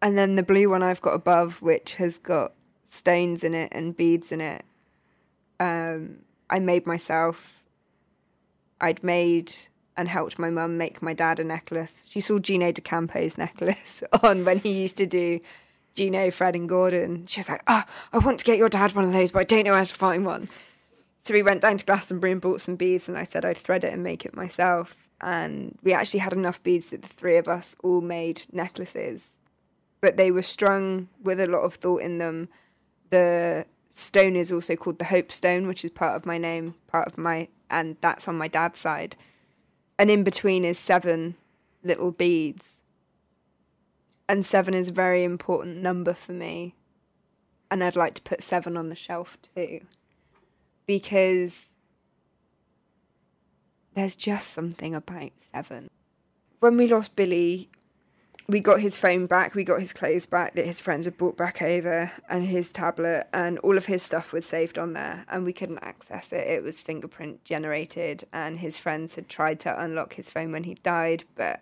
And 0.00 0.16
then 0.16 0.36
the 0.36 0.44
blue 0.44 0.70
one 0.70 0.82
I've 0.82 1.02
got 1.02 1.14
above, 1.14 1.60
which 1.60 1.94
has 1.94 2.18
got 2.18 2.52
stones 2.84 3.42
in 3.42 3.52
it 3.54 3.72
and 3.72 3.96
beads 3.96 4.30
in 4.30 4.40
it, 4.40 4.64
um, 5.58 6.20
I 6.48 6.60
made 6.60 6.86
myself. 6.86 7.54
I'd 8.80 9.02
made 9.02 9.56
and 9.96 10.08
helped 10.08 10.38
my 10.38 10.50
mum 10.50 10.78
make 10.78 11.02
my 11.02 11.12
dad 11.12 11.40
a 11.40 11.44
necklace. 11.44 12.02
She 12.08 12.20
saw 12.20 12.38
Gino 12.38 12.70
D'Acampo's 12.70 13.36
necklace 13.36 14.04
on 14.22 14.44
when 14.44 14.60
he 14.60 14.70
used 14.70 14.96
to 14.98 15.06
do 15.06 15.40
Gino, 15.98 16.30
Fred, 16.30 16.54
and 16.54 16.68
Gordon. 16.68 17.26
She 17.26 17.40
was 17.40 17.48
like, 17.48 17.64
"Ah, 17.66 17.84
oh, 17.84 17.92
I 18.12 18.18
want 18.24 18.38
to 18.38 18.44
get 18.44 18.56
your 18.56 18.68
dad 18.68 18.94
one 18.94 19.04
of 19.04 19.12
those, 19.12 19.32
but 19.32 19.40
I 19.40 19.44
don't 19.44 19.64
know 19.64 19.72
where 19.72 19.84
to 19.84 19.94
find 19.94 20.24
one." 20.24 20.48
So 21.22 21.34
we 21.34 21.42
went 21.42 21.60
down 21.60 21.76
to 21.76 21.84
Glastonbury 21.84 22.30
and 22.30 22.40
bought 22.40 22.60
some 22.60 22.76
beads, 22.76 23.08
and 23.08 23.18
I 23.18 23.24
said 23.24 23.44
I'd 23.44 23.58
thread 23.58 23.82
it 23.82 23.92
and 23.92 24.04
make 24.04 24.24
it 24.24 24.36
myself. 24.36 25.08
And 25.20 25.76
we 25.82 25.92
actually 25.92 26.20
had 26.20 26.32
enough 26.32 26.62
beads 26.62 26.90
that 26.90 27.02
the 27.02 27.08
three 27.08 27.36
of 27.36 27.48
us 27.48 27.74
all 27.82 28.00
made 28.00 28.42
necklaces, 28.52 29.38
but 30.00 30.16
they 30.16 30.30
were 30.30 30.42
strung 30.42 31.08
with 31.20 31.40
a 31.40 31.48
lot 31.48 31.64
of 31.64 31.74
thought 31.74 32.02
in 32.02 32.18
them. 32.18 32.48
The 33.10 33.66
stone 33.90 34.36
is 34.36 34.52
also 34.52 34.76
called 34.76 35.00
the 35.00 35.06
Hope 35.06 35.32
Stone, 35.32 35.66
which 35.66 35.84
is 35.84 35.90
part 35.90 36.14
of 36.14 36.24
my 36.24 36.38
name, 36.38 36.76
part 36.86 37.08
of 37.08 37.18
my, 37.18 37.48
and 37.68 37.96
that's 38.00 38.28
on 38.28 38.38
my 38.38 38.46
dad's 38.46 38.78
side. 38.78 39.16
And 39.98 40.12
in 40.12 40.22
between 40.22 40.64
is 40.64 40.78
seven 40.78 41.34
little 41.82 42.12
beads 42.12 42.77
and 44.28 44.44
seven 44.44 44.74
is 44.74 44.88
a 44.88 44.92
very 44.92 45.24
important 45.24 45.78
number 45.78 46.14
for 46.14 46.32
me. 46.32 46.74
And 47.70 47.82
I'd 47.82 47.96
like 47.96 48.14
to 48.14 48.22
put 48.22 48.42
seven 48.42 48.76
on 48.76 48.88
the 48.88 48.94
shelf 48.94 49.38
too. 49.54 49.80
Because 50.86 51.72
there's 53.94 54.14
just 54.14 54.52
something 54.52 54.94
about 54.94 55.32
seven. 55.36 55.90
When 56.60 56.76
we 56.76 56.88
lost 56.88 57.16
Billy, 57.16 57.68
we 58.48 58.60
got 58.60 58.80
his 58.80 58.96
phone 58.96 59.26
back, 59.26 59.54
we 59.54 59.62
got 59.62 59.80
his 59.80 59.92
clothes 59.92 60.24
back 60.24 60.54
that 60.54 60.64
his 60.64 60.80
friends 60.80 61.04
had 61.04 61.18
brought 61.18 61.36
back 61.36 61.60
over, 61.60 62.12
and 62.30 62.46
his 62.46 62.70
tablet, 62.70 63.28
and 63.32 63.58
all 63.58 63.76
of 63.76 63.86
his 63.86 64.02
stuff 64.02 64.32
was 64.32 64.46
saved 64.46 64.78
on 64.78 64.94
there, 64.94 65.26
and 65.28 65.44
we 65.44 65.52
couldn't 65.52 65.82
access 65.82 66.32
it. 66.32 66.48
It 66.48 66.62
was 66.62 66.80
fingerprint 66.80 67.44
generated, 67.44 68.24
and 68.32 68.60
his 68.60 68.78
friends 68.78 69.16
had 69.16 69.28
tried 69.28 69.60
to 69.60 69.82
unlock 69.82 70.14
his 70.14 70.30
phone 70.30 70.52
when 70.52 70.64
he 70.64 70.74
died, 70.74 71.24
but 71.36 71.60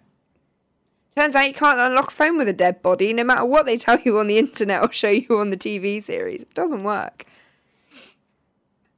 Turns 1.17 1.35
out 1.35 1.49
you 1.49 1.55
can't 1.55 1.81
unlock 1.81 2.09
a 2.11 2.15
phone 2.15 2.37
with 2.37 2.47
a 2.47 2.53
dead 2.53 2.83
body, 2.83 3.15
no 3.15 3.25
matter 3.25 3.45
what 3.45 3.65
they 3.65 3.79
tell 3.79 3.99
you 4.01 4.19
on 4.19 4.27
the 4.27 4.39
internet 4.39 4.83
or 4.83 4.93
show 4.93 5.09
you 5.09 5.39
on 5.39 5.49
the 5.49 5.57
TV 5.57 6.03
series. 6.03 6.43
It 6.43 6.53
doesn't 6.53 6.85
work. 6.85 7.25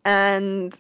And 0.05 0.77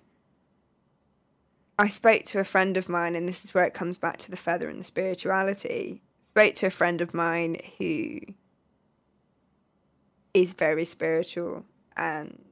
I 1.78 1.86
spoke 1.86 2.24
to 2.24 2.40
a 2.40 2.44
friend 2.44 2.76
of 2.76 2.88
mine, 2.88 3.14
and 3.14 3.28
this 3.28 3.44
is 3.44 3.54
where 3.54 3.64
it 3.64 3.72
comes 3.72 3.96
back 3.96 4.16
to 4.18 4.32
the 4.32 4.36
feather 4.36 4.68
and 4.68 4.80
the 4.80 4.84
spirituality. 4.84 6.02
Spoke 6.26 6.54
to 6.56 6.66
a 6.66 6.70
friend 6.70 7.00
of 7.00 7.14
mine 7.14 7.58
who 7.78 8.18
is 10.34 10.54
very 10.54 10.84
spiritual 10.84 11.64
and 11.96 12.42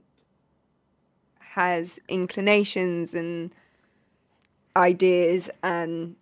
has 1.41 1.99
inclinations 2.09 3.14
and 3.14 3.53
ideas 4.76 5.51
and 5.62 6.14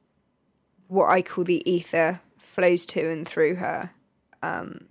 what 0.88 1.10
I 1.10 1.20
call 1.20 1.44
the 1.44 1.68
ether 1.70 2.20
flows 2.54 2.86
to 2.86 3.10
and 3.10 3.28
through 3.28 3.56
her. 3.56 3.90
Um, 4.42 4.86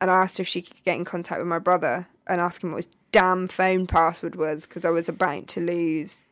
and 0.00 0.10
I 0.10 0.22
asked 0.22 0.38
if 0.40 0.46
she 0.46 0.62
could 0.62 0.82
get 0.84 0.96
in 0.96 1.04
contact 1.04 1.38
with 1.38 1.48
my 1.48 1.58
brother 1.58 2.08
and 2.26 2.40
ask 2.40 2.62
him 2.62 2.70
what 2.70 2.84
his 2.84 2.88
damn 3.12 3.48
phone 3.48 3.86
password 3.86 4.36
was 4.36 4.66
because 4.66 4.84
I 4.84 4.90
was 4.90 5.08
about 5.08 5.46
to 5.48 5.60
lose 5.60 6.28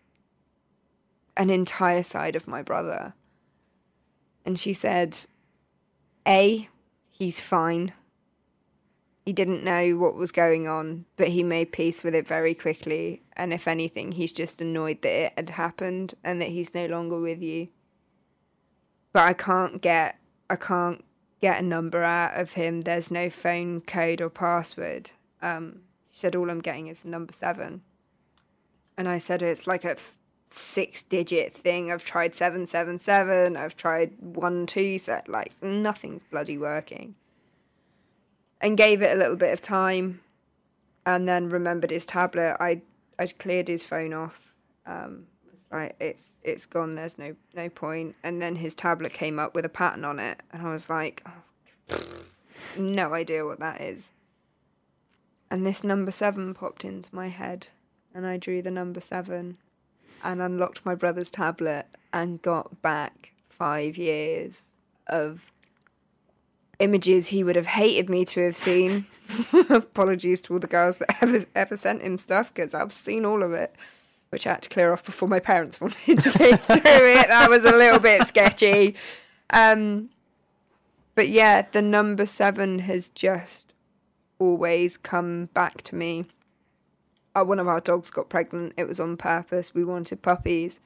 an 1.37 1.51
entire 1.51 2.03
side 2.03 2.37
of 2.37 2.47
my 2.47 2.63
brother. 2.63 3.15
And 4.45 4.59
she 4.59 4.75
said, 4.75 5.19
A, 6.29 6.69
he's 7.11 7.41
fine. 7.41 7.93
He 9.25 9.33
didn't 9.33 9.65
know 9.65 9.97
what 9.97 10.17
was 10.17 10.31
going 10.31 10.69
on, 10.69 11.07
but 11.17 11.29
he 11.29 11.43
made 11.43 11.73
peace 11.73 12.03
with 12.03 12.15
it 12.15 12.29
very 12.29 12.55
quickly. 12.55 13.23
And 13.35 13.55
if 13.55 13.67
anything, 13.67 14.13
he's 14.13 14.33
just 14.33 14.61
annoyed 14.61 15.01
that 15.01 15.09
it 15.09 15.33
had 15.37 15.51
happened 15.51 16.15
and 16.23 16.43
that 16.43 16.51
he's 16.51 16.75
no 16.75 16.85
longer 16.87 17.19
with 17.19 17.41
you. 17.41 17.69
But 19.15 19.23
I 19.23 19.33
can't 19.33 19.81
get 19.81 20.19
I 20.49 20.57
can't 20.57 21.05
get 21.41 21.59
a 21.59 21.63
number 21.63 22.03
out 22.03 22.39
of 22.39 22.53
him. 22.53 22.83
There's 22.83 23.11
no 23.11 23.31
phone 23.31 23.81
code 23.81 24.21
or 24.21 24.31
password. 24.31 25.11
Um, 25.43 25.81
she 26.11 26.19
said, 26.19 26.37
All 26.37 26.51
I'm 26.51 26.61
getting 26.61 26.87
is 26.89 27.05
number 27.05 27.33
seven. 27.33 27.83
And 28.97 29.09
I 29.09 29.19
said, 29.19 29.43
It's 29.43 29.67
like 29.67 29.85
a 29.85 29.97
six 30.51 31.03
digit 31.03 31.55
thing. 31.55 31.91
I've 31.91 32.05
tried 32.05 32.35
777, 32.35 33.57
I've 33.57 33.77
tried 33.77 34.13
1 34.21 34.67
2, 34.67 34.99
so 34.99 35.21
like 35.27 35.53
nothing's 35.63 36.23
bloody 36.23 36.57
working. 36.57 37.17
And 38.61 38.77
gave 38.77 39.03
it 39.03 39.15
a 39.15 39.19
little 39.19 39.37
bit 39.37 39.53
of 39.53 39.61
time 39.61 40.21
and 41.05 41.29
then 41.29 41.49
remembered 41.49 41.91
his 41.91 42.07
tablet. 42.07 42.57
I 42.61 42.83
I'd 43.19 43.39
cleared 43.39 43.69
his 43.69 43.85
phone 43.85 44.13
off. 44.13 44.53
Um, 44.87 45.27
like 45.75 45.97
it's 46.01 46.33
it's 46.43 46.67
gone 46.67 46.95
there's 46.95 47.19
no 47.19 47.35
no 47.55 47.69
point. 47.69 48.15
and 48.23 48.41
then 48.41 48.57
his 48.57 48.75
tablet 48.75 49.13
came 49.13 49.39
up 49.39 49.55
with 49.55 49.65
a 49.65 49.69
pattern 49.69 50.05
on 50.05 50.19
it 50.19 50.43
and 50.53 50.67
i 50.67 50.73
was 50.73 50.89
like 50.89 51.23
oh, 51.91 51.99
no 52.79 53.13
idea 53.15 53.45
what 53.45 53.61
that 53.61 53.81
is. 53.81 54.11
And 55.51 55.65
this 55.65 55.85
number 55.85 56.11
7 56.11 56.55
popped 56.55 56.85
into 56.85 57.15
my 57.15 57.29
head 57.29 57.69
and 58.15 58.27
i 58.27 58.37
drew 58.37 58.63
the 58.63 58.71
number 58.71 59.01
7 59.01 59.57
and 60.23 60.43
unlocked 60.43 60.85
my 60.85 60.95
brother's 60.95 61.31
tablet 61.31 61.87
and 62.13 62.43
got 62.43 62.81
back 62.83 63.33
5 63.51 63.97
years 63.97 64.63
of 65.07 65.53
images 66.79 67.29
he 67.29 67.45
would 67.45 67.57
have 67.57 67.67
hated 67.67 68.11
me 68.11 68.25
to 68.25 68.41
have 68.41 68.57
seen. 68.57 69.07
Apologies 69.71 70.41
to 70.43 70.55
all 70.55 70.59
the 70.59 70.67
girls 70.67 70.99
that 70.99 71.23
ever 71.23 71.45
ever 71.55 71.77
sent 71.77 72.03
him 72.03 72.19
stuff 72.19 72.53
because 72.53 72.75
i've 72.75 72.93
seen 72.93 73.25
all 73.25 73.43
of 73.43 73.53
it 73.53 73.75
which 74.35 74.49
I 74.49 74.55
had 74.55 74.63
to 74.63 74.69
clear 74.69 74.93
off 74.93 75.05
before 75.05 75.29
my 75.29 75.39
parents 75.39 75.81
wanted 75.81 76.19
to 76.19 76.31
go 76.37 76.57
through 76.57 76.81
it. 76.81 77.29
That 77.29 77.47
was 77.49 77.65
a 77.65 77.71
little 77.71 78.01
bit 78.01 78.27
sketchy. 78.27 78.97
Um, 79.51 80.11
but 81.15 81.29
yeah, 81.29 81.63
the 81.71 81.81
number 81.81 82.27
seven 82.27 82.81
has 82.81 83.11
just 83.11 83.75
always 84.41 84.97
come 84.97 85.47
back 85.55 85.83
to 85.83 85.95
me. 85.95 86.25
Uh, 87.37 87.45
one 87.45 87.61
of 87.61 87.69
our 87.69 87.79
dogs 87.81 88.11
got 88.11 88.29
pregnant. 88.29 88.73
It 88.77 88.89
was 88.89 88.99
on 88.99 89.17
purpose. 89.17 89.73
We 89.73 89.85
wanted 89.85 90.21
puppies. 90.21 90.81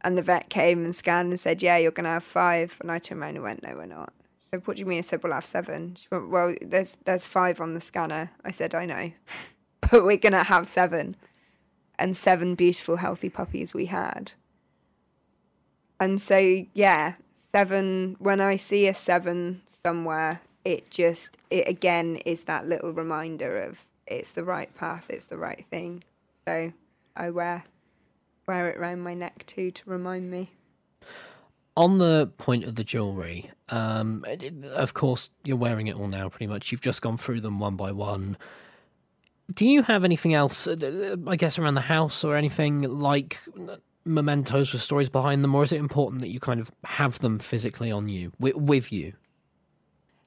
And 0.00 0.18
the 0.18 0.22
vet 0.22 0.48
came 0.48 0.84
and 0.84 0.94
scanned 0.94 1.30
and 1.30 1.38
said, 1.38 1.62
Yeah, 1.62 1.76
you're 1.76 1.92
going 1.92 2.04
to 2.04 2.10
have 2.10 2.24
five. 2.24 2.76
And 2.80 2.90
I 2.90 2.98
turned 2.98 3.20
around 3.20 3.36
and 3.36 3.44
went, 3.44 3.62
No, 3.62 3.76
we're 3.76 3.86
not. 3.86 4.12
She 4.40 4.48
said, 4.50 4.66
What 4.66 4.78
do 4.78 4.80
you 4.80 4.86
mean? 4.86 4.98
I 4.98 5.02
said, 5.02 5.22
We'll 5.22 5.32
have 5.32 5.44
seven. 5.44 5.94
She 5.94 6.08
went, 6.10 6.28
Well, 6.28 6.56
there's, 6.60 6.96
there's 7.04 7.24
five 7.24 7.60
on 7.60 7.74
the 7.74 7.80
scanner. 7.80 8.32
I 8.44 8.50
said, 8.50 8.74
I 8.74 8.84
know. 8.84 9.12
but 9.80 10.04
we're 10.04 10.16
going 10.16 10.32
to 10.32 10.42
have 10.42 10.66
seven 10.66 11.14
and 12.00 12.16
seven 12.16 12.54
beautiful, 12.54 12.96
healthy 12.96 13.28
puppies 13.28 13.72
we 13.74 13.86
had. 13.86 14.32
And 16.00 16.20
so, 16.20 16.64
yeah, 16.72 17.14
seven, 17.52 18.16
when 18.18 18.40
I 18.40 18.56
see 18.56 18.88
a 18.88 18.94
seven 18.94 19.62
somewhere, 19.68 20.40
it 20.64 20.90
just, 20.90 21.36
it 21.50 21.68
again 21.68 22.16
is 22.24 22.44
that 22.44 22.68
little 22.68 22.92
reminder 22.92 23.58
of 23.58 23.78
it's 24.06 24.32
the 24.32 24.44
right 24.44 24.74
path, 24.74 25.06
it's 25.08 25.26
the 25.26 25.36
right 25.36 25.64
thing. 25.70 26.02
So 26.44 26.72
I 27.16 27.30
wear 27.30 27.64
wear 28.46 28.70
it 28.70 28.78
around 28.78 29.00
my 29.00 29.14
neck 29.14 29.44
too 29.46 29.70
to 29.70 29.82
remind 29.88 30.30
me. 30.30 30.50
On 31.76 31.98
the 31.98 32.30
point 32.36 32.64
of 32.64 32.74
the 32.74 32.82
jewellery, 32.82 33.50
um, 33.68 34.24
of 34.74 34.92
course, 34.92 35.30
you're 35.44 35.56
wearing 35.56 35.86
it 35.86 35.94
all 35.94 36.08
now 36.08 36.28
pretty 36.28 36.48
much. 36.48 36.72
You've 36.72 36.80
just 36.80 37.00
gone 37.00 37.16
through 37.16 37.40
them 37.42 37.60
one 37.60 37.76
by 37.76 37.92
one. 37.92 38.36
Do 39.52 39.66
you 39.66 39.82
have 39.82 40.04
anything 40.04 40.34
else, 40.34 40.66
uh, 40.66 40.76
uh, 40.82 41.16
I 41.30 41.36
guess, 41.36 41.58
around 41.58 41.74
the 41.74 41.80
house 41.80 42.24
or 42.24 42.36
anything 42.36 42.82
like 42.82 43.40
mementos 44.04 44.72
with 44.72 44.82
stories 44.82 45.08
behind 45.08 45.42
them, 45.42 45.54
or 45.54 45.62
is 45.62 45.72
it 45.72 45.78
important 45.78 46.20
that 46.20 46.28
you 46.28 46.40
kind 46.40 46.60
of 46.60 46.70
have 46.84 47.18
them 47.18 47.38
physically 47.38 47.90
on 47.90 48.08
you, 48.08 48.32
with, 48.38 48.54
with 48.56 48.92
you? 48.92 49.14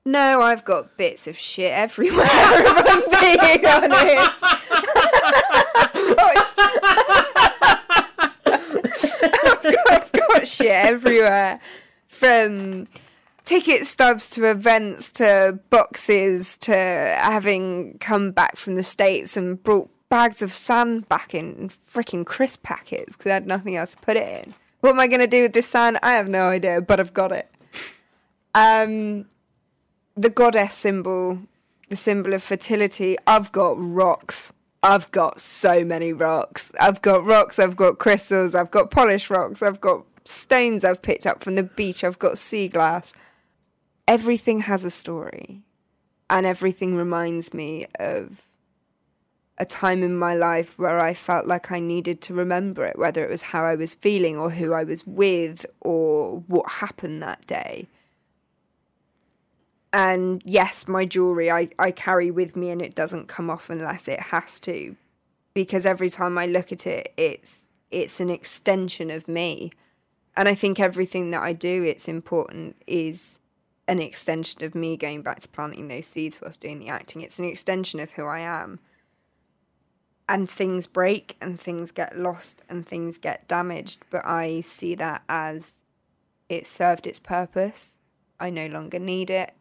No, 0.06 0.42
I've 0.42 0.66
got 0.66 0.98
bits 0.98 1.28
of 1.28 1.38
shit 1.38 1.72
everywhere. 1.72 2.26
if 2.28 2.88
I'm 2.90 3.02
being 3.22 3.66
honest. 3.66 4.44
I've, 9.46 9.64
got, 9.64 9.92
I've 9.92 10.12
got 10.12 10.48
shit 10.48 10.72
everywhere, 10.72 11.60
from 12.08 12.88
ticket 13.46 13.86
stubs 13.86 14.30
to 14.32 14.46
events 14.46 15.12
to 15.12 15.60
boxes 15.70 16.58
to 16.58 16.74
having 16.74 17.98
come 18.00 18.32
back 18.32 18.56
from 18.56 18.76
the 18.76 18.84
states 18.84 19.36
and 19.38 19.62
brought 19.62 19.90
bags 20.10 20.42
of 20.42 20.54
sand 20.54 21.08
back 21.10 21.34
in 21.34 21.70
freaking 21.92 22.26
crisp 22.26 22.64
packets 22.64 23.16
because 23.16 23.32
I 23.32 23.34
had 23.34 23.48
nothing 23.48 23.76
else 23.76 23.92
to 23.92 23.98
put 23.98 24.18
it 24.18 24.46
in. 24.46 24.54
What 24.82 24.92
am 24.92 25.00
I 25.00 25.08
going 25.08 25.22
to 25.22 25.28
do 25.28 25.44
with 25.44 25.54
this 25.54 25.68
sand? 25.68 25.98
I 26.04 26.14
have 26.14 26.28
no 26.28 26.50
idea, 26.50 26.82
but 26.82 27.00
I've 27.00 27.14
got 27.14 27.32
it. 27.32 27.50
Um, 28.54 29.26
the 30.16 30.30
goddess 30.30 30.76
symbol, 30.76 31.40
the 31.90 31.96
symbol 31.96 32.34
of 32.34 32.44
fertility. 32.44 33.18
I've 33.26 33.52
got 33.52 33.76
rocks. 33.78 34.54
I've 34.84 35.10
got 35.12 35.40
so 35.40 35.84
many 35.86 36.12
rocks. 36.12 36.74
I've 36.80 37.02
got 37.02 37.26
rocks, 37.26 37.58
I've 37.58 37.78
got 37.78 38.00
crystals, 38.00 38.54
I've 38.54 38.70
got 38.70 38.92
polished 38.92 39.30
rocks, 39.30 39.64
I've 39.64 39.80
got 39.80 40.06
stones 40.26 40.84
I've 40.84 41.02
picked 41.02 41.26
up 41.26 41.44
from 41.44 41.56
the 41.56 41.64
beach, 41.64 42.04
I've 42.04 42.20
got 42.20 42.38
sea 42.38 42.68
glass. 42.68 43.14
Everything 44.08 44.62
has 44.62 44.84
a 44.84 44.92
story. 44.92 45.62
And 46.30 46.46
everything 46.46 46.96
reminds 46.96 47.54
me 47.54 47.86
of 48.00 48.48
a 49.58 49.66
time 49.66 50.02
in 50.02 50.18
my 50.18 50.34
life 50.34 50.80
where 50.80 51.00
I 51.00 51.14
felt 51.14 51.46
like 51.46 51.72
I 51.72 51.80
needed 51.80 52.22
to 52.22 52.34
remember 52.34 52.86
it, 52.86 52.98
whether 52.98 53.24
it 53.24 53.30
was 53.30 53.44
how 53.44 53.64
I 53.66 53.76
was 53.76 53.94
feeling 53.94 54.38
or 54.38 54.50
who 54.50 54.74
I 54.74 54.84
was 54.84 55.06
with 55.06 55.66
or 55.80 56.40
what 56.48 56.72
happened 56.72 57.22
that 57.22 57.46
day 57.46 57.88
and 59.94 60.42
yes, 60.44 60.88
my 60.88 61.06
jewelry 61.06 61.52
I, 61.52 61.70
I 61.78 61.92
carry 61.92 62.32
with 62.32 62.56
me 62.56 62.72
and 62.72 62.82
it 62.82 62.96
doesn't 62.96 63.28
come 63.28 63.50
off 63.50 63.70
unless 63.70 64.08
it 64.08 64.20
has 64.20 64.60
to. 64.62 64.96
Because 65.54 65.86
every 65.86 66.10
time 66.10 66.38
I 66.38 66.48
look 66.48 66.72
at 66.72 66.88
it 66.88 67.14
it's 67.16 67.68
it's 67.92 68.20
an 68.20 68.32
extension 68.32 69.12
of 69.12 69.28
me. 69.28 69.72
And 70.36 70.50
I 70.50 70.56
think 70.56 70.80
everything 70.80 71.30
that 71.30 71.44
I 71.44 71.54
do 71.54 71.84
it's 71.84 72.08
important 72.08 72.76
is 72.88 73.38
an 73.88 74.00
extension 74.00 74.64
of 74.64 74.76
me 74.76 74.96
going 74.96 75.22
back 75.22 75.42
to 75.42 75.50
planting 75.50 75.88
those 75.88 76.06
seeds 76.06 76.40
whilst 76.42 76.62
doing 76.62 76.80
the 76.80 76.90
acting. 76.90 77.22
It's 77.22 77.40
an 77.40 77.46
extension 77.46 78.00
of 78.00 78.12
who 78.12 78.26
I 78.26 78.40
am. 78.40 78.80
And 80.30 80.50
things 80.50 80.88
break 80.88 81.36
and 81.42 81.60
things 81.60 81.92
get 81.92 82.18
lost 82.18 82.62
and 82.70 82.88
things 82.88 83.18
get 83.18 83.48
damaged, 83.48 84.04
but 84.10 84.26
I 84.26 84.62
see 84.62 84.96
that 84.96 85.24
as 85.28 85.82
it 86.48 86.66
served 86.66 87.06
its 87.06 87.20
purpose. 87.20 87.96
I 88.40 88.50
no 88.50 88.68
longer 88.68 89.00
need 89.00 89.30
it 89.30 89.54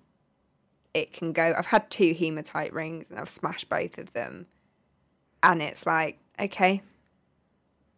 it 0.95 1.12
can 1.12 1.33
go. 1.33 1.55
I've 1.57 1.66
had 1.66 1.91
two 1.91 2.14
hematite 2.14 2.73
rings 2.73 3.11
and 3.11 3.18
I've 3.18 3.29
smashed 3.29 3.68
both 3.68 3.99
of 3.99 4.12
them. 4.12 4.47
And 5.43 5.62
it's 5.62 5.87
like, 5.87 6.18
okay, 6.39 6.83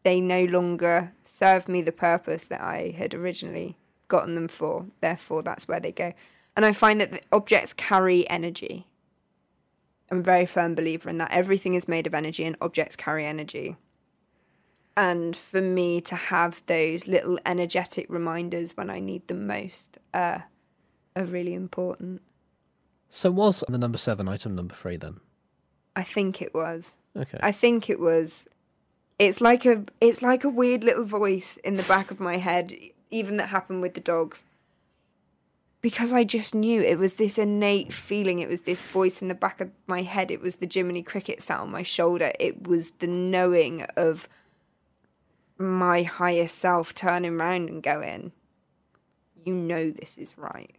they 0.02 0.20
no 0.20 0.44
longer 0.44 1.12
serve 1.22 1.68
me 1.68 1.82
the 1.82 1.92
purpose 1.92 2.44
that 2.44 2.60
I 2.60 2.94
had 2.96 3.14
originally 3.14 3.76
gotten 4.14 4.36
them 4.36 4.46
for. 4.46 4.86
Therefore, 5.00 5.42
that's 5.42 5.66
where 5.66 5.80
they 5.80 5.90
go. 5.90 6.12
And 6.56 6.64
I 6.64 6.70
find 6.70 7.00
that 7.00 7.10
the 7.10 7.20
objects 7.32 7.72
carry 7.72 8.30
energy. 8.30 8.86
I'm 10.08 10.20
a 10.20 10.22
very 10.22 10.46
firm 10.46 10.76
believer 10.76 11.08
in 11.08 11.18
that. 11.18 11.32
Everything 11.32 11.74
is 11.74 11.88
made 11.88 12.06
of 12.06 12.14
energy 12.14 12.44
and 12.44 12.56
objects 12.60 12.94
carry 12.94 13.26
energy. 13.26 13.76
And 14.96 15.34
for 15.34 15.60
me 15.60 16.00
to 16.02 16.14
have 16.14 16.62
those 16.66 17.08
little 17.08 17.40
energetic 17.44 18.06
reminders 18.08 18.76
when 18.76 18.88
I 18.88 19.00
need 19.00 19.26
them 19.26 19.48
most 19.48 19.98
uh, 20.12 20.38
are 21.16 21.24
really 21.24 21.54
important. 21.54 22.22
So 23.10 23.32
was 23.32 23.64
the 23.68 23.78
number 23.78 23.98
seven 23.98 24.28
item 24.28 24.54
number 24.54 24.76
three 24.76 24.96
then? 24.96 25.18
I 25.96 26.04
think 26.04 26.40
it 26.40 26.54
was. 26.54 26.94
Okay. 27.16 27.38
I 27.42 27.50
think 27.50 27.90
it 27.90 27.98
was. 27.98 28.46
It's 29.18 29.40
like 29.40 29.64
a 29.66 29.84
it's 30.00 30.22
like 30.22 30.44
a 30.44 30.48
weird 30.48 30.84
little 30.84 31.04
voice 31.04 31.58
in 31.64 31.74
the 31.74 31.82
back 31.84 32.12
of 32.12 32.20
my 32.20 32.36
head, 32.36 32.72
even 33.14 33.36
that 33.36 33.48
happened 33.48 33.80
with 33.80 33.94
the 33.94 34.00
dogs. 34.00 34.44
Because 35.80 36.12
I 36.12 36.24
just 36.24 36.54
knew 36.54 36.80
it 36.80 36.98
was 36.98 37.14
this 37.14 37.38
innate 37.38 37.92
feeling. 37.92 38.38
It 38.38 38.48
was 38.48 38.62
this 38.62 38.82
voice 38.82 39.20
in 39.20 39.28
the 39.28 39.34
back 39.34 39.60
of 39.60 39.70
my 39.86 40.02
head. 40.02 40.30
It 40.30 40.40
was 40.40 40.56
the 40.56 40.68
Jiminy 40.70 41.02
Cricket 41.02 41.42
sat 41.42 41.60
on 41.60 41.70
my 41.70 41.82
shoulder. 41.82 42.32
It 42.40 42.66
was 42.66 42.92
the 42.98 43.06
knowing 43.06 43.82
of 43.96 44.28
my 45.58 46.02
higher 46.02 46.48
self 46.48 46.94
turning 46.94 47.36
round 47.36 47.68
and 47.68 47.82
going, 47.82 48.32
"You 49.44 49.54
know 49.54 49.90
this 49.90 50.16
is 50.16 50.38
right." 50.38 50.74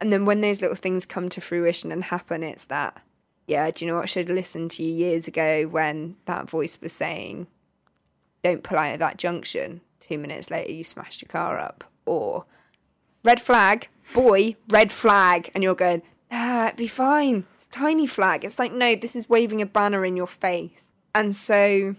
And 0.00 0.12
then 0.12 0.26
when 0.26 0.42
those 0.42 0.60
little 0.60 0.76
things 0.76 1.06
come 1.06 1.30
to 1.30 1.40
fruition 1.40 1.90
and 1.90 2.04
happen, 2.04 2.42
it's 2.42 2.66
that, 2.66 3.02
yeah, 3.46 3.70
do 3.70 3.84
you 3.84 3.90
know 3.90 3.96
what? 3.96 4.02
I 4.02 4.06
should 4.06 4.28
have 4.28 4.36
listened 4.36 4.70
to 4.72 4.82
you 4.82 4.92
years 4.92 5.26
ago 5.26 5.64
when 5.64 6.16
that 6.26 6.50
voice 6.50 6.78
was 6.80 6.92
saying, 6.92 7.46
don't 8.44 8.62
pull 8.62 8.78
out 8.78 8.90
at 8.90 8.98
that 9.00 9.16
junction. 9.16 9.80
Two 10.00 10.18
minutes 10.18 10.50
later, 10.50 10.72
you 10.72 10.84
smashed 10.84 11.22
your 11.22 11.28
car 11.28 11.58
up. 11.58 11.84
Or, 12.04 12.44
red 13.24 13.40
flag, 13.40 13.88
boy, 14.14 14.56
red 14.68 14.92
flag. 14.92 15.50
And 15.54 15.62
you're 15.64 15.74
going, 15.74 16.02
ah, 16.30 16.66
it'd 16.66 16.76
be 16.76 16.86
fine. 16.86 17.46
It's 17.54 17.66
tiny 17.66 18.06
flag. 18.06 18.44
It's 18.44 18.58
like, 18.58 18.72
no, 18.72 18.94
this 18.94 19.16
is 19.16 19.28
waving 19.28 19.60
a 19.60 19.66
banner 19.66 20.04
in 20.04 20.16
your 20.16 20.26
face. 20.26 20.92
And 21.14 21.34
so 21.34 21.96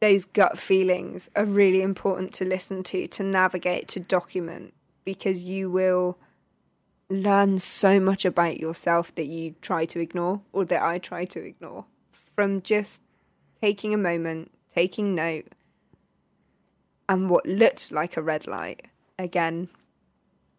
those 0.00 0.24
gut 0.24 0.58
feelings 0.58 1.30
are 1.34 1.44
really 1.44 1.80
important 1.80 2.34
to 2.34 2.44
listen 2.44 2.82
to, 2.84 3.06
to 3.08 3.22
navigate, 3.22 3.88
to 3.88 4.00
document, 4.00 4.74
because 5.04 5.42
you 5.42 5.70
will 5.70 6.18
learn 7.08 7.58
so 7.58 8.00
much 8.00 8.24
about 8.24 8.58
yourself 8.58 9.14
that 9.14 9.26
you 9.26 9.54
try 9.62 9.84
to 9.86 10.00
ignore 10.00 10.40
or 10.52 10.64
that 10.64 10.82
I 10.82 10.98
try 10.98 11.24
to 11.26 11.44
ignore 11.44 11.84
from 12.34 12.60
just 12.62 13.02
taking 13.60 13.94
a 13.94 13.98
moment, 13.98 14.50
taking 14.68 15.14
note, 15.14 15.53
and 17.08 17.30
what 17.30 17.46
looked 17.46 17.92
like 17.92 18.16
a 18.16 18.22
red 18.22 18.46
light. 18.46 18.86
Again, 19.18 19.68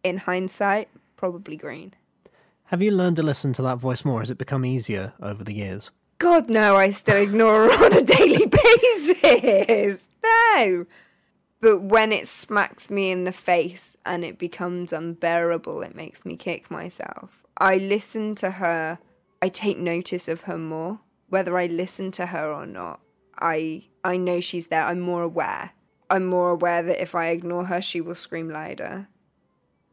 in 0.03 0.17
hindsight, 0.17 0.89
probably 1.17 1.57
green. 1.57 1.93
Have 2.65 2.81
you 2.81 2.91
learned 2.91 3.17
to 3.17 3.23
listen 3.23 3.53
to 3.53 3.61
that 3.63 3.77
voice 3.77 4.03
more? 4.05 4.19
Has 4.19 4.29
it 4.29 4.37
become 4.37 4.65
easier 4.65 5.13
over 5.21 5.43
the 5.43 5.53
years? 5.53 5.91
God, 6.17 6.49
no, 6.49 6.75
I 6.75 6.89
still 6.91 7.17
ignore 7.17 7.69
her 7.69 7.85
on 7.85 7.93
a 7.93 8.01
daily 8.01 8.45
basis. 9.25 10.07
No. 10.23 10.85
But 11.61 11.81
when 11.81 12.11
it 12.11 12.27
smacks 12.27 12.89
me 12.89 13.11
in 13.11 13.23
the 13.23 13.31
face 13.31 13.97
and 14.05 14.23
it 14.23 14.37
becomes 14.37 14.93
unbearable, 14.93 15.81
it 15.81 15.95
makes 15.95 16.25
me 16.25 16.37
kick 16.37 16.71
myself. 16.71 17.43
I 17.57 17.77
listen 17.77 18.35
to 18.35 18.51
her, 18.51 18.99
I 19.41 19.49
take 19.49 19.77
notice 19.77 20.27
of 20.27 20.41
her 20.41 20.57
more. 20.57 20.99
Whether 21.29 21.57
I 21.57 21.65
listen 21.65 22.11
to 22.11 22.27
her 22.27 22.51
or 22.51 22.65
not, 22.65 22.99
I 23.39 23.85
I 24.03 24.17
know 24.17 24.39
she's 24.39 24.67
there. 24.67 24.83
I'm 24.83 24.99
more 24.99 25.23
aware. 25.23 25.71
I'm 26.09 26.25
more 26.25 26.51
aware 26.51 26.83
that 26.83 27.01
if 27.01 27.15
I 27.15 27.29
ignore 27.29 27.65
her, 27.65 27.81
she 27.81 28.01
will 28.01 28.15
scream 28.15 28.49
louder. 28.49 29.07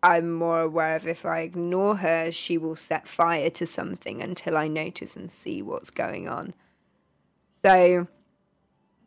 I'm 0.03 0.33
more 0.33 0.61
aware 0.61 0.97
of 0.97 1.07
if 1.07 1.25
I 1.25 1.41
ignore 1.41 1.97
her, 1.97 2.33
she 2.33 2.59
will 2.59 2.77
set 2.77 3.07
fire 3.07 3.51
to 3.51 3.67
something 3.67 4.21
until 4.21 4.57
I 4.57 4.67
notice 4.69 5.17
and 5.17 5.31
see 5.31 5.63
what's 5.63 5.91
going 5.91 6.29
on. 6.29 6.55
So 7.63 8.09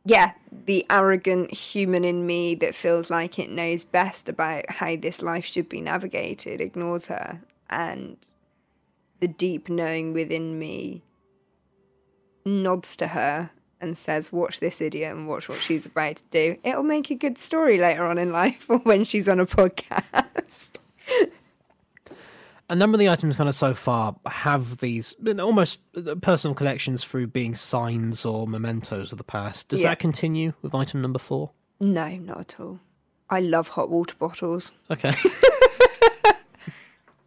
yeah, 0.06 0.34
the 0.51 0.86
arrogant 0.89 1.51
human 1.51 2.06
in 2.06 2.26
me 2.26 2.56
that 2.56 2.76
feels 2.76 3.10
like 3.10 3.38
it 3.38 3.49
knows 3.49 3.84
best 3.84 4.30
about 4.30 4.70
how 4.70 4.95
this 4.95 5.22
life 5.22 5.43
should 5.43 5.68
be 5.68 5.82
navigated 5.82 6.62
ignores 6.62 7.08
her. 7.08 7.41
And 7.70 8.18
the 9.20 9.28
deep 9.28 9.68
knowing 9.68 10.14
within 10.14 10.58
me 10.58 11.03
nods 12.45 12.95
to 12.97 13.08
her 13.08 13.49
and 13.82 13.97
says, 13.97 14.32
Watch 14.32 14.59
this 14.59 14.82
idiot 14.82 15.11
and 15.15 15.28
watch 15.28 15.47
what 15.49 15.59
she's 15.59 15.86
about 15.86 16.17
to 16.17 16.23
do. 16.32 16.57
It'll 16.63 16.84
make 16.84 17.09
a 17.11 17.15
good 17.15 17.38
story 17.38 17.78
later 17.78 18.05
on 18.05 18.17
in 18.17 18.32
life 18.32 18.65
or 18.69 18.78
when 18.80 19.03
she's 19.05 19.28
on 19.30 19.39
a 19.39 19.45
podcast. 19.45 20.80
a 22.69 22.76
number 22.76 22.95
of 22.95 22.99
the 22.99 23.09
items 23.09 23.36
kind 23.36 23.47
of 23.49 23.55
so 23.55 23.73
far 23.73 24.15
have 24.26 24.78
these 24.78 25.15
almost 25.39 25.80
uh, 25.95 26.15
personal 26.15 26.55
connections 26.55 27.03
through 27.03 27.28
being 27.28 27.53
signs 27.55 28.26
or 28.26 28.47
mementos 28.47 29.11
of 29.11 29.17
the 29.17 29.23
past. 29.23 29.67
Does 29.67 29.82
Yeah. 29.82 29.89
that 29.89 29.99
continue 29.99 30.53
with 30.61 30.73
item 30.73 31.01
number 31.01 31.19
four? 31.19 31.51
No, 31.80 32.09
not 32.17 32.39
at 32.39 32.59
all. 32.59 32.80
I 33.30 33.39
love 33.39 33.69
hot 33.69 33.89
water 33.89 34.15
bottles. 34.17 34.71
Okay. 34.89 35.13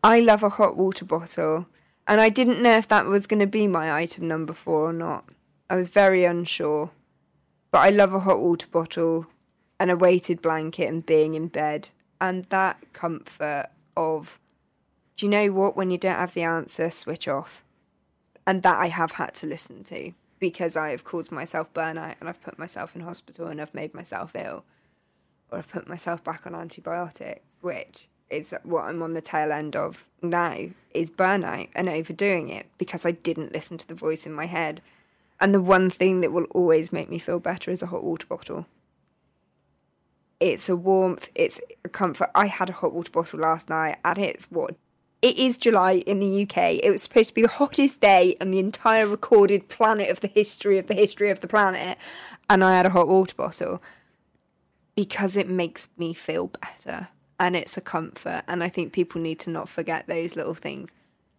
I 0.03 0.21
love 0.21 0.43
a 0.45 0.49
hot 0.49 0.77
water 0.77 1.05
bottle, 1.05 1.67
and 2.07 2.21
I 2.21 2.29
didn't 2.29 2.63
know 2.63 2.77
if 2.79 2.87
that 2.89 3.07
was 3.07 3.27
going 3.27 3.41
to 3.41 3.47
be 3.49 3.67
my 3.67 3.93
item 3.93 4.29
number 4.29 4.53
four 4.53 4.89
or 4.89 4.93
not. 4.93 5.25
I 5.71 5.77
was 5.77 5.89
very 5.89 6.25
unsure. 6.25 6.91
But 7.71 7.79
I 7.79 7.91
love 7.91 8.15
a 8.15 8.21
hot 8.21 8.41
water 8.41 8.67
bottle 8.71 9.27
and 9.79 9.91
a 9.91 9.97
weighted 9.97 10.41
blanket 10.41 10.89
and 10.89 11.05
being 11.05 11.35
in 11.35 11.49
bed 11.49 11.91
And 12.21 12.45
that 12.47 12.93
comfort 12.93 13.67
of, 13.97 14.41
do 15.17 15.27
you 15.27 15.31
know 15.31 15.53
what? 15.53 15.77
When 15.77 15.91
you 15.91 15.99
don't 15.99 16.17
have 16.19 16.35
the 16.35 16.43
answer, 16.43 16.91
switch 16.91 17.29
off. 17.29 17.65
And 18.47 18.63
that 18.63 18.79
I 18.79 18.89
have 18.89 19.13
had 19.13 19.35
to 19.37 19.47
listen 19.47 19.85
to 19.85 20.13
because 20.39 20.77
I 20.77 20.91
have 20.91 21.05
caused 21.05 21.31
myself 21.31 21.73
burnout 21.75 22.15
and 22.19 22.29
I've 22.29 22.43
put 22.43 22.59
myself 22.59 22.97
in 22.97 23.03
hospital 23.03 23.47
and 23.47 23.61
I've 23.61 23.75
made 23.75 23.93
myself 23.93 24.33
ill 24.35 24.65
or 25.51 25.59
I've 25.59 25.69
put 25.69 25.89
myself 25.89 26.25
back 26.25 26.47
on 26.47 26.55
antibiotics, 26.55 27.57
which 27.61 28.09
is 28.31 28.55
what 28.63 28.85
I'm 28.85 29.03
on 29.03 29.13
the 29.13 29.21
tail 29.21 29.53
end 29.53 29.77
of 29.77 30.07
now 30.23 30.69
is 30.93 31.11
burnout 31.11 31.69
and 31.75 31.89
overdoing 31.89 32.49
it 32.49 32.67
because 32.79 33.05
I 33.05 33.13
didn't 33.13 33.53
listen 33.53 33.79
to 33.79 33.89
the 33.89 33.95
voice 33.95 34.27
in 34.27 34.33
my 34.33 34.47
head. 34.47 34.81
And 35.41 35.55
the 35.55 35.61
one 35.61 35.91
thing 35.91 36.21
that 36.21 36.33
will 36.33 36.47
always 36.51 36.93
make 36.93 37.09
me 37.09 37.19
feel 37.19 37.39
better 37.39 37.71
is 37.71 37.83
a 37.83 37.87
hot 37.87 38.03
water 38.03 38.27
bottle. 38.27 38.67
It's 40.41 40.69
a 40.69 40.77
warmth, 40.77 41.29
it's 41.35 41.61
a 41.85 41.89
comfort. 41.89 42.31
I 42.35 42.47
had 42.47 42.71
a 42.71 42.75
hot 42.75 42.93
water 42.93 43.11
bottle 43.11 43.41
last 43.41 43.69
night 43.69 43.99
and 44.05 44.19
it's 44.19 44.47
what 44.51 44.77
it 45.21 45.37
is 45.37 45.57
July 45.57 45.95
in 46.07 46.21
the 46.21 46.43
UK. 46.43 46.79
It 46.83 46.91
was 46.91 47.03
supposed 47.03 47.31
to 47.31 47.35
be 47.35 47.43
the 47.43 47.49
hottest 47.49 48.01
day 48.01 48.37
on 48.41 48.53
the 48.53 48.61
entire 48.61 49.07
recorded 49.07 49.69
planet 49.69 50.11
of 50.11 50.21
the 50.21 50.29
history 50.29 50.79
of 50.79 50.87
the 50.87 50.95
history 50.95 51.31
of 51.31 51.41
the 51.41 51.49
planet. 51.49 51.99
And 52.49 52.63
I 52.63 52.77
had 52.77 52.87
a 52.87 52.91
hot 52.91 53.09
water 53.09 53.35
bottle 53.35 53.83
because 54.95 55.37
it 55.37 55.49
makes 55.49 55.89
me 55.97 56.13
feel 56.13 56.49
better 56.49 57.09
and 57.41 57.57
it's 57.57 57.77
a 57.77 57.81
comfort. 57.81 58.43
And 58.47 58.63
I 58.63 58.69
think 58.69 58.93
people 58.93 59.21
need 59.21 59.41
to 59.41 59.51
not 59.51 59.69
forget 59.69 60.07
those 60.07 60.37
little 60.37 60.55
things. 60.55 60.93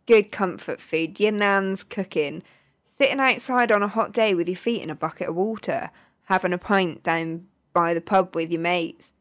Good 0.07 0.31
comfort 0.31 0.81
food, 0.81 1.19
your 1.19 1.31
nan's 1.31 1.83
cooking, 1.83 2.43
sitting 2.99 3.19
outside 3.19 3.71
on 3.71 3.81
a 3.81 3.87
hot 3.87 4.11
day 4.11 4.33
with 4.33 4.47
your 4.47 4.57
feet 4.57 4.81
in 4.81 4.89
a 4.89 4.95
bucket 4.95 5.29
of 5.29 5.35
water, 5.35 5.89
having 6.25 6.53
a 6.53 6.57
pint 6.57 7.01
down 7.01 7.47
by 7.73 7.93
the 7.93 8.01
pub 8.01 8.35
with 8.35 8.51
your 8.51 8.61
mates. 8.61 9.13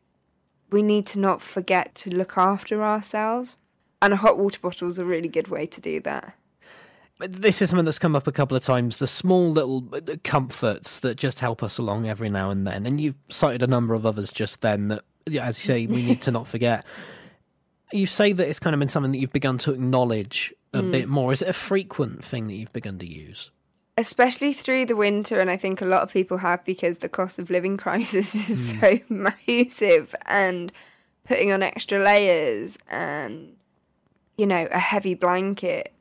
We 0.71 0.83
need 0.83 1.07
to 1.09 1.19
not 1.19 1.41
forget 1.41 1.95
to 1.97 2.11
look 2.11 2.37
after 2.37 2.83
ourselves. 2.83 3.57
And 4.03 4.13
a 4.13 4.17
hot 4.17 4.39
water 4.39 4.59
bottle 4.61 4.89
is 4.89 4.99
a 4.99 5.05
really 5.05 5.29
good 5.29 5.49
way 5.49 5.67
to 5.67 5.81
do 5.81 6.01
that. 6.01 6.35
This 7.21 7.61
is 7.61 7.71
something 7.71 7.85
that's 7.85 7.99
come 7.99 8.15
up 8.15 8.29
a 8.29 8.33
couple 8.33 8.57
of 8.57 8.63
times 8.63 8.99
the 8.99 9.09
small 9.09 9.51
little 9.51 9.89
uh, 9.93 10.17
comforts 10.23 11.01
that 11.01 11.17
just 11.17 11.41
help 11.41 11.65
us 11.65 11.79
along 11.79 12.09
every 12.09 12.29
now 12.29 12.51
and 12.51 12.65
then. 12.67 12.87
And 12.87 13.01
you've 13.01 13.17
cited 13.29 13.63
a 13.63 13.67
number 13.67 13.95
of 13.95 14.07
others 14.07 14.31
just 14.31 14.61
then 14.61 14.89
that, 14.89 15.03
as 15.27 15.59
you 15.59 15.67
say, 15.67 15.87
we 15.87 16.05
need 16.05 16.23
to 16.23 16.31
not 16.31 16.47
forget. 16.55 16.85
You 17.93 18.07
say 18.07 18.33
that 18.33 18.49
it's 18.49 18.61
kind 18.61 18.75
of 18.75 18.79
been 18.79 18.89
something 18.89 19.13
that 19.13 19.19
you've 19.19 19.33
begun 19.33 19.59
to 19.59 19.73
acknowledge 19.73 20.55
a 20.73 20.83
mm. 20.83 20.93
bit 20.93 21.09
more. 21.09 21.33
Is 21.33 21.43
it 21.43 21.49
a 21.49 21.55
frequent 21.55 22.25
thing 22.25 22.47
that 22.49 22.55
you've 22.55 22.73
begun 22.73 22.99
to 22.99 23.07
use? 23.07 23.51
Especially 23.99 24.53
through 24.53 24.87
the 24.87 24.97
winter 24.97 25.41
and 25.41 25.51
i 25.51 25.57
think 25.57 25.83
a 25.83 25.87
lot 25.87 26.03
of 26.03 26.13
people 26.13 26.39
have 26.39 26.65
because 26.65 26.99
the 26.99 27.09
cost 27.09 27.39
of 27.39 27.51
living 27.51 27.77
crisis 27.85 28.35
is 28.49 28.73
mm. 28.73 28.81
so 28.81 29.05
massive 29.49 30.15
and 30.25 30.73
putting 31.25 31.53
on 31.53 31.63
extra 31.63 31.99
layers 31.99 32.79
and 32.89 33.57
you 34.39 34.47
know 34.47 34.67
a 34.71 34.79
heavy 34.79 35.15
blanket 35.15 35.93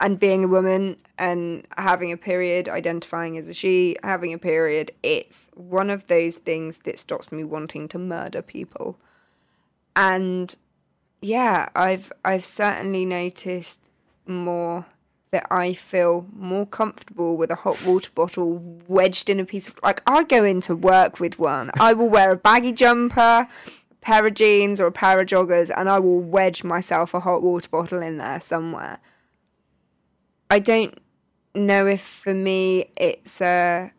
and 0.00 0.18
being 0.18 0.44
a 0.44 0.48
woman 0.48 0.96
and 1.18 1.66
having 1.78 2.10
a 2.10 2.16
period 2.16 2.68
identifying 2.68 3.36
as 3.36 3.48
a 3.48 3.54
she 3.54 3.96
having 4.02 4.32
a 4.32 4.38
period 4.38 4.90
it's 5.02 5.48
one 5.54 5.90
of 5.90 6.06
those 6.06 6.38
things 6.38 6.78
that 6.78 6.98
stops 6.98 7.30
me 7.30 7.44
wanting 7.44 7.86
to 7.86 7.98
murder 7.98 8.40
people 8.40 8.98
and 9.94 10.56
yeah 11.20 11.68
i've 11.76 12.10
i've 12.24 12.44
certainly 12.44 13.04
noticed 13.04 13.90
more 14.26 14.86
that 15.36 15.46
I 15.50 15.74
feel 15.74 16.26
more 16.34 16.64
comfortable 16.64 17.36
with 17.36 17.50
a 17.50 17.56
hot 17.56 17.84
water 17.84 18.08
bottle 18.14 18.80
wedged 18.88 19.28
in 19.28 19.38
a 19.38 19.44
piece 19.44 19.68
of 19.68 19.78
like 19.82 20.02
I 20.06 20.24
go 20.24 20.44
into 20.44 20.74
work 20.74 21.20
with 21.20 21.38
one. 21.38 21.70
I 21.78 21.92
will 21.92 22.08
wear 22.08 22.30
a 22.30 22.36
baggy 22.36 22.72
jumper, 22.72 23.20
a 23.20 23.48
pair 24.00 24.26
of 24.26 24.32
jeans 24.32 24.80
or 24.80 24.86
a 24.86 24.92
pair 24.92 25.20
of 25.20 25.26
joggers 25.26 25.70
and 25.76 25.90
I 25.90 25.98
will 25.98 26.20
wedge 26.20 26.64
myself 26.64 27.12
a 27.12 27.20
hot 27.20 27.42
water 27.42 27.68
bottle 27.68 28.00
in 28.00 28.16
there 28.16 28.40
somewhere. 28.40 28.98
I 30.50 30.58
don't 30.58 30.98
know 31.54 31.86
if 31.86 32.00
for 32.00 32.32
me 32.32 32.88
it's 32.96 33.42
a 33.42 33.92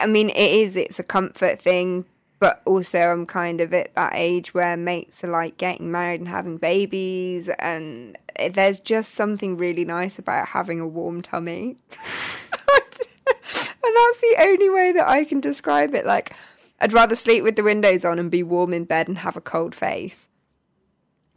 I 0.00 0.06
mean 0.06 0.30
it 0.30 0.52
is 0.52 0.74
it's 0.74 0.98
a 0.98 1.04
comfort 1.04 1.60
thing 1.60 2.06
but 2.38 2.62
also 2.64 2.98
I'm 2.98 3.26
kind 3.26 3.60
of 3.60 3.74
at 3.74 3.94
that 3.94 4.12
age 4.14 4.54
where 4.54 4.76
mates 4.76 5.24
are 5.24 5.28
like 5.28 5.56
getting 5.56 5.90
married 5.90 6.20
and 6.20 6.28
having 6.28 6.56
babies, 6.56 7.48
and 7.58 8.16
there's 8.50 8.80
just 8.80 9.14
something 9.14 9.56
really 9.56 9.84
nice 9.84 10.18
about 10.18 10.48
having 10.48 10.80
a 10.80 10.86
warm 10.86 11.22
tummy. 11.22 11.76
and 12.70 13.96
that's 13.96 14.18
the 14.18 14.36
only 14.40 14.70
way 14.70 14.92
that 14.92 15.08
I 15.08 15.24
can 15.24 15.40
describe 15.40 15.94
it. 15.94 16.06
Like, 16.06 16.34
I'd 16.80 16.92
rather 16.92 17.16
sleep 17.16 17.42
with 17.42 17.56
the 17.56 17.64
windows 17.64 18.04
on 18.04 18.18
and 18.18 18.30
be 18.30 18.42
warm 18.42 18.72
in 18.72 18.84
bed 18.84 19.08
and 19.08 19.18
have 19.18 19.36
a 19.36 19.40
cold 19.40 19.74
face. 19.74 20.28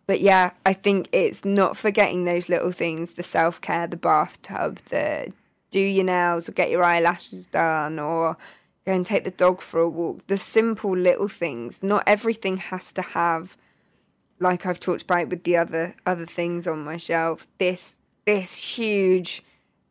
But 0.06 0.22
yeah, 0.22 0.52
I 0.66 0.74
think 0.74 1.08
it's 1.12 1.46
not 1.46 1.78
forgetting 1.78 2.26
those 2.26 2.50
little 2.50 2.72
things 2.72 3.12
the 3.12 3.24
self 3.24 3.62
care, 3.62 3.88
the 3.88 3.98
bathtub, 3.98 4.80
the 4.90 5.32
do 5.72 5.80
your 5.80 6.04
nails 6.04 6.50
or 6.50 6.52
get 6.52 6.70
your 6.70 6.84
eyelashes 6.84 7.46
done 7.46 7.98
or 7.98 8.38
go 8.86 8.94
and 8.94 9.06
take 9.06 9.24
the 9.24 9.32
dog 9.32 9.62
for 9.62 9.80
a 9.80 9.90
walk. 9.90 10.28
The 10.28 10.38
simple 10.38 10.96
little 10.96 11.28
things. 11.28 11.82
Not 11.82 12.04
everything 12.08 12.58
has 12.58 12.92
to 12.94 13.02
have, 13.02 13.58
like 14.40 14.66
I've 14.66 14.80
talked 14.80 15.04
about 15.04 15.30
with 15.30 15.44
the 15.44 15.58
other 15.58 15.96
other 16.06 16.26
things 16.26 16.68
on 16.68 16.84
my 16.84 16.98
shelf. 16.98 17.48
This 17.58 17.98
this 18.26 18.78
huge 18.78 19.44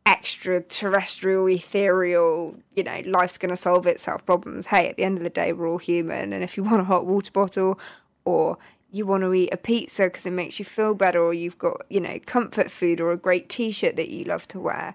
extraterrestrial, 0.07 1.49
ethereal, 1.49 2.57
you 2.75 2.83
know, 2.83 3.03
life's 3.07 3.39
going 3.39 3.51
to 3.51 3.57
solve 3.57 3.87
itself 3.87 4.25
problems. 4.25 4.67
Hey, 4.67 4.89
at 4.89 4.97
the 4.97 5.05
end 5.05 5.19
of 5.19 5.25
the 5.25 5.31
day, 5.31 5.53
we're 5.53 5.69
all 5.69 5.79
human. 5.79 6.33
And 6.33 6.43
if 6.43 6.57
you 6.57 6.65
want 6.65 6.81
a 6.81 6.85
hot 6.85 7.07
water 7.07 7.31
bottle 7.31 7.79
or 8.25 8.59
you 8.91 9.07
want 9.07 9.23
to 9.23 9.33
eat 9.33 9.53
a 9.53 9.57
pizza 9.57 10.05
because 10.05 10.27
it 10.27 10.33
makes 10.33 10.59
you 10.59 10.65
feel 10.65 10.95
better, 10.95 11.23
or 11.23 11.33
you've 11.33 11.59
got, 11.59 11.83
you 11.89 12.01
know, 12.01 12.19
comfort 12.27 12.71
food 12.71 13.01
or 13.01 13.13
a 13.13 13.17
great 13.17 13.49
t 13.49 13.71
shirt 13.71 13.97
that 13.97 14.09
you 14.09 14.25
love 14.25 14.49
to 14.49 14.59
wear, 14.59 14.95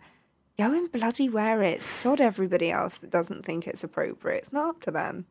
go 0.57 0.73
and 0.73 0.91
bloody 0.91 1.29
wear 1.29 1.61
it. 1.63 1.83
Sod 1.83 2.21
everybody 2.21 2.71
else 2.71 2.97
that 2.99 3.09
doesn't 3.09 3.45
think 3.45 3.67
it's 3.67 3.83
appropriate. 3.83 4.37
It's 4.39 4.53
not 4.53 4.69
up 4.69 4.81
to 4.81 4.91
them. 4.91 5.25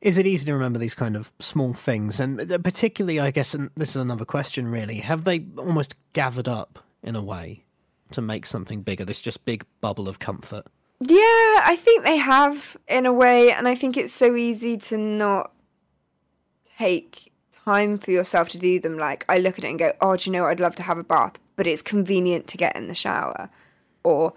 Is 0.00 0.16
it 0.16 0.26
easy 0.26 0.46
to 0.46 0.54
remember 0.54 0.78
these 0.78 0.94
kind 0.94 1.14
of 1.14 1.30
small 1.40 1.74
things? 1.74 2.20
And 2.20 2.50
uh, 2.50 2.58
particularly, 2.58 3.20
I 3.20 3.30
guess, 3.30 3.54
and 3.54 3.70
this 3.76 3.90
is 3.90 3.96
another 3.96 4.24
question 4.24 4.68
really, 4.68 4.96
have 5.00 5.24
they 5.24 5.44
almost 5.58 5.94
gathered 6.14 6.48
up 6.48 6.78
in 7.02 7.16
a 7.16 7.22
way 7.22 7.64
to 8.12 8.22
make 8.22 8.46
something 8.46 8.80
bigger? 8.82 9.04
This 9.04 9.20
just 9.20 9.44
big 9.44 9.64
bubble 9.80 10.08
of 10.08 10.18
comfort? 10.18 10.66
Yeah, 11.00 11.16
I 11.16 11.76
think 11.78 12.04
they 12.04 12.16
have 12.16 12.76
in 12.88 13.04
a 13.04 13.12
way. 13.12 13.52
And 13.52 13.68
I 13.68 13.74
think 13.74 13.96
it's 13.96 14.12
so 14.12 14.36
easy 14.36 14.78
to 14.78 14.96
not 14.96 15.52
take 16.78 17.30
time 17.52 17.98
for 17.98 18.10
yourself 18.10 18.48
to 18.50 18.58
do 18.58 18.80
them. 18.80 18.96
Like, 18.96 19.26
I 19.28 19.38
look 19.38 19.58
at 19.58 19.64
it 19.64 19.68
and 19.68 19.78
go, 19.78 19.92
oh, 20.00 20.16
do 20.16 20.30
you 20.30 20.32
know 20.32 20.44
what? 20.44 20.50
I'd 20.50 20.60
love 20.60 20.74
to 20.76 20.82
have 20.82 20.98
a 20.98 21.04
bath, 21.04 21.34
but 21.56 21.66
it's 21.66 21.82
convenient 21.82 22.46
to 22.48 22.56
get 22.56 22.74
in 22.74 22.88
the 22.88 22.94
shower. 22.94 23.50
Or, 24.02 24.32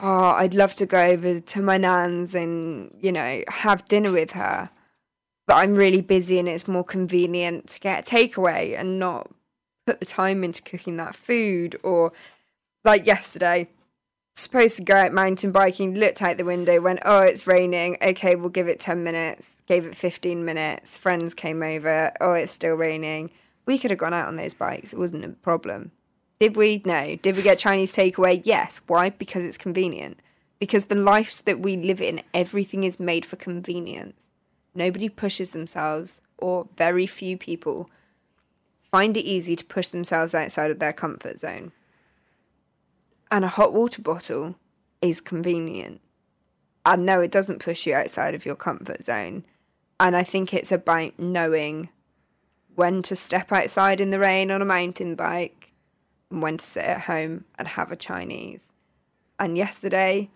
oh, 0.00 0.30
I'd 0.30 0.54
love 0.54 0.74
to 0.74 0.86
go 0.86 1.00
over 1.00 1.40
to 1.40 1.62
my 1.62 1.76
nan's 1.76 2.34
and, 2.34 2.90
you 3.00 3.12
know, 3.12 3.42
have 3.48 3.84
dinner 3.86 4.12
with 4.12 4.32
her. 4.32 4.70
But 5.46 5.54
I'm 5.54 5.74
really 5.74 6.00
busy 6.00 6.38
and 6.38 6.48
it's 6.48 6.66
more 6.66 6.84
convenient 6.84 7.68
to 7.68 7.80
get 7.80 8.06
a 8.06 8.14
takeaway 8.14 8.78
and 8.78 8.98
not 8.98 9.30
put 9.86 10.00
the 10.00 10.06
time 10.06 10.42
into 10.42 10.62
cooking 10.62 10.96
that 10.96 11.14
food. 11.14 11.78
Or 11.82 12.12
like 12.84 13.06
yesterday, 13.06 13.68
supposed 14.34 14.76
to 14.76 14.82
go 14.82 14.96
out 14.96 15.12
mountain 15.12 15.52
biking, 15.52 15.94
looked 15.94 16.20
out 16.20 16.36
the 16.36 16.44
window, 16.44 16.80
went, 16.80 17.00
oh, 17.04 17.22
it's 17.22 17.46
raining. 17.46 17.96
Okay, 18.02 18.36
we'll 18.36 18.50
give 18.50 18.68
it 18.68 18.80
10 18.80 19.02
minutes. 19.02 19.56
Gave 19.66 19.86
it 19.86 19.96
15 19.96 20.44
minutes. 20.44 20.96
Friends 20.96 21.32
came 21.32 21.62
over. 21.62 22.12
Oh, 22.20 22.34
it's 22.34 22.52
still 22.52 22.74
raining. 22.74 23.30
We 23.66 23.78
could 23.78 23.90
have 23.90 23.98
gone 23.98 24.14
out 24.14 24.28
on 24.28 24.36
those 24.36 24.54
bikes. 24.54 24.92
It 24.92 24.98
wasn't 24.98 25.24
a 25.24 25.28
problem. 25.30 25.92
Did 26.38 26.56
we? 26.56 26.82
No. 26.84 27.16
Did 27.16 27.36
we 27.36 27.42
get 27.42 27.58
Chinese 27.58 27.92
takeaway? 27.92 28.42
Yes. 28.44 28.80
Why? 28.86 29.10
Because 29.10 29.44
it's 29.44 29.58
convenient. 29.58 30.20
Because 30.58 30.86
the 30.86 30.98
lives 30.98 31.40
that 31.42 31.60
we 31.60 31.76
live 31.76 32.00
in, 32.00 32.22
everything 32.34 32.84
is 32.84 33.00
made 33.00 33.26
for 33.26 33.36
convenience. 33.36 34.28
Nobody 34.74 35.08
pushes 35.08 35.50
themselves, 35.50 36.20
or 36.38 36.68
very 36.76 37.06
few 37.06 37.36
people 37.36 37.90
find 38.82 39.16
it 39.16 39.24
easy 39.24 39.56
to 39.56 39.64
push 39.64 39.88
themselves 39.88 40.34
outside 40.34 40.70
of 40.70 40.78
their 40.78 40.92
comfort 40.92 41.38
zone. 41.38 41.72
And 43.30 43.44
a 43.44 43.48
hot 43.48 43.72
water 43.72 44.00
bottle 44.00 44.54
is 45.02 45.20
convenient. 45.20 46.00
And 46.84 47.04
no, 47.04 47.20
it 47.20 47.32
doesn't 47.32 47.58
push 47.58 47.86
you 47.86 47.94
outside 47.94 48.34
of 48.34 48.46
your 48.46 48.54
comfort 48.54 49.04
zone. 49.04 49.44
And 49.98 50.16
I 50.16 50.22
think 50.22 50.54
it's 50.54 50.70
about 50.70 51.18
knowing 51.18 51.88
when 52.74 53.02
to 53.02 53.16
step 53.16 53.50
outside 53.50 54.00
in 54.00 54.10
the 54.10 54.18
rain 54.18 54.50
on 54.50 54.62
a 54.62 54.66
mountain 54.66 55.14
bike 55.14 55.65
when 56.28 56.58
to 56.58 56.64
sit 56.64 56.84
at 56.84 57.02
home 57.02 57.44
and 57.58 57.68
have 57.68 57.92
a 57.92 57.96
Chinese. 57.96 58.72
And 59.38 59.56
yesterday, 59.56 60.30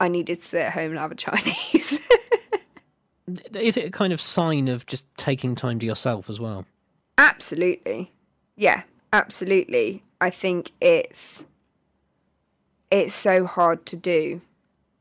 I 0.00 0.08
needed 0.08 0.40
to 0.40 0.46
sit 0.46 0.62
at 0.62 0.72
home 0.72 0.90
and 0.92 0.98
have 0.98 1.12
a 1.12 1.16
Chinese. 1.16 2.00
Is 3.54 3.76
it 3.76 3.86
a 3.86 3.90
kind 3.90 4.12
of 4.12 4.20
sign 4.20 4.68
of 4.68 4.86
just 4.86 5.04
taking 5.16 5.54
time 5.54 5.78
to 5.80 5.86
yourself 5.86 6.30
as 6.30 6.40
well? 6.40 6.64
Absolutely. 7.18 8.12
Yeah, 8.56 8.82
absolutely. 9.12 10.02
I 10.20 10.30
think 10.30 10.72
it's 10.80 11.44
it's 12.90 13.14
so 13.14 13.44
hard 13.44 13.84
to 13.86 13.96
do. 13.96 14.40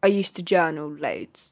I 0.03 0.07
used 0.07 0.35
to 0.35 0.43
journal 0.43 0.89
loads 0.89 1.51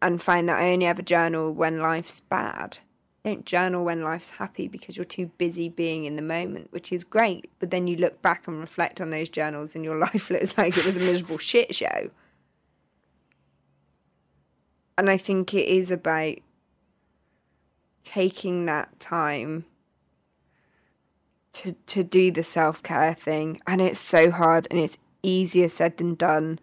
and 0.00 0.22
find 0.22 0.48
that 0.48 0.60
I 0.60 0.72
only 0.72 0.86
ever 0.86 1.02
journal 1.02 1.52
when 1.52 1.80
life's 1.80 2.20
bad. 2.20 2.78
Don't 3.24 3.44
journal 3.44 3.84
when 3.84 4.02
life's 4.02 4.30
happy 4.30 4.66
because 4.66 4.96
you're 4.96 5.04
too 5.04 5.30
busy 5.36 5.68
being 5.68 6.04
in 6.04 6.16
the 6.16 6.22
moment, 6.22 6.72
which 6.72 6.90
is 6.90 7.04
great. 7.04 7.50
But 7.58 7.70
then 7.70 7.86
you 7.86 7.96
look 7.96 8.22
back 8.22 8.48
and 8.48 8.58
reflect 8.58 9.00
on 9.00 9.10
those 9.10 9.28
journals 9.28 9.74
and 9.74 9.84
your 9.84 9.98
life 9.98 10.30
looks 10.30 10.56
like 10.56 10.76
it 10.76 10.84
was 10.84 10.96
a 10.96 11.00
miserable 11.00 11.38
shit 11.38 11.74
show. 11.74 12.10
And 14.96 15.10
I 15.10 15.16
think 15.16 15.54
it 15.54 15.66
is 15.66 15.90
about 15.90 16.36
taking 18.02 18.66
that 18.66 18.98
time 18.98 19.64
to 21.52 21.74
to 21.86 22.02
do 22.02 22.30
the 22.30 22.42
self-care 22.42 23.14
thing 23.14 23.60
and 23.66 23.80
it's 23.80 24.00
so 24.00 24.30
hard 24.30 24.66
and 24.70 24.78
it's 24.78 24.96
easier 25.22 25.68
said 25.68 25.96
than 25.96 26.14
done 26.14 26.58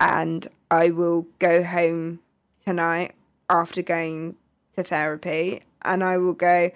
and 0.00 0.46
I 0.70 0.90
will 0.90 1.26
go 1.38 1.64
home 1.64 2.20
tonight 2.64 3.14
after 3.50 3.82
going 3.82 4.36
to 4.82 4.88
therapy 4.88 5.62
and 5.82 6.02
I 6.04 6.18
will 6.18 6.34
go 6.34 6.70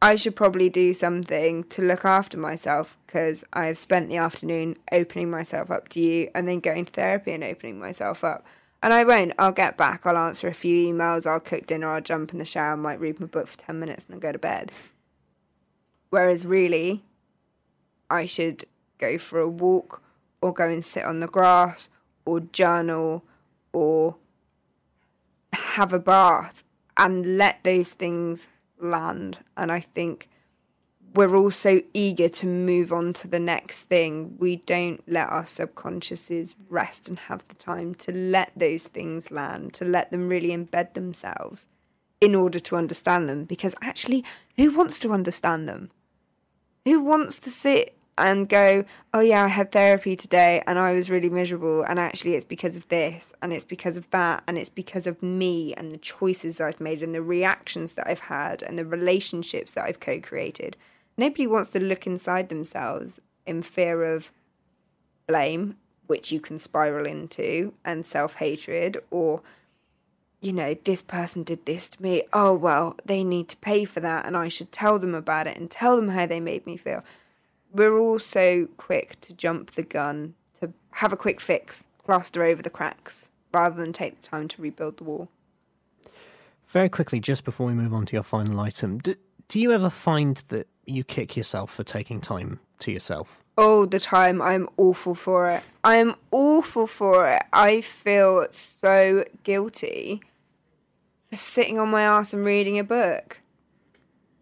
I 0.00 0.14
should 0.14 0.36
probably 0.36 0.68
do 0.68 0.94
something 0.94 1.64
to 1.64 1.82
look 1.82 2.04
after 2.04 2.38
myself 2.38 2.96
because 3.06 3.44
I 3.52 3.66
have 3.66 3.78
spent 3.78 4.08
the 4.08 4.16
afternoon 4.16 4.76
opening 4.92 5.28
myself 5.28 5.72
up 5.72 5.88
to 5.90 6.00
you 6.00 6.30
and 6.36 6.46
then 6.46 6.60
going 6.60 6.84
to 6.84 6.92
therapy 6.92 7.32
and 7.32 7.42
opening 7.42 7.80
myself 7.80 8.22
up. 8.22 8.46
And 8.80 8.94
I 8.94 9.02
won't. 9.02 9.32
I'll 9.40 9.50
get 9.50 9.76
back. 9.76 10.06
I'll 10.06 10.16
answer 10.16 10.46
a 10.46 10.54
few 10.54 10.94
emails. 10.94 11.26
I'll 11.26 11.40
cook 11.40 11.66
dinner. 11.66 11.88
I'll 11.88 12.00
jump 12.00 12.32
in 12.32 12.38
the 12.38 12.44
shower. 12.44 12.74
I 12.74 12.76
might 12.76 13.00
read 13.00 13.18
my 13.18 13.26
book 13.26 13.48
for 13.48 13.58
10 13.58 13.80
minutes 13.80 14.06
and 14.06 14.14
then 14.14 14.20
go 14.20 14.30
to 14.30 14.38
bed. 14.38 14.70
Whereas, 16.10 16.46
really, 16.46 17.02
I 18.08 18.24
should 18.24 18.66
go 18.98 19.18
for 19.18 19.40
a 19.40 19.48
walk 19.48 20.00
or 20.40 20.52
go 20.52 20.68
and 20.68 20.84
sit 20.84 21.04
on 21.04 21.18
the 21.18 21.26
grass 21.26 21.90
or 22.24 22.38
journal 22.38 23.24
or 23.72 24.14
have 25.52 25.92
a 25.92 25.98
bath 25.98 26.62
and 26.98 27.38
let 27.38 27.62
those 27.62 27.92
things 27.92 28.48
land. 28.78 29.38
And 29.56 29.72
I 29.72 29.80
think 29.80 30.28
we're 31.14 31.34
all 31.34 31.50
so 31.50 31.80
eager 31.94 32.28
to 32.28 32.46
move 32.46 32.92
on 32.92 33.12
to 33.14 33.28
the 33.28 33.40
next 33.40 33.84
thing. 33.84 34.36
We 34.38 34.56
don't 34.56 35.02
let 35.08 35.28
our 35.30 35.44
subconsciouses 35.44 36.54
rest 36.68 37.08
and 37.08 37.18
have 37.18 37.46
the 37.48 37.54
time 37.54 37.94
to 37.96 38.12
let 38.12 38.52
those 38.54 38.88
things 38.88 39.30
land, 39.30 39.72
to 39.74 39.84
let 39.84 40.10
them 40.10 40.28
really 40.28 40.50
embed 40.50 40.94
themselves 40.94 41.66
in 42.20 42.34
order 42.34 42.60
to 42.60 42.76
understand 42.76 43.28
them. 43.28 43.44
Because 43.44 43.74
actually, 43.80 44.24
who 44.56 44.70
wants 44.76 44.98
to 45.00 45.12
understand 45.12 45.68
them? 45.68 45.90
Who 46.84 47.00
wants 47.00 47.38
to 47.40 47.50
sit 47.50 47.97
and 48.18 48.48
go, 48.48 48.84
oh 49.14 49.20
yeah, 49.20 49.44
I 49.44 49.48
had 49.48 49.72
therapy 49.72 50.16
today 50.16 50.62
and 50.66 50.78
I 50.78 50.92
was 50.92 51.10
really 51.10 51.30
miserable, 51.30 51.82
and 51.82 51.98
actually 51.98 52.34
it's 52.34 52.44
because 52.44 52.76
of 52.76 52.88
this, 52.88 53.32
and 53.42 53.52
it's 53.52 53.64
because 53.64 53.96
of 53.96 54.10
that, 54.10 54.42
and 54.46 54.58
it's 54.58 54.68
because 54.68 55.06
of 55.06 55.22
me 55.22 55.74
and 55.74 55.90
the 55.90 55.98
choices 55.98 56.60
I've 56.60 56.80
made, 56.80 57.02
and 57.02 57.14
the 57.14 57.22
reactions 57.22 57.94
that 57.94 58.08
I've 58.08 58.20
had, 58.20 58.62
and 58.62 58.78
the 58.78 58.84
relationships 58.84 59.72
that 59.72 59.84
I've 59.84 60.00
co 60.00 60.20
created. 60.20 60.76
Nobody 61.16 61.46
wants 61.46 61.70
to 61.70 61.80
look 61.80 62.06
inside 62.06 62.48
themselves 62.48 63.20
in 63.46 63.62
fear 63.62 64.04
of 64.04 64.30
blame, 65.26 65.76
which 66.06 66.30
you 66.30 66.40
can 66.40 66.58
spiral 66.58 67.06
into, 67.06 67.74
and 67.84 68.04
self 68.04 68.34
hatred, 68.36 68.98
or 69.10 69.42
you 70.40 70.52
know, 70.52 70.74
this 70.84 71.02
person 71.02 71.42
did 71.42 71.66
this 71.66 71.88
to 71.90 72.02
me. 72.02 72.22
Oh, 72.32 72.54
well, 72.54 72.96
they 73.04 73.24
need 73.24 73.48
to 73.48 73.56
pay 73.56 73.84
for 73.84 74.00
that, 74.00 74.24
and 74.24 74.36
I 74.36 74.48
should 74.48 74.70
tell 74.70 74.98
them 74.98 75.14
about 75.14 75.46
it 75.46 75.56
and 75.56 75.70
tell 75.70 75.96
them 75.96 76.10
how 76.10 76.26
they 76.26 76.40
made 76.40 76.66
me 76.66 76.76
feel 76.76 77.02
we're 77.78 77.96
all 77.96 78.18
so 78.18 78.68
quick 78.76 79.20
to 79.22 79.32
jump 79.32 79.72
the 79.72 79.82
gun, 79.82 80.34
to 80.60 80.72
have 80.92 81.12
a 81.12 81.16
quick 81.16 81.40
fix, 81.40 81.86
plaster 82.04 82.42
over 82.44 82.60
the 82.60 82.70
cracks, 82.70 83.28
rather 83.52 83.80
than 83.80 83.92
take 83.92 84.20
the 84.20 84.28
time 84.28 84.48
to 84.48 84.60
rebuild 84.62 84.98
the 84.98 85.04
wall. 85.04 85.28
Very 86.68 86.88
quickly, 86.88 87.20
just 87.20 87.44
before 87.44 87.66
we 87.66 87.72
move 87.72 87.94
on 87.94 88.04
to 88.06 88.14
your 88.14 88.22
final 88.22 88.60
item, 88.60 88.98
do, 88.98 89.14
do 89.48 89.60
you 89.60 89.72
ever 89.72 89.88
find 89.88 90.42
that 90.48 90.68
you 90.84 91.04
kick 91.04 91.36
yourself 91.36 91.72
for 91.72 91.84
taking 91.84 92.20
time 92.20 92.60
to 92.80 92.92
yourself? 92.92 93.42
All 93.56 93.86
the 93.86 93.98
time. 93.98 94.40
I'm 94.42 94.68
awful 94.76 95.14
for 95.14 95.48
it. 95.48 95.62
I'm 95.82 96.14
awful 96.30 96.86
for 96.86 97.30
it. 97.30 97.42
I 97.52 97.80
feel 97.80 98.46
so 98.50 99.24
guilty 99.42 100.20
for 101.22 101.36
sitting 101.36 101.78
on 101.78 101.88
my 101.88 102.02
ass 102.02 102.32
and 102.32 102.44
reading 102.44 102.78
a 102.78 102.84
book. 102.84 103.40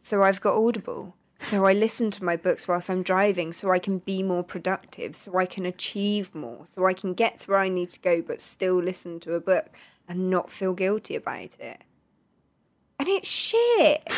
So 0.03 0.23
I've 0.23 0.41
got 0.41 0.55
Audible. 0.55 1.16
So 1.41 1.65
I 1.65 1.75
listen 1.75 2.11
to 2.13 2.25
my 2.25 2.37
books 2.37 2.67
whilst 2.67 2.91
I'm 2.91 3.03
driving 3.03 3.53
so 3.53 3.71
I 3.71 3.79
can 3.79 3.99
be 3.99 4.23
more 4.23 4.43
productive, 4.43 5.15
so 5.15 5.37
I 5.37 5.47
can 5.47 5.67
achieve 5.67 6.35
more, 6.35 6.67
so 6.67 6.87
I 6.87 6.93
can 6.93 7.15
get 7.15 7.41
to 7.41 7.51
where 7.51 7.61
I 7.61 7.69
need 7.69 7.91
to 7.91 8.01
go 8.01 8.23
but 8.23 8.41
still 8.41 8.77
listen 8.77 9.21
to 9.21 9.35
a 9.35 9.41
book 9.41 9.69
and 10.09 10.31
not 10.31 10.51
feel 10.51 10.73
guilty 10.73 11.15
about 11.15 11.57
it. 11.61 11.83
And 12.99 13.09
it's 13.09 13.29
shit. 13.29 14.09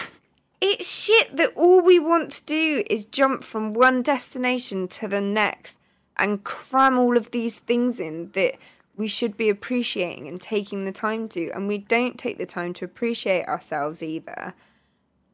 It's 0.61 0.89
shit 0.89 1.37
that 1.37 1.53
all 1.55 1.81
we 1.81 1.99
want 1.99 2.33
to 2.33 2.45
do 2.45 2.83
is 2.91 3.05
jump 3.05 3.45
from 3.45 3.75
one 3.75 4.03
destination 4.03 4.89
to 4.89 5.07
the 5.07 5.21
next 5.21 5.79
and 6.17 6.43
cram 6.43 6.99
all 6.99 7.17
of 7.17 7.31
these 7.31 7.59
things 7.59 8.01
in 8.01 8.31
that 8.33 8.57
we 8.97 9.07
should 9.07 9.37
be 9.37 9.49
appreciating 9.49 10.27
and 10.27 10.41
taking 10.41 10.85
the 10.85 10.93
time 10.93 11.29
to. 11.29 11.51
And 11.51 11.69
we 11.69 11.79
don't 11.79 12.19
take 12.19 12.39
the 12.39 12.47
time 12.47 12.73
to 12.75 12.85
appreciate 12.85 13.47
ourselves 13.47 14.03
either 14.03 14.55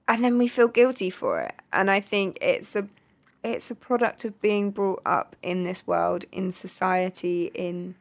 and 0.06 0.24
then 0.24 0.38
we 0.38 0.48
feel 0.48 0.68
guilty 0.68 1.10
for 1.10 1.40
it. 1.40 1.54
And 1.72 1.90
I 1.90 2.00
think 2.00 2.38
it's 2.40 2.76
a 2.76 2.88
it's 3.42 3.70
a 3.70 3.74
product 3.74 4.24
of 4.24 4.40
being 4.40 4.70
brought 4.70 5.02
up 5.04 5.36
in 5.42 5.64
this 5.64 5.86
world, 5.86 6.24
in 6.32 6.50
society, 6.52 7.50
in 7.54 7.94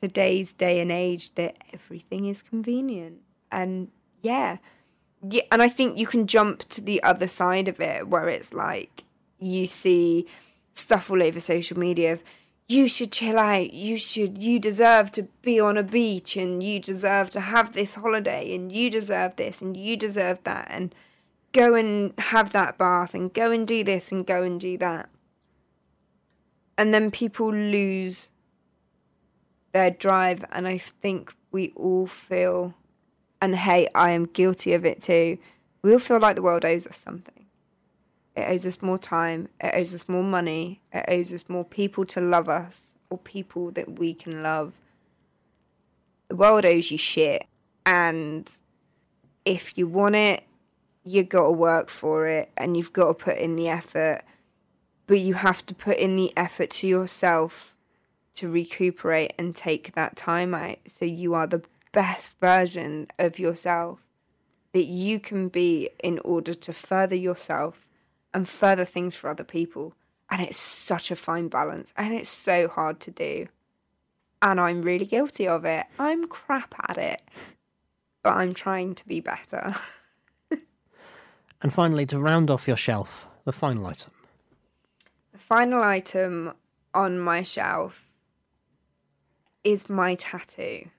today's 0.00 0.52
day 0.52 0.80
and 0.80 0.92
age 0.92 1.34
that 1.34 1.56
everything 1.72 2.26
is 2.26 2.42
convenient. 2.42 3.20
And 3.50 3.88
yeah. 4.22 4.58
Yeah, 5.28 5.42
and 5.52 5.62
I 5.62 5.68
think 5.68 5.98
you 5.98 6.06
can 6.06 6.26
jump 6.26 6.68
to 6.70 6.80
the 6.80 7.02
other 7.02 7.28
side 7.28 7.68
of 7.68 7.80
it 7.80 8.08
where 8.08 8.28
it's 8.28 8.52
like 8.52 9.04
you 9.38 9.66
see 9.66 10.26
stuff 10.74 11.10
all 11.10 11.22
over 11.22 11.38
social 11.38 11.78
media 11.78 12.12
of 12.14 12.24
you 12.68 12.88
should 12.88 13.12
chill 13.12 13.38
out 13.38 13.72
you 13.72 13.96
should 13.98 14.42
you 14.42 14.58
deserve 14.58 15.12
to 15.12 15.24
be 15.42 15.60
on 15.60 15.76
a 15.76 15.82
beach 15.82 16.36
and 16.36 16.62
you 16.62 16.80
deserve 16.80 17.28
to 17.30 17.40
have 17.40 17.72
this 17.72 17.96
holiday 17.96 18.54
and 18.54 18.72
you 18.72 18.88
deserve 18.88 19.36
this 19.36 19.60
and 19.60 19.76
you 19.76 19.96
deserve 19.96 20.42
that 20.44 20.66
and 20.70 20.94
go 21.52 21.74
and 21.74 22.12
have 22.18 22.52
that 22.52 22.78
bath 22.78 23.14
and 23.14 23.32
go 23.32 23.50
and 23.50 23.66
do 23.66 23.84
this 23.84 24.10
and 24.10 24.26
go 24.26 24.42
and 24.42 24.60
do 24.60 24.76
that. 24.78 25.08
And 26.76 26.92
then 26.92 27.10
people 27.10 27.52
lose 27.52 28.30
their 29.72 29.90
drive, 29.90 30.44
and 30.50 30.66
I 30.66 30.78
think 30.78 31.34
we 31.50 31.72
all 31.76 32.06
feel, 32.06 32.74
and 33.40 33.56
hey, 33.56 33.88
I 33.94 34.10
am 34.10 34.26
guilty 34.26 34.72
of 34.74 34.84
it 34.84 35.02
too. 35.02 35.38
We 35.82 35.92
all 35.92 35.98
feel 35.98 36.20
like 36.20 36.36
the 36.36 36.42
world 36.42 36.64
owes 36.64 36.86
us 36.86 36.96
something. 36.96 37.46
It 38.34 38.48
owes 38.48 38.64
us 38.64 38.80
more 38.80 38.98
time, 38.98 39.48
it 39.60 39.74
owes 39.74 39.94
us 39.94 40.08
more 40.08 40.24
money, 40.24 40.80
it 40.92 41.04
owes 41.08 41.34
us 41.34 41.48
more 41.48 41.64
people 41.64 42.06
to 42.06 42.20
love 42.20 42.48
us, 42.48 42.94
or 43.10 43.18
people 43.18 43.70
that 43.72 43.98
we 43.98 44.14
can 44.14 44.42
love. 44.42 44.72
The 46.28 46.36
world 46.36 46.64
owes 46.64 46.90
you 46.90 46.96
shit, 46.96 47.46
and 47.84 48.50
if 49.44 49.76
you 49.76 49.86
want 49.86 50.14
it, 50.14 50.44
you 51.04 51.22
got 51.24 51.44
to 51.44 51.50
work 51.50 51.88
for 51.88 52.26
it 52.26 52.50
and 52.56 52.76
you've 52.76 52.92
got 52.92 53.08
to 53.08 53.14
put 53.14 53.38
in 53.38 53.56
the 53.56 53.68
effort, 53.68 54.22
but 55.06 55.20
you 55.20 55.34
have 55.34 55.64
to 55.66 55.74
put 55.74 55.98
in 55.98 56.16
the 56.16 56.32
effort 56.36 56.70
to 56.70 56.86
yourself 56.86 57.76
to 58.34 58.48
recuperate 58.48 59.32
and 59.38 59.54
take 59.54 59.94
that 59.94 60.16
time 60.16 60.54
out 60.54 60.78
so 60.86 61.04
you 61.04 61.34
are 61.34 61.46
the 61.46 61.62
best 61.92 62.38
version 62.40 63.06
of 63.18 63.38
yourself 63.38 64.00
that 64.72 64.86
you 64.86 65.20
can 65.20 65.48
be 65.48 65.90
in 66.02 66.18
order 66.20 66.54
to 66.54 66.72
further 66.72 67.16
yourself 67.16 67.86
and 68.32 68.48
further 68.48 68.86
things 68.86 69.14
for 69.14 69.28
other 69.28 69.44
people. 69.44 69.94
And 70.30 70.40
it's 70.40 70.58
such 70.58 71.10
a 71.10 71.16
fine 71.16 71.48
balance 71.48 71.92
and 71.96 72.14
it's 72.14 72.30
so 72.30 72.68
hard 72.68 73.00
to 73.00 73.10
do. 73.10 73.48
And 74.40 74.58
I'm 74.58 74.82
really 74.82 75.04
guilty 75.04 75.46
of 75.46 75.64
it. 75.66 75.86
I'm 75.98 76.26
crap 76.26 76.74
at 76.88 76.96
it, 76.96 77.22
but 78.22 78.34
I'm 78.34 78.54
trying 78.54 78.94
to 78.94 79.06
be 79.06 79.20
better. 79.20 79.74
And 81.62 81.72
finally, 81.72 82.04
to 82.06 82.18
round 82.18 82.50
off 82.50 82.66
your 82.66 82.76
shelf, 82.76 83.28
the 83.44 83.52
final 83.52 83.86
item. 83.86 84.10
The 85.32 85.38
final 85.38 85.82
item 85.82 86.54
on 86.92 87.18
my 87.20 87.42
shelf 87.42 88.08
is 89.62 89.88
my 89.88 90.16
tattoo. 90.16 90.90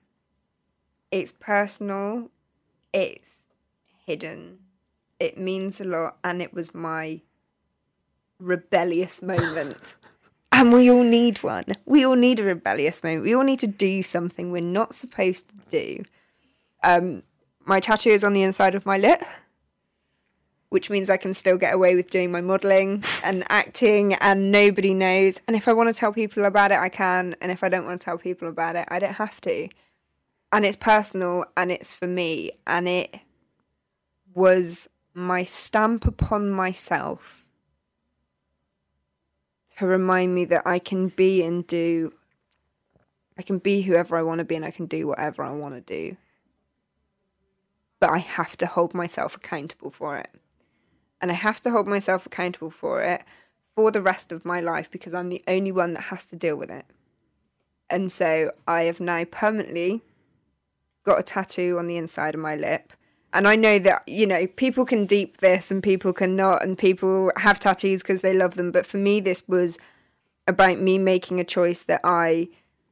It's 1.10 1.32
personal, 1.32 2.30
it's 2.92 3.36
hidden, 4.06 4.58
it 5.20 5.38
means 5.38 5.80
a 5.80 5.84
lot, 5.84 6.16
and 6.24 6.40
it 6.40 6.52
was 6.54 6.74
my 6.74 7.20
rebellious 8.40 9.22
moment. 9.22 9.96
and 10.52 10.72
we 10.72 10.90
all 10.90 11.04
need 11.04 11.42
one. 11.42 11.64
We 11.84 12.04
all 12.04 12.16
need 12.16 12.40
a 12.40 12.44
rebellious 12.44 13.04
moment. 13.04 13.24
We 13.24 13.34
all 13.34 13.44
need 13.44 13.60
to 13.60 13.66
do 13.66 14.02
something 14.02 14.50
we're 14.50 14.62
not 14.62 14.94
supposed 14.94 15.48
to 15.50 15.54
do. 15.70 16.04
Um, 16.82 17.22
my 17.66 17.80
tattoo 17.80 18.10
is 18.10 18.24
on 18.24 18.32
the 18.32 18.42
inside 18.42 18.74
of 18.74 18.86
my 18.86 18.98
lip 18.98 19.22
which 20.74 20.90
means 20.90 21.08
I 21.08 21.18
can 21.18 21.34
still 21.34 21.56
get 21.56 21.72
away 21.72 21.94
with 21.94 22.10
doing 22.10 22.32
my 22.32 22.40
modelling 22.40 23.04
and 23.22 23.44
acting 23.48 24.14
and 24.14 24.50
nobody 24.50 24.92
knows. 24.92 25.40
And 25.46 25.56
if 25.56 25.68
I 25.68 25.72
want 25.72 25.88
to 25.88 25.94
tell 25.94 26.12
people 26.12 26.46
about 26.46 26.72
it, 26.72 26.78
I 26.78 26.88
can. 26.88 27.36
And 27.40 27.52
if 27.52 27.62
I 27.62 27.68
don't 27.68 27.86
want 27.86 28.00
to 28.00 28.04
tell 28.04 28.18
people 28.18 28.48
about 28.48 28.74
it, 28.74 28.84
I 28.88 28.98
don't 28.98 29.14
have 29.14 29.40
to. 29.42 29.68
And 30.50 30.64
it's 30.64 30.76
personal 30.76 31.44
and 31.56 31.70
it's 31.70 31.92
for 31.92 32.08
me 32.08 32.50
and 32.66 32.88
it 32.88 33.20
was 34.34 34.88
my 35.14 35.44
stamp 35.44 36.08
upon 36.08 36.50
myself 36.50 37.46
to 39.78 39.86
remind 39.86 40.34
me 40.34 40.44
that 40.46 40.66
I 40.66 40.80
can 40.80 41.06
be 41.06 41.44
and 41.44 41.64
do, 41.64 42.12
I 43.38 43.42
can 43.42 43.58
be 43.58 43.82
whoever 43.82 44.16
I 44.16 44.22
want 44.22 44.40
to 44.40 44.44
be 44.44 44.56
and 44.56 44.64
I 44.64 44.72
can 44.72 44.86
do 44.86 45.06
whatever 45.06 45.44
I 45.44 45.52
want 45.52 45.76
to 45.76 45.80
do. 45.80 46.16
But 48.00 48.10
I 48.10 48.18
have 48.18 48.56
to 48.56 48.66
hold 48.66 48.92
myself 48.92 49.36
accountable 49.36 49.92
for 49.92 50.16
it. 50.16 50.30
And 51.20 51.30
I 51.30 51.34
have 51.34 51.60
to 51.62 51.70
hold 51.70 51.86
myself 51.86 52.26
accountable 52.26 52.70
for 52.70 53.02
it 53.02 53.24
for 53.74 53.90
the 53.90 54.02
rest 54.02 54.32
of 54.32 54.44
my 54.44 54.60
life 54.60 54.90
because 54.90 55.14
I'm 55.14 55.28
the 55.28 55.42
only 55.48 55.72
one 55.72 55.94
that 55.94 56.04
has 56.04 56.24
to 56.26 56.36
deal 56.36 56.56
with 56.56 56.70
it. 56.70 56.84
And 57.90 58.10
so 58.10 58.52
I 58.66 58.82
have 58.82 59.00
now 59.00 59.24
permanently 59.24 60.02
got 61.04 61.20
a 61.20 61.22
tattoo 61.22 61.78
on 61.78 61.86
the 61.86 61.96
inside 61.96 62.34
of 62.34 62.40
my 62.40 62.56
lip. 62.56 62.92
And 63.32 63.48
I 63.48 63.56
know 63.56 63.78
that, 63.80 64.06
you 64.06 64.26
know, 64.26 64.46
people 64.46 64.84
can 64.84 65.06
deep 65.06 65.38
this 65.38 65.70
and 65.70 65.82
people 65.82 66.12
can 66.12 66.36
not, 66.36 66.62
and 66.62 66.78
people 66.78 67.32
have 67.36 67.58
tattoos 67.58 68.02
because 68.02 68.20
they 68.20 68.32
love 68.32 68.54
them. 68.54 68.70
But 68.70 68.86
for 68.86 68.96
me, 68.96 69.20
this 69.20 69.42
was 69.48 69.78
about 70.46 70.78
me 70.78 70.98
making 70.98 71.40
a 71.40 71.44
choice 71.44 71.82
that 71.82 72.00
I 72.04 72.48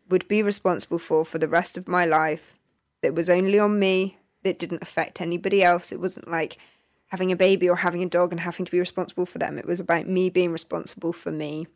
would 0.08 0.26
be 0.26 0.42
responsible 0.42 0.98
for 0.98 1.24
for 1.24 1.38
the 1.38 1.48
rest 1.48 1.76
of 1.76 1.86
my 1.86 2.04
life. 2.04 2.58
That 3.02 3.14
was 3.14 3.30
only 3.30 3.58
on 3.58 3.78
me, 3.78 4.18
that 4.42 4.58
didn't 4.58 4.82
affect 4.82 5.20
anybody 5.20 5.62
else. 5.62 5.92
It 5.92 6.00
wasn't 6.00 6.30
like 6.30 6.58
having 7.12 7.30
a 7.30 7.36
baby 7.36 7.68
or 7.68 7.76
having 7.76 8.02
a 8.02 8.08
dog 8.08 8.32
and 8.32 8.40
having 8.40 8.64
to 8.64 8.72
be 8.72 8.78
responsible 8.78 9.26
for 9.26 9.36
them. 9.36 9.58
It 9.58 9.66
was 9.66 9.78
about 9.78 10.08
me 10.08 10.30
being 10.30 10.50
responsible 10.50 11.12
for 11.12 11.30
me. 11.30 11.66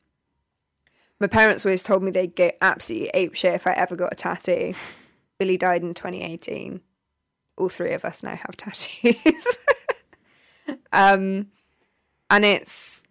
My 1.21 1.27
parents 1.27 1.67
always 1.67 1.83
told 1.83 2.03
me 2.03 2.11
they'd 2.11 2.35
go 2.35 2.53
absolutely 2.63 3.11
apeshit 3.13 3.55
if 3.55 3.67
I 3.67 3.73
ever 3.73 3.95
got 3.95 4.15
a 4.15 4.17
tattoo. 4.17 4.73
Billy 5.39 5.59
died 5.59 5.83
in 5.83 5.93
2018. 5.93 6.81
All 7.59 7.69
three 7.69 7.93
of 7.93 8.03
us 8.07 8.23
now 8.23 8.35
have 8.35 8.57
tattoos. 8.57 9.59
um, 10.95 11.49
and 12.31 12.45
it's 12.47 13.03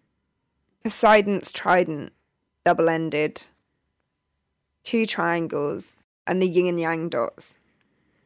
Poseidon's 0.82 1.52
trident, 1.52 2.12
double 2.64 2.88
ended, 2.88 3.46
two 4.82 5.06
triangles, 5.06 5.98
and 6.26 6.42
the 6.42 6.48
yin 6.48 6.66
and 6.66 6.80
yang 6.80 7.08
dots. 7.08 7.56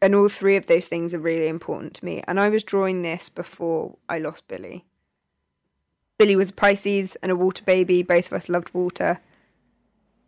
And 0.03 0.15
all 0.15 0.29
three 0.29 0.57
of 0.57 0.67
those 0.67 0.89
things 0.89 1.13
are 1.13 1.19
really 1.19 1.49
important 1.49 1.95
to 1.95 2.05
me. 2.05 2.23
And 2.27 2.41
I 2.41 2.49
was 2.49 2.63
drawing 2.63 3.03
this 3.03 3.29
before 3.29 3.97
I 4.09 4.19
lost 4.19 4.49
Billy. 4.49 4.85
Billy 6.19 6.37
was 6.37 6.51
a 6.51 6.55
Pisces 6.55 7.17
and 7.23 7.31
a 7.31 7.37
water 7.37 7.63
baby. 7.65 8.03
Both 8.03 8.27
of 8.27 8.33
us 8.35 8.49
loved 8.49 8.73
water. 8.73 9.21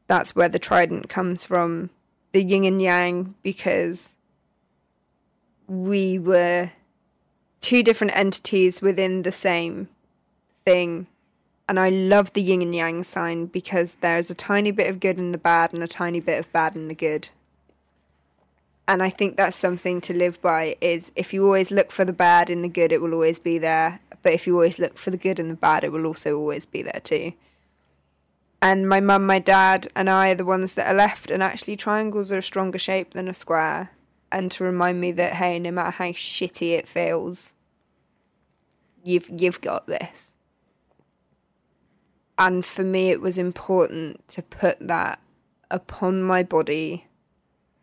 That's 0.06 0.36
where 0.36 0.48
the 0.48 0.58
trident 0.58 1.08
comes 1.08 1.44
from 1.44 1.90
the 2.32 2.42
yin 2.42 2.64
and 2.64 2.82
yang 2.82 3.34
because 3.42 4.16
we 5.66 6.18
were 6.18 6.70
two 7.60 7.82
different 7.82 8.16
entities 8.16 8.82
within 8.82 9.22
the 9.22 9.32
same 9.32 9.88
thing. 10.64 11.06
And 11.68 11.78
I 11.78 11.88
love 11.88 12.32
the 12.32 12.42
yin 12.42 12.60
and 12.60 12.74
yang 12.74 13.02
sign 13.02 13.46
because 13.46 13.96
there's 14.00 14.30
a 14.30 14.34
tiny 14.34 14.70
bit 14.70 14.90
of 14.90 15.00
good 15.00 15.18
in 15.18 15.32
the 15.32 15.38
bad 15.38 15.72
and 15.72 15.82
a 15.82 15.88
tiny 15.88 16.20
bit 16.20 16.40
of 16.40 16.52
bad 16.52 16.74
in 16.74 16.88
the 16.88 16.94
good. 16.94 17.30
And 18.88 19.02
I 19.02 19.10
think 19.10 19.36
that's 19.36 19.56
something 19.56 20.00
to 20.02 20.12
live 20.12 20.40
by 20.42 20.76
is 20.80 21.12
if 21.14 21.32
you 21.32 21.44
always 21.44 21.70
look 21.70 21.92
for 21.92 22.04
the 22.04 22.12
bad 22.12 22.50
in 22.50 22.62
the 22.62 22.68
good, 22.68 22.92
it 22.92 23.00
will 23.00 23.14
always 23.14 23.38
be 23.38 23.58
there. 23.58 24.00
But 24.22 24.32
if 24.32 24.46
you 24.46 24.54
always 24.54 24.78
look 24.78 24.98
for 24.98 25.10
the 25.10 25.16
good 25.16 25.38
in 25.38 25.48
the 25.48 25.54
bad, 25.54 25.84
it 25.84 25.92
will 25.92 26.06
also 26.06 26.36
always 26.36 26.66
be 26.66 26.82
there 26.82 27.00
too 27.02 27.32
and 28.62 28.88
my 28.88 29.00
mum, 29.00 29.26
my 29.26 29.40
dad, 29.40 29.88
and 29.96 30.08
I 30.08 30.30
are 30.30 30.36
the 30.36 30.44
ones 30.44 30.74
that 30.74 30.88
are 30.88 30.96
left. 30.96 31.32
And 31.32 31.42
actually, 31.42 31.76
triangles 31.76 32.30
are 32.30 32.38
a 32.38 32.42
stronger 32.42 32.78
shape 32.78 33.12
than 33.12 33.26
a 33.26 33.34
square. 33.34 33.90
And 34.30 34.52
to 34.52 34.64
remind 34.64 35.00
me 35.00 35.10
that 35.12 35.34
hey, 35.34 35.58
no 35.58 35.72
matter 35.72 35.90
how 35.90 36.12
shitty 36.12 36.78
it 36.78 36.86
feels, 36.86 37.52
you've 39.02 39.28
you've 39.28 39.60
got 39.60 39.88
this. 39.88 40.36
And 42.38 42.64
for 42.64 42.84
me, 42.84 43.10
it 43.10 43.20
was 43.20 43.36
important 43.36 44.26
to 44.28 44.42
put 44.42 44.78
that 44.80 45.18
upon 45.70 46.22
my 46.22 46.44
body, 46.44 47.06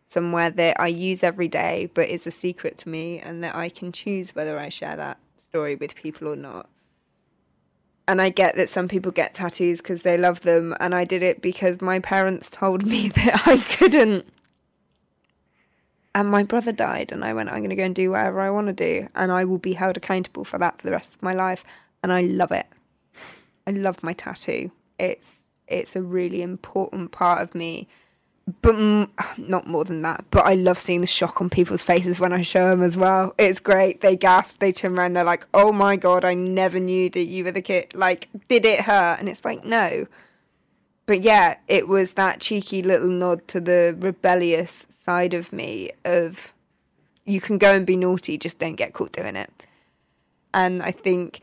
somewhere 0.10 0.50
that 0.50 0.80
I 0.80 0.88
use 0.88 1.24
every 1.24 1.48
day, 1.48 1.90
but 1.94 2.10
is 2.10 2.28
a 2.28 2.32
secret 2.32 2.78
to 2.80 2.90
me, 2.90 3.20
and 3.20 3.42
that 3.44 3.56
I 3.56 3.70
can 3.70 3.94
choose 3.94 4.36
whether 4.36 4.60
I 4.60 4.68
share 4.68 4.98
that 4.98 5.20
story 5.38 5.76
with 5.76 5.96
people 5.96 6.28
or 6.28 6.36
not 6.36 6.70
and 8.10 8.24
I 8.24 8.30
get 8.30 8.56
that 8.56 8.70
some 8.70 8.88
people 8.88 9.12
get 9.12 9.36
tattoos 9.36 9.82
because 9.82 10.02
they 10.02 10.18
love 10.18 10.42
them, 10.42 10.76
and 10.80 10.96
I 10.96 11.06
did 11.06 11.22
it 11.22 11.44
because 11.44 11.80
my 11.80 12.00
parents 12.00 12.50
told 12.50 12.84
me 12.84 13.08
that 13.10 13.44
I 13.46 13.60
couldn't. 13.60 14.28
And 16.16 16.28
my 16.28 16.42
brother 16.42 16.72
died, 16.72 17.12
and 17.12 17.24
I 17.24 17.36
went, 17.36 17.50
I'm 17.50 17.60
going 17.60 17.70
to 17.70 17.76
go 17.76 17.84
and 17.84 17.94
do 17.94 18.10
whatever 18.10 18.42
I 18.42 18.50
want 18.50 18.66
to 18.66 18.74
do, 18.74 19.08
and 19.14 19.32
I 19.32 19.46
will 19.46 19.60
be 19.60 19.74
held 19.74 19.96
accountable 19.96 20.44
for 20.44 20.58
that 20.58 20.82
for 20.82 20.88
the 20.88 20.92
rest 20.92 21.14
of 21.14 21.22
my 21.22 21.36
life. 21.36 21.64
And 22.02 22.12
I 22.12 22.22
love 22.22 22.52
it. 22.52 22.66
I 23.68 23.72
love 23.72 24.02
my 24.02 24.14
tattoo. 24.14 24.72
It's 24.98 25.42
it's 25.68 25.96
a 25.96 26.02
really 26.02 26.42
important 26.42 27.12
part 27.12 27.44
of 27.44 27.54
me 27.54 27.88
but 28.62 28.76
not 29.38 29.68
more 29.68 29.84
than 29.84 30.02
that. 30.04 30.26
But 30.32 30.46
I 30.46 30.54
love 30.56 30.78
seeing 30.78 31.02
the 31.02 31.08
shock 31.08 31.42
on 31.42 31.50
people's 31.50 31.84
faces 31.84 32.20
when 32.20 32.34
I 32.34 32.42
show 32.42 32.70
them 32.70 32.82
as 32.82 32.96
well. 32.96 33.34
It's 33.38 33.60
great. 33.60 34.02
They 34.02 34.16
gasp, 34.16 34.60
they 34.60 34.72
turn 34.72 34.98
around, 34.98 35.14
they're 35.14 35.24
like, 35.24 35.48
"Oh 35.54 35.72
my 35.72 35.96
god, 35.96 36.24
I 36.26 36.34
never 36.34 36.80
knew 36.80 37.10
that 37.10 37.24
you 37.24 37.44
were 37.44 37.52
the 37.52 37.62
kid." 37.62 37.94
Like, 37.94 38.30
did 38.48 38.66
it 38.66 38.82
hurt? 38.82 39.20
And 39.20 39.30
it's 39.30 39.46
like, 39.46 39.64
no. 39.66 40.08
But 41.06 41.22
yeah, 41.22 41.58
it 41.68 41.88
was 41.88 42.14
that 42.14 42.40
cheeky 42.40 42.84
little 42.84 43.10
nod 43.10 43.48
to 43.48 43.60
the 43.60 43.96
rebellious 43.98 44.86
side 44.90 45.34
of 45.34 45.52
me 45.52 45.92
of 46.06 46.54
you 47.26 47.42
can 47.42 47.58
go 47.58 47.74
and 47.74 47.86
be 47.86 47.96
naughty, 47.96 48.38
just 48.38 48.60
don't 48.60 48.76
get 48.76 48.94
caught 48.94 49.12
doing 49.12 49.36
it. 49.36 49.52
And 50.54 50.84
I 50.84 50.92
think 50.92 51.42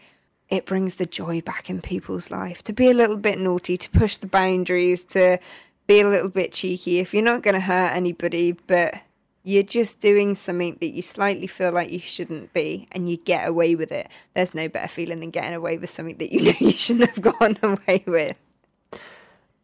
it 0.49 0.67
brings 0.67 0.97
the 0.97 1.07
joy 1.07 1.41
back 1.41 1.69
in 1.69 1.81
people's 1.81 2.31
life 2.31 2.63
to 2.65 2.73
be 2.73 2.89
a 2.89 2.95
little 2.95 3.17
bit 3.17 3.39
naughty, 3.39 3.77
to 3.77 3.91
push 3.91 4.17
the 4.17 4.27
boundaries, 4.27 5.03
to 5.03 5.39
be 5.87 6.01
a 6.01 6.09
little 6.09 6.29
bit 6.29 6.53
cheeky 6.53 6.99
if 6.99 7.15
you're 7.15 7.23
not 7.23 7.43
going 7.43 7.55
to 7.55 7.61
hurt 7.61 7.93
anybody, 7.93 8.53
but 8.53 8.95
you're 9.43 9.63
just 9.63 10.01
doing 10.01 10.35
something 10.35 10.77
that 10.81 10.89
you 10.89 11.03
slightly 11.03 11.47
feel 11.47 11.71
like 11.71 11.91
you 11.91 12.01
shouldn't 12.01 12.53
be 12.53 12.89
and 12.91 13.09
you 13.09 13.17
get 13.17 13.49
away 13.49 13.77
with 13.77 13.93
it. 13.93 14.09
There's 14.35 14.55
no 14.55 14.69
better 14.69 14.89
feeling 14.89 15.21
than 15.21 15.31
getting 15.31 15.55
away 15.55 15.79
with 15.79 15.89
something 15.91 16.17
that 16.19 16.33
you 16.33 16.43
know 16.53 16.55
you 16.59 16.73
shouldn't 16.73 17.11
have 17.11 17.21
gotten 17.23 17.59
away 17.63 18.03
with. 18.07 18.37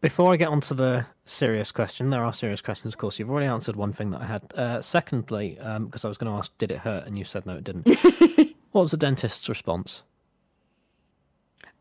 Before 0.00 0.32
I 0.32 0.36
get 0.36 0.48
on 0.48 0.60
to 0.62 0.74
the 0.74 1.06
serious 1.24 1.72
question, 1.72 2.10
there 2.10 2.24
are 2.24 2.32
serious 2.32 2.60
questions, 2.60 2.94
of 2.94 2.98
course. 2.98 3.18
You've 3.18 3.30
already 3.30 3.46
answered 3.46 3.76
one 3.76 3.92
thing 3.92 4.10
that 4.10 4.20
I 4.20 4.26
had. 4.26 4.54
Uh, 4.54 4.80
secondly, 4.80 5.54
because 5.56 6.04
um, 6.04 6.08
I 6.08 6.08
was 6.08 6.18
going 6.18 6.32
to 6.32 6.38
ask, 6.38 6.56
did 6.58 6.70
it 6.70 6.78
hurt? 6.78 7.06
And 7.06 7.18
you 7.18 7.24
said 7.24 7.46
no, 7.46 7.56
it 7.56 7.64
didn't. 7.64 7.88
what 8.72 8.82
was 8.82 8.90
the 8.92 8.96
dentist's 8.96 9.48
response? 9.48 10.02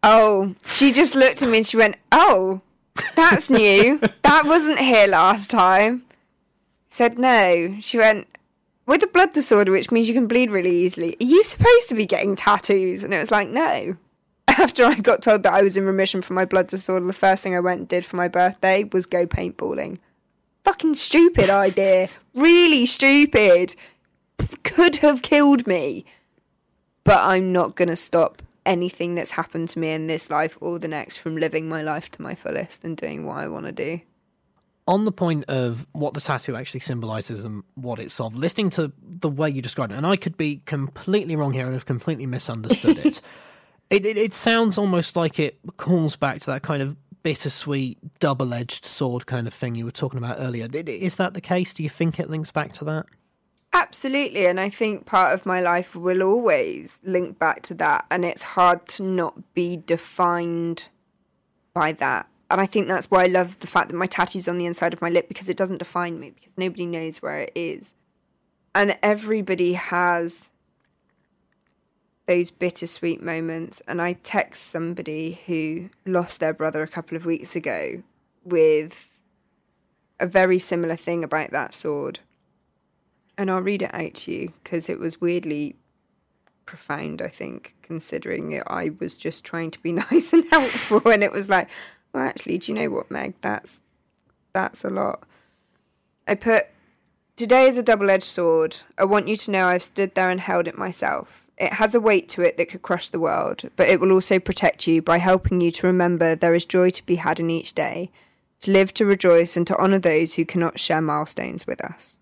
Oh, 0.04 0.56
she 0.66 0.92
just 0.92 1.14
looked 1.14 1.44
at 1.44 1.50
me 1.50 1.58
and 1.58 1.68
she 1.68 1.78
went, 1.78 1.98
Oh, 2.12 2.62
that's 3.16 3.50
new. 3.50 4.00
that 4.24 4.46
wasn't 4.46 4.80
here 4.80 5.08
last 5.08 5.50
time. 5.50 6.04
Said 6.90 7.18
no. 7.18 7.78
She 7.80 7.98
went, 7.98 8.28
with 8.86 9.04
a 9.04 9.08
blood 9.08 9.34
disorder, 9.34 9.72
which 9.72 9.92
means 9.92 10.08
you 10.08 10.14
can 10.14 10.28
bleed 10.28 10.52
really 10.52 10.76
easily, 10.76 11.16
are 11.22 11.26
you 11.26 11.44
supposed 11.44 11.90
to 11.90 11.96
be 11.96 12.06
getting 12.06 12.36
tattoos? 12.36 13.04
And 13.04 13.14
it 13.14 13.20
was 13.20 13.32
like, 13.32 13.50
no. 13.50 13.96
After 14.48 14.84
I 14.84 14.96
got 14.96 15.22
told 15.22 15.44
that 15.44 15.54
I 15.54 15.62
was 15.62 15.78
in 15.78 15.86
remission 15.86 16.22
from 16.22 16.36
my 16.36 16.46
blood 16.46 16.68
disorder, 16.68 17.06
the 17.06 17.14
first 17.14 17.44
thing 17.44 17.56
I 17.56 17.62
went 17.62 17.80
and 17.80 17.88
did 17.88 18.06
for 18.06 18.18
my 18.18 18.28
birthday 18.28 18.84
was 18.92 19.06
go 19.06 19.26
paintballing. 19.26 20.00
Fucking 20.66 20.96
stupid 20.96 21.50
idea. 21.50 22.10
Really 22.36 22.86
stupid. 22.86 23.76
Could 24.64 24.98
have 24.98 25.22
killed 25.22 25.66
me. 25.66 26.06
But 27.04 27.20
I'm 27.20 27.52
not 27.52 27.76
going 27.76 27.90
to 27.90 27.96
stop 27.96 28.42
anything 28.66 29.16
that's 29.16 29.32
happened 29.32 29.70
to 29.70 29.80
me 29.80 29.92
in 29.92 30.08
this 30.08 30.30
life 30.30 30.58
or 30.62 30.80
the 30.80 30.88
next 30.88 31.18
from 31.18 31.38
living 31.38 31.68
my 31.68 31.82
life 31.82 32.10
to 32.12 32.22
my 32.22 32.36
fullest 32.36 32.84
and 32.84 32.98
doing 32.98 33.26
what 33.26 33.38
I 33.38 33.48
want 33.48 33.66
to 33.66 33.72
do. 33.72 34.02
On 34.88 35.06
the 35.06 35.12
point 35.12 35.46
of 35.48 35.88
what 35.94 36.14
the 36.14 36.22
tattoo 36.22 36.56
actually 36.56 36.80
symbolizes 36.80 37.44
and 37.44 37.64
what 37.76 38.00
it's 38.00 38.20
of, 38.20 38.36
listening 38.36 38.70
to 38.72 38.92
the 39.02 39.30
way 39.30 39.50
you 39.50 39.62
described 39.62 39.92
it, 39.92 39.96
and 39.96 40.08
I 40.08 40.16
could 40.16 40.38
be 40.38 40.62
completely 40.66 41.36
wrong 41.36 41.54
here 41.54 41.66
and 41.66 41.74
have 41.74 41.86
completely 41.86 42.26
misunderstood 42.26 42.98
it. 42.98 43.22
It, 43.92 44.06
it, 44.06 44.16
it 44.16 44.34
sounds 44.34 44.78
almost 44.78 45.18
like 45.18 45.38
it 45.38 45.60
calls 45.76 46.16
back 46.16 46.40
to 46.40 46.46
that 46.52 46.62
kind 46.62 46.82
of 46.82 46.96
bittersweet, 47.24 47.98
double 48.20 48.54
edged 48.54 48.86
sword 48.86 49.26
kind 49.26 49.48
of 49.48 49.54
thing 49.54 49.76
you 49.76 49.84
were 49.84 49.92
talking 49.92 50.18
about 50.18 50.38
earlier. 50.40 50.70
Is 50.74 51.18
that 51.18 51.34
the 51.34 51.42
case? 51.42 51.74
Do 51.74 51.84
you 51.84 51.90
think 51.90 52.18
it 52.18 52.30
links 52.30 52.52
back 52.52 52.72
to 52.74 52.86
that? 52.86 53.06
Absolutely. 53.74 54.48
And 54.48 54.60
I 54.60 54.70
think 54.70 55.06
part 55.06 55.34
of 55.34 55.46
my 55.46 55.62
life 55.62 55.96
will 55.96 56.22
always 56.22 57.00
link 57.04 57.40
back 57.40 57.62
to 57.64 57.74
that. 57.76 58.06
And 58.12 58.26
it's 58.26 58.44
hard 58.44 58.88
to 58.90 59.04
not 59.04 59.54
be 59.54 59.78
defined 59.78 60.88
by 61.74 61.94
that. 61.94 62.28
And 62.50 62.60
I 62.60 62.66
think 62.66 62.90
that's 62.90 63.10
why 63.10 63.24
I 63.24 63.28
love 63.28 63.60
the 63.60 63.68
fact 63.68 63.90
that 63.90 63.96
my 63.96 64.08
tattoo's 64.08 64.50
on 64.50 64.58
the 64.58 64.66
inside 64.66 64.92
of 64.92 65.02
my 65.02 65.10
lip 65.10 65.30
because 65.30 65.48
it 65.48 65.56
doesn't 65.56 65.78
define 65.78 66.20
me, 66.20 66.32
because 66.32 66.58
nobody 66.58 66.86
knows 66.86 67.22
where 67.22 67.40
it 67.40 67.54
is. 67.56 67.94
And 68.76 68.98
everybody 69.02 69.74
has 69.74 70.50
those 72.28 72.52
bittersweet 72.52 73.24
moments. 73.24 73.82
And 73.88 74.02
I 74.02 74.14
text 74.14 74.64
somebody 74.64 75.40
who 75.46 75.90
lost 76.06 76.42
their 76.42 76.54
brother 76.54 76.84
a 76.84 76.88
couple 76.90 77.16
of 77.16 77.26
weeks 77.26 77.56
ago 77.56 78.04
with 78.44 79.18
a 80.20 80.28
very 80.28 80.60
similar 80.60 80.98
thing 80.98 81.24
about 81.24 81.52
that 81.52 81.74
sword 81.74 82.20
and 83.38 83.50
I'll 83.50 83.62
read 83.62 83.82
it 83.82 83.94
out 83.94 84.14
to 84.16 84.32
you 84.32 84.54
because 84.64 84.90
it 84.90 85.00
was 85.00 85.22
weirdly 85.22 85.76
profound, 86.66 87.22
I 87.22 87.28
think, 87.28 87.76
considering 87.82 88.54
it, 88.54 88.64
I 88.66 88.92
was 89.00 89.18
just 89.18 89.44
trying 89.44 89.72
to 89.72 89.80
be 89.80 89.92
nice 90.12 90.32
and 90.32 90.46
helpful. 90.50 91.02
And 91.10 91.24
it 91.24 91.32
was 91.32 91.50
like, 91.50 91.70
well, 92.14 92.24
actually, 92.24 92.58
do 92.58 92.72
you 92.72 92.80
know 92.80 92.90
what, 92.90 93.12
Meg? 93.12 93.34
That's, 93.42 93.82
that's 94.54 94.86
a 94.86 94.90
lot. 94.90 95.24
I 96.28 96.36
put, 96.36 96.68
today 97.36 97.68
is 97.68 97.78
a 97.78 97.84
double 97.84 98.10
edged 98.10 98.24
sword. 98.24 98.78
I 98.98 99.04
want 99.04 99.28
you 99.28 99.36
to 99.36 99.52
know 99.52 99.68
I've 99.68 99.84
stood 99.84 100.16
there 100.16 100.30
and 100.30 100.40
held 100.40 100.68
it 100.68 100.78
myself. 100.78 101.50
It 101.58 101.74
has 101.74 101.94
a 101.94 102.00
weight 102.00 102.30
to 102.30 102.42
it 102.42 102.56
that 102.58 102.70
could 102.70 102.82
crush 102.82 103.10
the 103.10 103.20
world, 103.20 103.70
but 103.76 103.90
it 103.90 104.00
will 104.00 104.14
also 104.14 104.40
protect 104.40 104.88
you 104.88 105.02
by 105.02 105.18
helping 105.18 105.60
you 105.60 105.72
to 105.72 105.88
remember 105.88 106.36
there 106.36 106.56
is 106.56 106.66
joy 106.66 106.90
to 106.92 107.06
be 107.06 107.16
had 107.16 107.40
in 107.40 107.50
each 107.50 107.74
day, 107.74 108.12
to 108.62 108.72
live 108.72 108.94
to 108.94 109.06
rejoice 109.06 109.58
and 109.58 109.68
to 109.68 109.76
honour 109.78 110.00
those 110.00 110.36
who 110.36 110.46
cannot 110.46 110.80
share 110.80 111.02
milestones 111.02 111.68
with 111.68 111.84
us. 111.84 112.21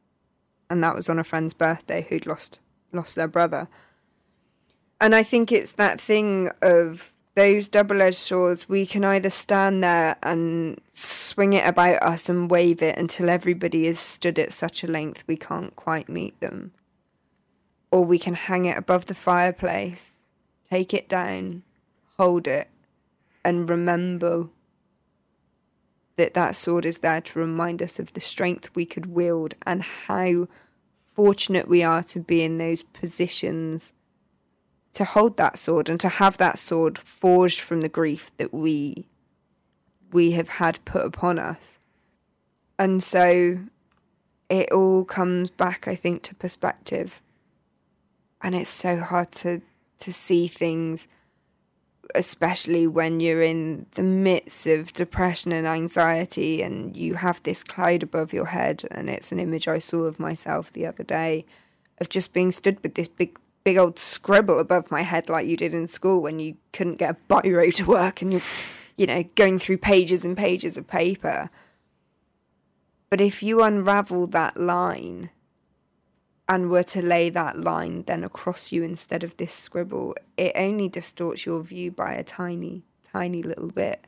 And 0.69 0.83
that 0.83 0.95
was 0.95 1.09
on 1.09 1.19
a 1.19 1.23
friend's 1.23 1.53
birthday 1.53 2.05
who'd 2.09 2.25
lost 2.25 2.59
lost 2.91 3.15
their 3.15 3.27
brother 3.27 3.67
and 5.01 5.15
I 5.15 5.23
think 5.23 5.51
it's 5.51 5.71
that 5.73 6.01
thing 6.01 6.49
of 6.61 7.13
those 7.35 7.67
double 7.67 8.01
edged 8.01 8.17
swords, 8.17 8.67
we 8.67 8.85
can 8.85 9.05
either 9.05 9.29
stand 9.29 9.81
there 9.83 10.17
and 10.21 10.79
swing 10.89 11.53
it 11.53 11.65
about 11.65 12.03
us 12.03 12.27
and 12.27 12.51
wave 12.51 12.81
it 12.81 12.97
until 12.97 13.29
everybody 13.29 13.87
is 13.87 13.99
stood 13.99 14.37
at 14.37 14.51
such 14.51 14.83
a 14.83 14.87
length 14.87 15.23
we 15.25 15.37
can't 15.37 15.75
quite 15.75 16.09
meet 16.09 16.39
them. 16.41 16.71
Or 17.91 18.03
we 18.03 18.19
can 18.19 18.33
hang 18.33 18.65
it 18.65 18.77
above 18.77 19.05
the 19.05 19.15
fireplace, 19.15 20.25
take 20.69 20.93
it 20.93 21.07
down, 21.07 21.63
hold 22.17 22.45
it, 22.45 22.67
and 23.45 23.69
remember 23.69 24.49
that 26.19 26.33
that 26.33 26.55
sword 26.55 26.85
is 26.85 26.99
there 26.99 27.21
to 27.21 27.39
remind 27.39 27.81
us 27.81 27.97
of 27.97 28.13
the 28.13 28.19
strength 28.19 28.69
we 28.75 28.85
could 28.85 29.07
wield 29.07 29.55
and 29.65 29.81
how 29.81 30.47
fortunate 30.99 31.67
we 31.67 31.81
are 31.81 32.03
to 32.03 32.19
be 32.19 32.43
in 32.43 32.57
those 32.57 32.83
positions 32.83 33.93
to 34.93 35.05
hold 35.05 35.37
that 35.37 35.57
sword 35.57 35.87
and 35.87 35.99
to 35.99 36.09
have 36.09 36.37
that 36.37 36.59
sword 36.59 36.97
forged 36.97 37.61
from 37.61 37.81
the 37.81 37.89
grief 37.89 38.31
that 38.37 38.53
we 38.53 39.05
we 40.11 40.31
have 40.31 40.49
had 40.49 40.83
put 40.85 41.05
upon 41.05 41.37
us. 41.37 41.77
And 42.79 43.03
so 43.03 43.59
it 44.49 44.71
all 44.71 45.05
comes 45.05 45.51
back 45.51 45.87
I 45.87 45.95
think 45.95 46.23
to 46.23 46.35
perspective. 46.35 47.21
And 48.41 48.55
it's 48.55 48.69
so 48.69 48.99
hard 48.99 49.31
to 49.43 49.61
to 49.99 50.13
see 50.13 50.47
things 50.47 51.07
especially 52.15 52.87
when 52.87 53.19
you're 53.19 53.41
in 53.41 53.85
the 53.91 54.03
midst 54.03 54.65
of 54.67 54.93
depression 54.93 55.51
and 55.51 55.67
anxiety 55.67 56.61
and 56.61 56.97
you 56.97 57.15
have 57.15 57.41
this 57.43 57.63
cloud 57.63 58.03
above 58.03 58.33
your 58.33 58.45
head 58.45 58.83
and 58.91 59.09
it's 59.09 59.31
an 59.31 59.39
image 59.39 59.67
I 59.67 59.79
saw 59.79 60.03
of 60.03 60.19
myself 60.19 60.73
the 60.73 60.85
other 60.85 61.03
day 61.03 61.45
of 61.99 62.09
just 62.09 62.33
being 62.33 62.51
stood 62.51 62.81
with 62.81 62.95
this 62.95 63.07
big 63.07 63.37
big 63.63 63.77
old 63.77 63.99
scribble 63.99 64.59
above 64.59 64.89
my 64.89 65.01
head 65.01 65.29
like 65.29 65.45
you 65.45 65.57
did 65.57 65.73
in 65.73 65.87
school 65.87 66.21
when 66.21 66.39
you 66.39 66.55
couldn't 66.73 66.95
get 66.95 67.11
a 67.11 67.17
biro 67.33 67.73
to 67.73 67.85
work 67.85 68.21
and 68.21 68.31
you're, 68.31 68.41
you 68.97 69.05
know, 69.05 69.23
going 69.35 69.59
through 69.59 69.77
pages 69.77 70.25
and 70.25 70.37
pages 70.37 70.77
of 70.77 70.87
paper. 70.87 71.49
But 73.09 73.21
if 73.21 73.41
you 73.43 73.61
unravel 73.61 74.27
that 74.27 74.59
line 74.59 75.29
and 76.49 76.69
were 76.69 76.83
to 76.83 77.01
lay 77.01 77.29
that 77.29 77.59
line 77.59 78.03
then 78.07 78.25
across 78.25 78.73
you 78.73 78.83
instead 78.83 79.23
of 79.23 79.37
this 79.37 79.53
scribble, 79.53 80.15
it 80.35 80.51
only 80.55 80.89
distorts 80.89 81.45
your 81.45 81.61
view 81.61 81.91
by 81.91 82.13
a 82.13 82.23
tiny, 82.23 82.83
tiny 83.03 83.41
little 83.41 83.69
bit. 83.69 84.05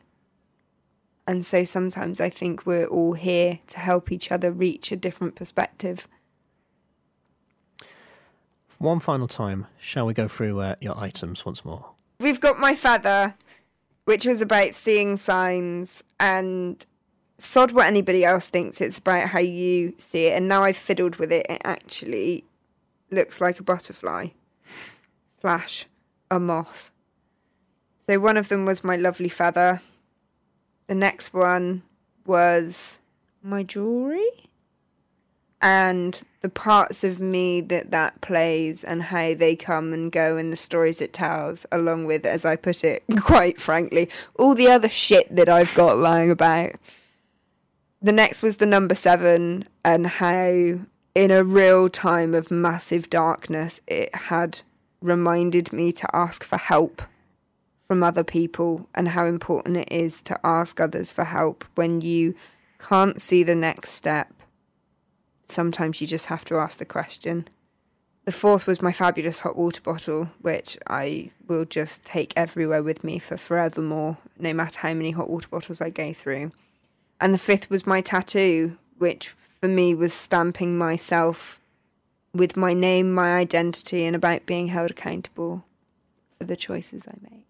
And 1.26 1.46
so 1.46 1.64
sometimes 1.64 2.20
I 2.20 2.30
think 2.30 2.66
we're 2.66 2.88
all 2.88 3.14
here 3.14 3.60
to 3.68 3.80
help 3.80 4.12
each 4.12 4.32
other 4.32 4.52
reach 4.52 4.92
a 4.92 4.98
different 4.98 5.36
perspective 5.36 6.08
one 8.82 9.00
final 9.00 9.28
time, 9.28 9.68
shall 9.80 10.06
we 10.06 10.14
go 10.14 10.28
through 10.28 10.60
uh, 10.60 10.76
your 10.82 11.00
items 11.00 11.46
once 11.46 11.64
more? 11.64 11.92
We've 12.20 12.42
got 12.42 12.60
my 12.60 12.76
feather, 12.76 13.36
which 14.06 14.26
was 14.26 14.42
about 14.42 14.74
seeing 14.74 15.18
signs, 15.18 16.04
and 16.20 16.84
sod 17.44 17.72
what 17.72 17.88
anybody 17.88 18.24
else 18.24 18.48
thinks. 18.48 18.82
It's 18.82 18.98
about 18.98 19.30
how 19.30 19.40
you 19.40 19.94
see 19.98 20.28
it. 20.28 20.38
And 20.38 20.48
now 20.48 20.64
I've 20.64 20.78
fiddled 20.78 21.18
with 21.18 21.32
it. 21.32 21.46
It 21.50 21.62
actually 21.64 22.46
looks 23.10 23.42
like 23.42 23.60
a 23.60 23.64
butterfly 23.64 24.28
slash 25.40 25.86
a 26.30 26.40
moth. 26.40 26.92
So 28.08 28.20
one 28.20 28.38
of 28.38 28.50
them 28.50 28.66
was 28.66 28.84
my 28.84 28.96
lovely 28.96 29.30
feather. 29.30 29.82
The 30.88 30.96
next 30.96 31.34
one 31.34 31.84
was 32.26 33.00
my 33.42 33.64
jewelry 33.64 34.50
and 35.62 36.22
the 36.42 36.50
parts 36.50 37.04
of 37.04 37.20
me 37.20 37.62
that 37.62 37.92
that 37.92 38.20
plays 38.22 38.84
and 38.84 39.04
how 39.04 39.34
they 39.36 39.56
come 39.56 39.94
and 39.94 40.12
go 40.12 40.38
and 40.38 40.52
the 40.52 40.58
stories 40.58 41.00
it 41.02 41.14
tells 41.14 41.66
along 41.72 42.06
with 42.06 42.26
as 42.26 42.46
i 42.46 42.56
put 42.56 42.84
it 42.84 43.04
quite 43.22 43.62
frankly 43.62 44.10
all 44.36 44.56
the 44.56 44.68
other 44.68 44.90
shit 44.90 45.34
that 45.36 45.48
i've 45.48 45.74
got 45.76 45.98
lying 45.98 46.32
about 46.32 46.72
the 48.02 48.12
next 48.12 48.42
was 48.42 48.58
the 48.58 48.66
number 48.66 48.96
7 48.96 49.68
and 49.84 50.08
how 50.08 50.80
in 51.14 51.32
a 51.32 51.44
real 51.44 51.90
time 51.90 52.34
of 52.34 52.52
massive 52.52 53.10
darkness 53.10 53.82
it 53.88 54.14
had 54.14 54.62
reminded 55.02 55.74
me 55.74 55.92
to 55.92 56.16
ask 56.16 56.44
for 56.44 56.58
help 56.58 57.02
from 57.88 58.04
other 58.04 58.24
people 58.24 58.88
and 58.96 59.10
how 59.10 59.26
important 59.26 59.78
it 59.78 59.92
is 59.92 60.22
to 60.22 60.40
ask 60.46 60.80
others 60.80 61.12
for 61.12 61.26
help 61.26 61.66
when 61.76 62.02
you 62.02 62.34
can't 62.80 63.22
see 63.22 63.44
the 63.44 63.56
next 63.56 63.92
step 63.92 64.42
sometimes 65.52 66.02
you 66.02 66.08
just 66.08 66.28
have 66.28 66.46
to 66.46 66.58
ask 66.58 66.80
the 66.80 66.86
question. 66.86 67.48
The 68.26 68.32
fourth 68.32 68.68
was 68.68 68.82
my 68.82 68.92
fabulous 68.92 69.40
hot 69.42 69.58
water 69.58 69.82
bottle, 69.82 70.30
which 70.40 70.78
I 70.88 71.32
will 71.48 71.66
just 71.66 72.06
take 72.06 72.34
everywhere 72.36 72.84
with 72.84 73.04
me 73.04 73.20
for 73.20 73.36
forevermore, 73.38 74.18
no 74.38 74.54
matter 74.54 74.80
how 74.80 74.94
many 74.94 75.12
hot 75.12 75.30
water 75.30 75.48
bottles 75.50 75.82
I 75.82 75.90
go 75.90 76.14
through. 76.14 76.52
And 77.22 77.36
the 77.36 77.38
fifth 77.38 77.70
was 77.70 77.86
my 77.86 78.02
tattoo, 78.02 78.78
which 78.98 79.30
for 79.62 79.68
me 79.68 79.94
was 79.94 80.12
stamping 80.12 80.76
myself 80.76 81.60
with 82.34 82.58
my 82.58 82.74
name, 82.74 83.14
my 83.14 83.38
identity, 83.38 84.06
and 84.06 84.16
about 84.16 84.48
being 84.48 84.68
held 84.68 84.92
accountable 84.92 85.64
for 86.38 86.46
the 86.46 86.56
choices 86.56 87.08
I 87.08 87.14
make. 87.22 87.46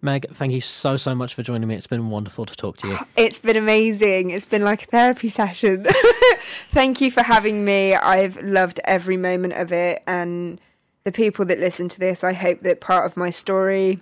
Meg, 0.00 0.26
thank 0.32 0.52
you 0.52 0.60
so, 0.60 0.96
so 0.96 1.14
much 1.14 1.34
for 1.34 1.42
joining 1.42 1.68
me. 1.68 1.74
It's 1.74 1.86
been 1.86 2.10
wonderful 2.10 2.46
to 2.46 2.54
talk 2.54 2.76
to 2.78 2.88
you. 2.88 2.98
It's 3.16 3.38
been 3.38 3.56
amazing. 3.56 4.30
It's 4.30 4.46
been 4.46 4.64
like 4.64 4.84
a 4.84 4.86
therapy 4.86 5.28
session. 5.28 5.86
thank 6.70 7.00
you 7.00 7.10
for 7.10 7.22
having 7.22 7.64
me. 7.64 7.94
I've 7.94 8.36
loved 8.42 8.80
every 8.84 9.16
moment 9.16 9.54
of 9.54 9.72
it. 9.72 10.02
And 10.06 10.60
the 11.04 11.12
people 11.12 11.44
that 11.46 11.58
listen 11.58 11.88
to 11.88 12.00
this, 12.00 12.22
I 12.22 12.32
hope 12.32 12.60
that 12.60 12.80
part 12.80 13.06
of 13.06 13.16
my 13.16 13.30
story 13.30 14.00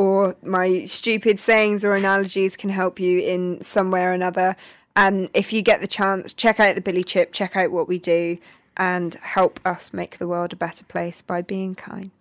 or 0.00 0.34
my 0.42 0.86
stupid 0.86 1.38
sayings 1.38 1.84
or 1.84 1.92
analogies 1.92 2.56
can 2.56 2.70
help 2.70 2.98
you 2.98 3.20
in 3.20 3.60
some 3.60 3.90
way 3.90 4.02
or 4.02 4.12
another. 4.12 4.56
And 4.96 5.28
if 5.34 5.52
you 5.52 5.60
get 5.60 5.82
the 5.82 5.86
chance, 5.86 6.32
check 6.32 6.58
out 6.58 6.74
the 6.74 6.80
BillyChip, 6.80 7.32
check 7.32 7.54
out 7.54 7.70
what 7.70 7.86
we 7.86 7.98
do, 7.98 8.38
and 8.78 9.12
help 9.16 9.60
us 9.62 9.92
make 9.92 10.16
the 10.16 10.26
world 10.26 10.54
a 10.54 10.56
better 10.56 10.86
place 10.86 11.20
by 11.20 11.42
being 11.42 11.74
kind. 11.74 12.12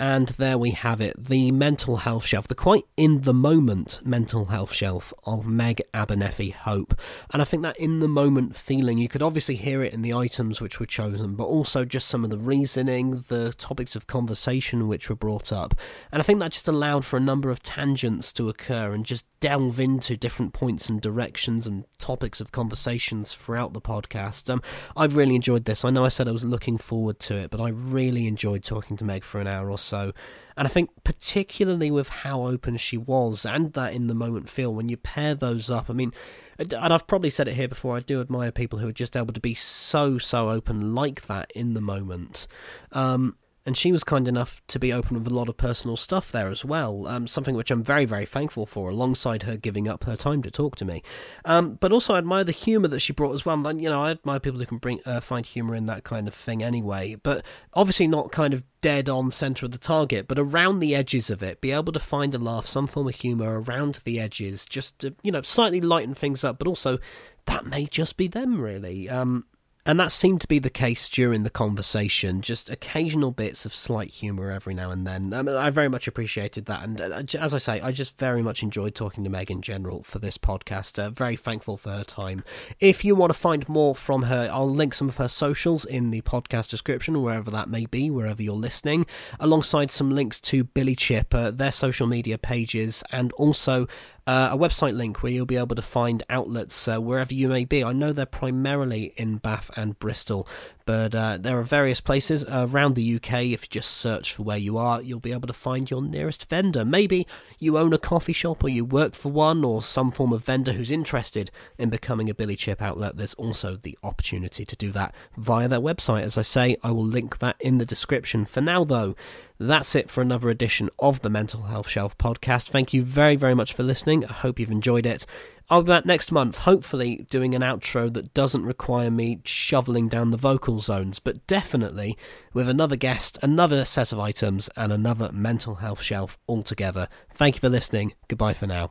And 0.00 0.28
there 0.28 0.56
we 0.56 0.70
have 0.70 1.02
it 1.02 1.22
the 1.22 1.52
mental 1.52 1.98
health 1.98 2.24
shelf, 2.24 2.48
the 2.48 2.54
quite 2.54 2.86
in 2.96 3.20
the 3.20 3.34
moment 3.34 4.00
mental 4.02 4.46
health 4.46 4.72
shelf 4.72 5.12
of 5.24 5.46
Meg 5.46 5.82
Abernethy 5.92 6.50
Hope. 6.50 6.98
And 7.34 7.42
I 7.42 7.44
think 7.44 7.62
that 7.64 7.78
in 7.78 8.00
the 8.00 8.08
moment 8.08 8.56
feeling, 8.56 8.96
you 8.96 9.08
could 9.08 9.22
obviously 9.22 9.56
hear 9.56 9.82
it 9.82 9.92
in 9.92 10.00
the 10.00 10.14
items 10.14 10.58
which 10.58 10.80
were 10.80 10.86
chosen, 10.86 11.34
but 11.34 11.44
also 11.44 11.84
just 11.84 12.08
some 12.08 12.24
of 12.24 12.30
the 12.30 12.38
reasoning, 12.38 13.24
the 13.28 13.52
topics 13.52 13.94
of 13.94 14.06
conversation 14.06 14.88
which 14.88 15.10
were 15.10 15.16
brought 15.16 15.52
up. 15.52 15.74
And 16.10 16.22
I 16.22 16.24
think 16.24 16.40
that 16.40 16.52
just 16.52 16.66
allowed 16.66 17.04
for 17.04 17.18
a 17.18 17.20
number 17.20 17.50
of 17.50 17.62
tangents 17.62 18.32
to 18.32 18.48
occur 18.48 18.94
and 18.94 19.04
just 19.04 19.26
delve 19.40 19.80
into 19.80 20.16
different 20.16 20.52
points 20.52 20.88
and 20.88 21.00
directions 21.00 21.66
and 21.66 21.84
topics 21.98 22.40
of 22.40 22.52
conversations 22.52 23.34
throughout 23.34 23.72
the 23.72 23.80
podcast. 23.80 24.50
Um, 24.50 24.62
I've 24.96 25.16
really 25.16 25.34
enjoyed 25.34 25.64
this. 25.64 25.84
I 25.84 25.90
know 25.90 26.04
I 26.04 26.08
said 26.08 26.28
I 26.28 26.32
was 26.32 26.44
looking 26.44 26.76
forward 26.76 27.18
to 27.20 27.36
it, 27.36 27.50
but 27.50 27.60
I 27.60 27.70
really 27.70 28.26
enjoyed 28.26 28.62
talking 28.62 28.96
to 28.98 29.04
Meg 29.04 29.24
for 29.24 29.40
an 29.40 29.46
hour 29.46 29.70
or 29.70 29.78
so. 29.78 30.12
And 30.56 30.68
I 30.68 30.70
think, 30.70 30.90
particularly 31.04 31.90
with 31.90 32.10
how 32.10 32.42
open 32.42 32.76
she 32.76 32.98
was 32.98 33.46
and 33.46 33.72
that 33.72 33.94
in 33.94 34.08
the 34.08 34.14
moment 34.14 34.48
feel, 34.48 34.74
when 34.74 34.90
you 34.90 34.98
pair 34.98 35.34
those 35.34 35.70
up, 35.70 35.88
I 35.88 35.94
mean, 35.94 36.12
and 36.58 36.92
I've 36.92 37.06
probably 37.06 37.30
said 37.30 37.48
it 37.48 37.54
here 37.54 37.68
before, 37.68 37.96
I 37.96 38.00
do 38.00 38.20
admire 38.20 38.52
people 38.52 38.78
who 38.78 38.88
are 38.88 38.92
just 38.92 39.16
able 39.16 39.32
to 39.32 39.40
be 39.40 39.54
so, 39.54 40.18
so 40.18 40.50
open 40.50 40.94
like 40.94 41.22
that 41.22 41.50
in 41.52 41.72
the 41.72 41.80
moment. 41.80 42.46
Um, 42.92 43.36
and 43.66 43.76
she 43.76 43.92
was 43.92 44.02
kind 44.02 44.26
enough 44.26 44.62
to 44.68 44.78
be 44.78 44.92
open 44.92 45.18
with 45.18 45.26
a 45.30 45.34
lot 45.34 45.48
of 45.48 45.56
personal 45.56 45.96
stuff 45.96 46.32
there 46.32 46.48
as 46.48 46.64
well. 46.64 47.06
Um, 47.06 47.26
something 47.26 47.54
which 47.54 47.70
I'm 47.70 47.82
very, 47.82 48.06
very 48.06 48.24
thankful 48.24 48.64
for, 48.64 48.88
alongside 48.88 49.42
her 49.42 49.56
giving 49.56 49.86
up 49.86 50.04
her 50.04 50.16
time 50.16 50.42
to 50.42 50.50
talk 50.50 50.76
to 50.76 50.84
me. 50.84 51.02
Um, 51.44 51.74
but 51.74 51.92
also, 51.92 52.14
I 52.14 52.18
admire 52.18 52.44
the 52.44 52.52
humour 52.52 52.88
that 52.88 53.00
she 53.00 53.12
brought 53.12 53.34
as 53.34 53.44
well. 53.44 53.66
And, 53.66 53.80
you 53.80 53.90
know, 53.90 54.02
I 54.02 54.12
admire 54.12 54.40
people 54.40 54.60
who 54.60 54.66
can 54.66 54.78
bring 54.78 55.00
uh, 55.04 55.20
find 55.20 55.44
humour 55.44 55.74
in 55.74 55.86
that 55.86 56.04
kind 56.04 56.26
of 56.26 56.34
thing 56.34 56.62
anyway. 56.62 57.16
But 57.16 57.44
obviously, 57.74 58.08
not 58.08 58.32
kind 58.32 58.54
of 58.54 58.64
dead 58.80 59.10
on 59.10 59.30
centre 59.30 59.66
of 59.66 59.72
the 59.72 59.78
target, 59.78 60.26
but 60.26 60.38
around 60.38 60.78
the 60.78 60.94
edges 60.94 61.28
of 61.28 61.42
it, 61.42 61.60
be 61.60 61.70
able 61.70 61.92
to 61.92 62.00
find 62.00 62.34
a 62.34 62.38
laugh, 62.38 62.66
some 62.66 62.86
form 62.86 63.08
of 63.08 63.14
humour 63.14 63.60
around 63.60 64.00
the 64.04 64.18
edges, 64.18 64.64
just 64.64 65.00
to, 65.00 65.14
you 65.22 65.30
know, 65.30 65.42
slightly 65.42 65.82
lighten 65.82 66.14
things 66.14 66.44
up. 66.44 66.58
But 66.58 66.66
also, 66.66 66.98
that 67.44 67.66
may 67.66 67.84
just 67.84 68.16
be 68.16 68.26
them, 68.26 68.60
really. 68.60 69.08
Um, 69.08 69.44
And 69.86 69.98
that 69.98 70.12
seemed 70.12 70.42
to 70.42 70.46
be 70.46 70.58
the 70.58 70.68
case 70.68 71.08
during 71.08 71.42
the 71.42 71.50
conversation, 71.50 72.42
just 72.42 72.68
occasional 72.68 73.30
bits 73.30 73.64
of 73.64 73.74
slight 73.74 74.10
humour 74.10 74.50
every 74.50 74.74
now 74.74 74.90
and 74.90 75.06
then. 75.06 75.32
I, 75.32 75.40
mean, 75.40 75.56
I 75.56 75.70
very 75.70 75.88
much 75.88 76.06
appreciated 76.06 76.66
that. 76.66 76.82
And 76.82 77.00
uh, 77.00 77.22
as 77.38 77.54
I 77.54 77.58
say, 77.58 77.80
I 77.80 77.90
just 77.90 78.18
very 78.18 78.42
much 78.42 78.62
enjoyed 78.62 78.94
talking 78.94 79.24
to 79.24 79.30
Meg 79.30 79.50
in 79.50 79.62
general 79.62 80.02
for 80.02 80.18
this 80.18 80.36
podcast. 80.36 80.98
Uh, 80.98 81.08
very 81.08 81.36
thankful 81.36 81.78
for 81.78 81.90
her 81.90 82.04
time. 82.04 82.44
If 82.78 83.06
you 83.06 83.14
want 83.14 83.32
to 83.32 83.38
find 83.38 83.66
more 83.70 83.94
from 83.94 84.24
her, 84.24 84.50
I'll 84.52 84.70
link 84.70 84.92
some 84.92 85.08
of 85.08 85.16
her 85.16 85.28
socials 85.28 85.86
in 85.86 86.10
the 86.10 86.20
podcast 86.22 86.68
description, 86.68 87.22
wherever 87.22 87.50
that 87.50 87.70
may 87.70 87.86
be, 87.86 88.10
wherever 88.10 88.42
you're 88.42 88.54
listening, 88.54 89.06
alongside 89.38 89.90
some 89.90 90.10
links 90.10 90.40
to 90.42 90.64
BillyChip, 90.64 91.32
uh, 91.32 91.50
their 91.50 91.72
social 91.72 92.06
media 92.06 92.36
pages, 92.36 93.02
and 93.10 93.32
also 93.32 93.88
uh, 94.30 94.50
a 94.52 94.56
website 94.56 94.96
link 94.96 95.24
where 95.24 95.32
you'll 95.32 95.44
be 95.44 95.56
able 95.56 95.74
to 95.74 95.82
find 95.82 96.22
outlets 96.30 96.86
uh, 96.86 97.00
wherever 97.00 97.34
you 97.34 97.48
may 97.48 97.64
be. 97.64 97.82
I 97.82 97.92
know 97.92 98.12
they're 98.12 98.26
primarily 98.26 99.12
in 99.16 99.38
Bath 99.38 99.72
and 99.74 99.98
Bristol, 99.98 100.46
but 100.84 101.14
uh, 101.14 101.38
there 101.38 101.58
are 101.58 101.62
various 101.62 102.00
places 102.00 102.44
around 102.48 102.94
the 102.94 103.16
UK. 103.16 103.44
If 103.44 103.64
you 103.64 103.68
just 103.70 103.90
search 103.90 104.34
for 104.34 104.42
where 104.42 104.58
you 104.58 104.76
are, 104.78 105.00
you'll 105.00 105.20
be 105.20 105.32
able 105.32 105.46
to 105.46 105.52
find 105.52 105.90
your 105.90 106.02
nearest 106.02 106.48
vendor. 106.48 106.84
Maybe 106.84 107.26
you 107.58 107.78
own 107.78 107.92
a 107.92 107.98
coffee 107.98 108.32
shop 108.32 108.64
or 108.64 108.68
you 108.68 108.84
work 108.84 109.14
for 109.14 109.30
one 109.30 109.64
or 109.64 109.82
some 109.82 110.10
form 110.10 110.32
of 110.32 110.44
vendor 110.44 110.72
who's 110.72 110.90
interested 110.90 111.50
in 111.78 111.90
becoming 111.90 112.28
a 112.28 112.34
BillyChip 112.34 112.80
outlet. 112.80 113.16
There's 113.16 113.34
also 113.34 113.76
the 113.76 113.98
opportunity 114.02 114.64
to 114.64 114.76
do 114.76 114.90
that 114.92 115.14
via 115.36 115.68
their 115.68 115.80
website. 115.80 116.22
As 116.22 116.38
I 116.38 116.42
say, 116.42 116.76
I 116.82 116.90
will 116.90 117.04
link 117.04 117.38
that 117.38 117.56
in 117.60 117.78
the 117.78 117.86
description. 117.86 118.44
For 118.44 118.60
now, 118.60 118.84
though, 118.84 119.14
that's 119.58 119.94
it 119.94 120.08
for 120.08 120.22
another 120.22 120.48
edition 120.48 120.88
of 120.98 121.20
the 121.20 121.28
Mental 121.28 121.64
Health 121.64 121.88
Shelf 121.88 122.16
podcast. 122.16 122.70
Thank 122.70 122.94
you 122.94 123.02
very, 123.02 123.36
very 123.36 123.54
much 123.54 123.74
for 123.74 123.82
listening. 123.82 124.24
I 124.24 124.32
hope 124.32 124.58
you've 124.58 124.70
enjoyed 124.70 125.04
it. 125.04 125.26
I'll 125.72 125.82
be 125.84 125.88
back 125.88 126.04
next 126.04 126.32
month, 126.32 126.58
hopefully 126.58 127.24
doing 127.30 127.54
an 127.54 127.62
outro 127.62 128.12
that 128.14 128.34
doesn't 128.34 128.66
require 128.66 129.08
me 129.08 129.40
shoveling 129.44 130.08
down 130.08 130.32
the 130.32 130.36
Vocalzones, 130.36 131.20
but 131.22 131.46
definitely 131.46 132.18
with 132.52 132.68
another 132.68 132.96
guest, 132.96 133.38
another 133.40 133.84
set 133.84 134.10
of 134.10 134.18
items, 134.18 134.68
and 134.76 134.92
another 134.92 135.30
mental 135.32 135.76
health 135.76 136.02
shelf 136.02 136.36
altogether. 136.48 137.06
Thank 137.32 137.54
you 137.54 137.60
for 137.60 137.68
listening. 137.68 138.14
Goodbye 138.26 138.54
for 138.54 138.66
now. 138.66 138.88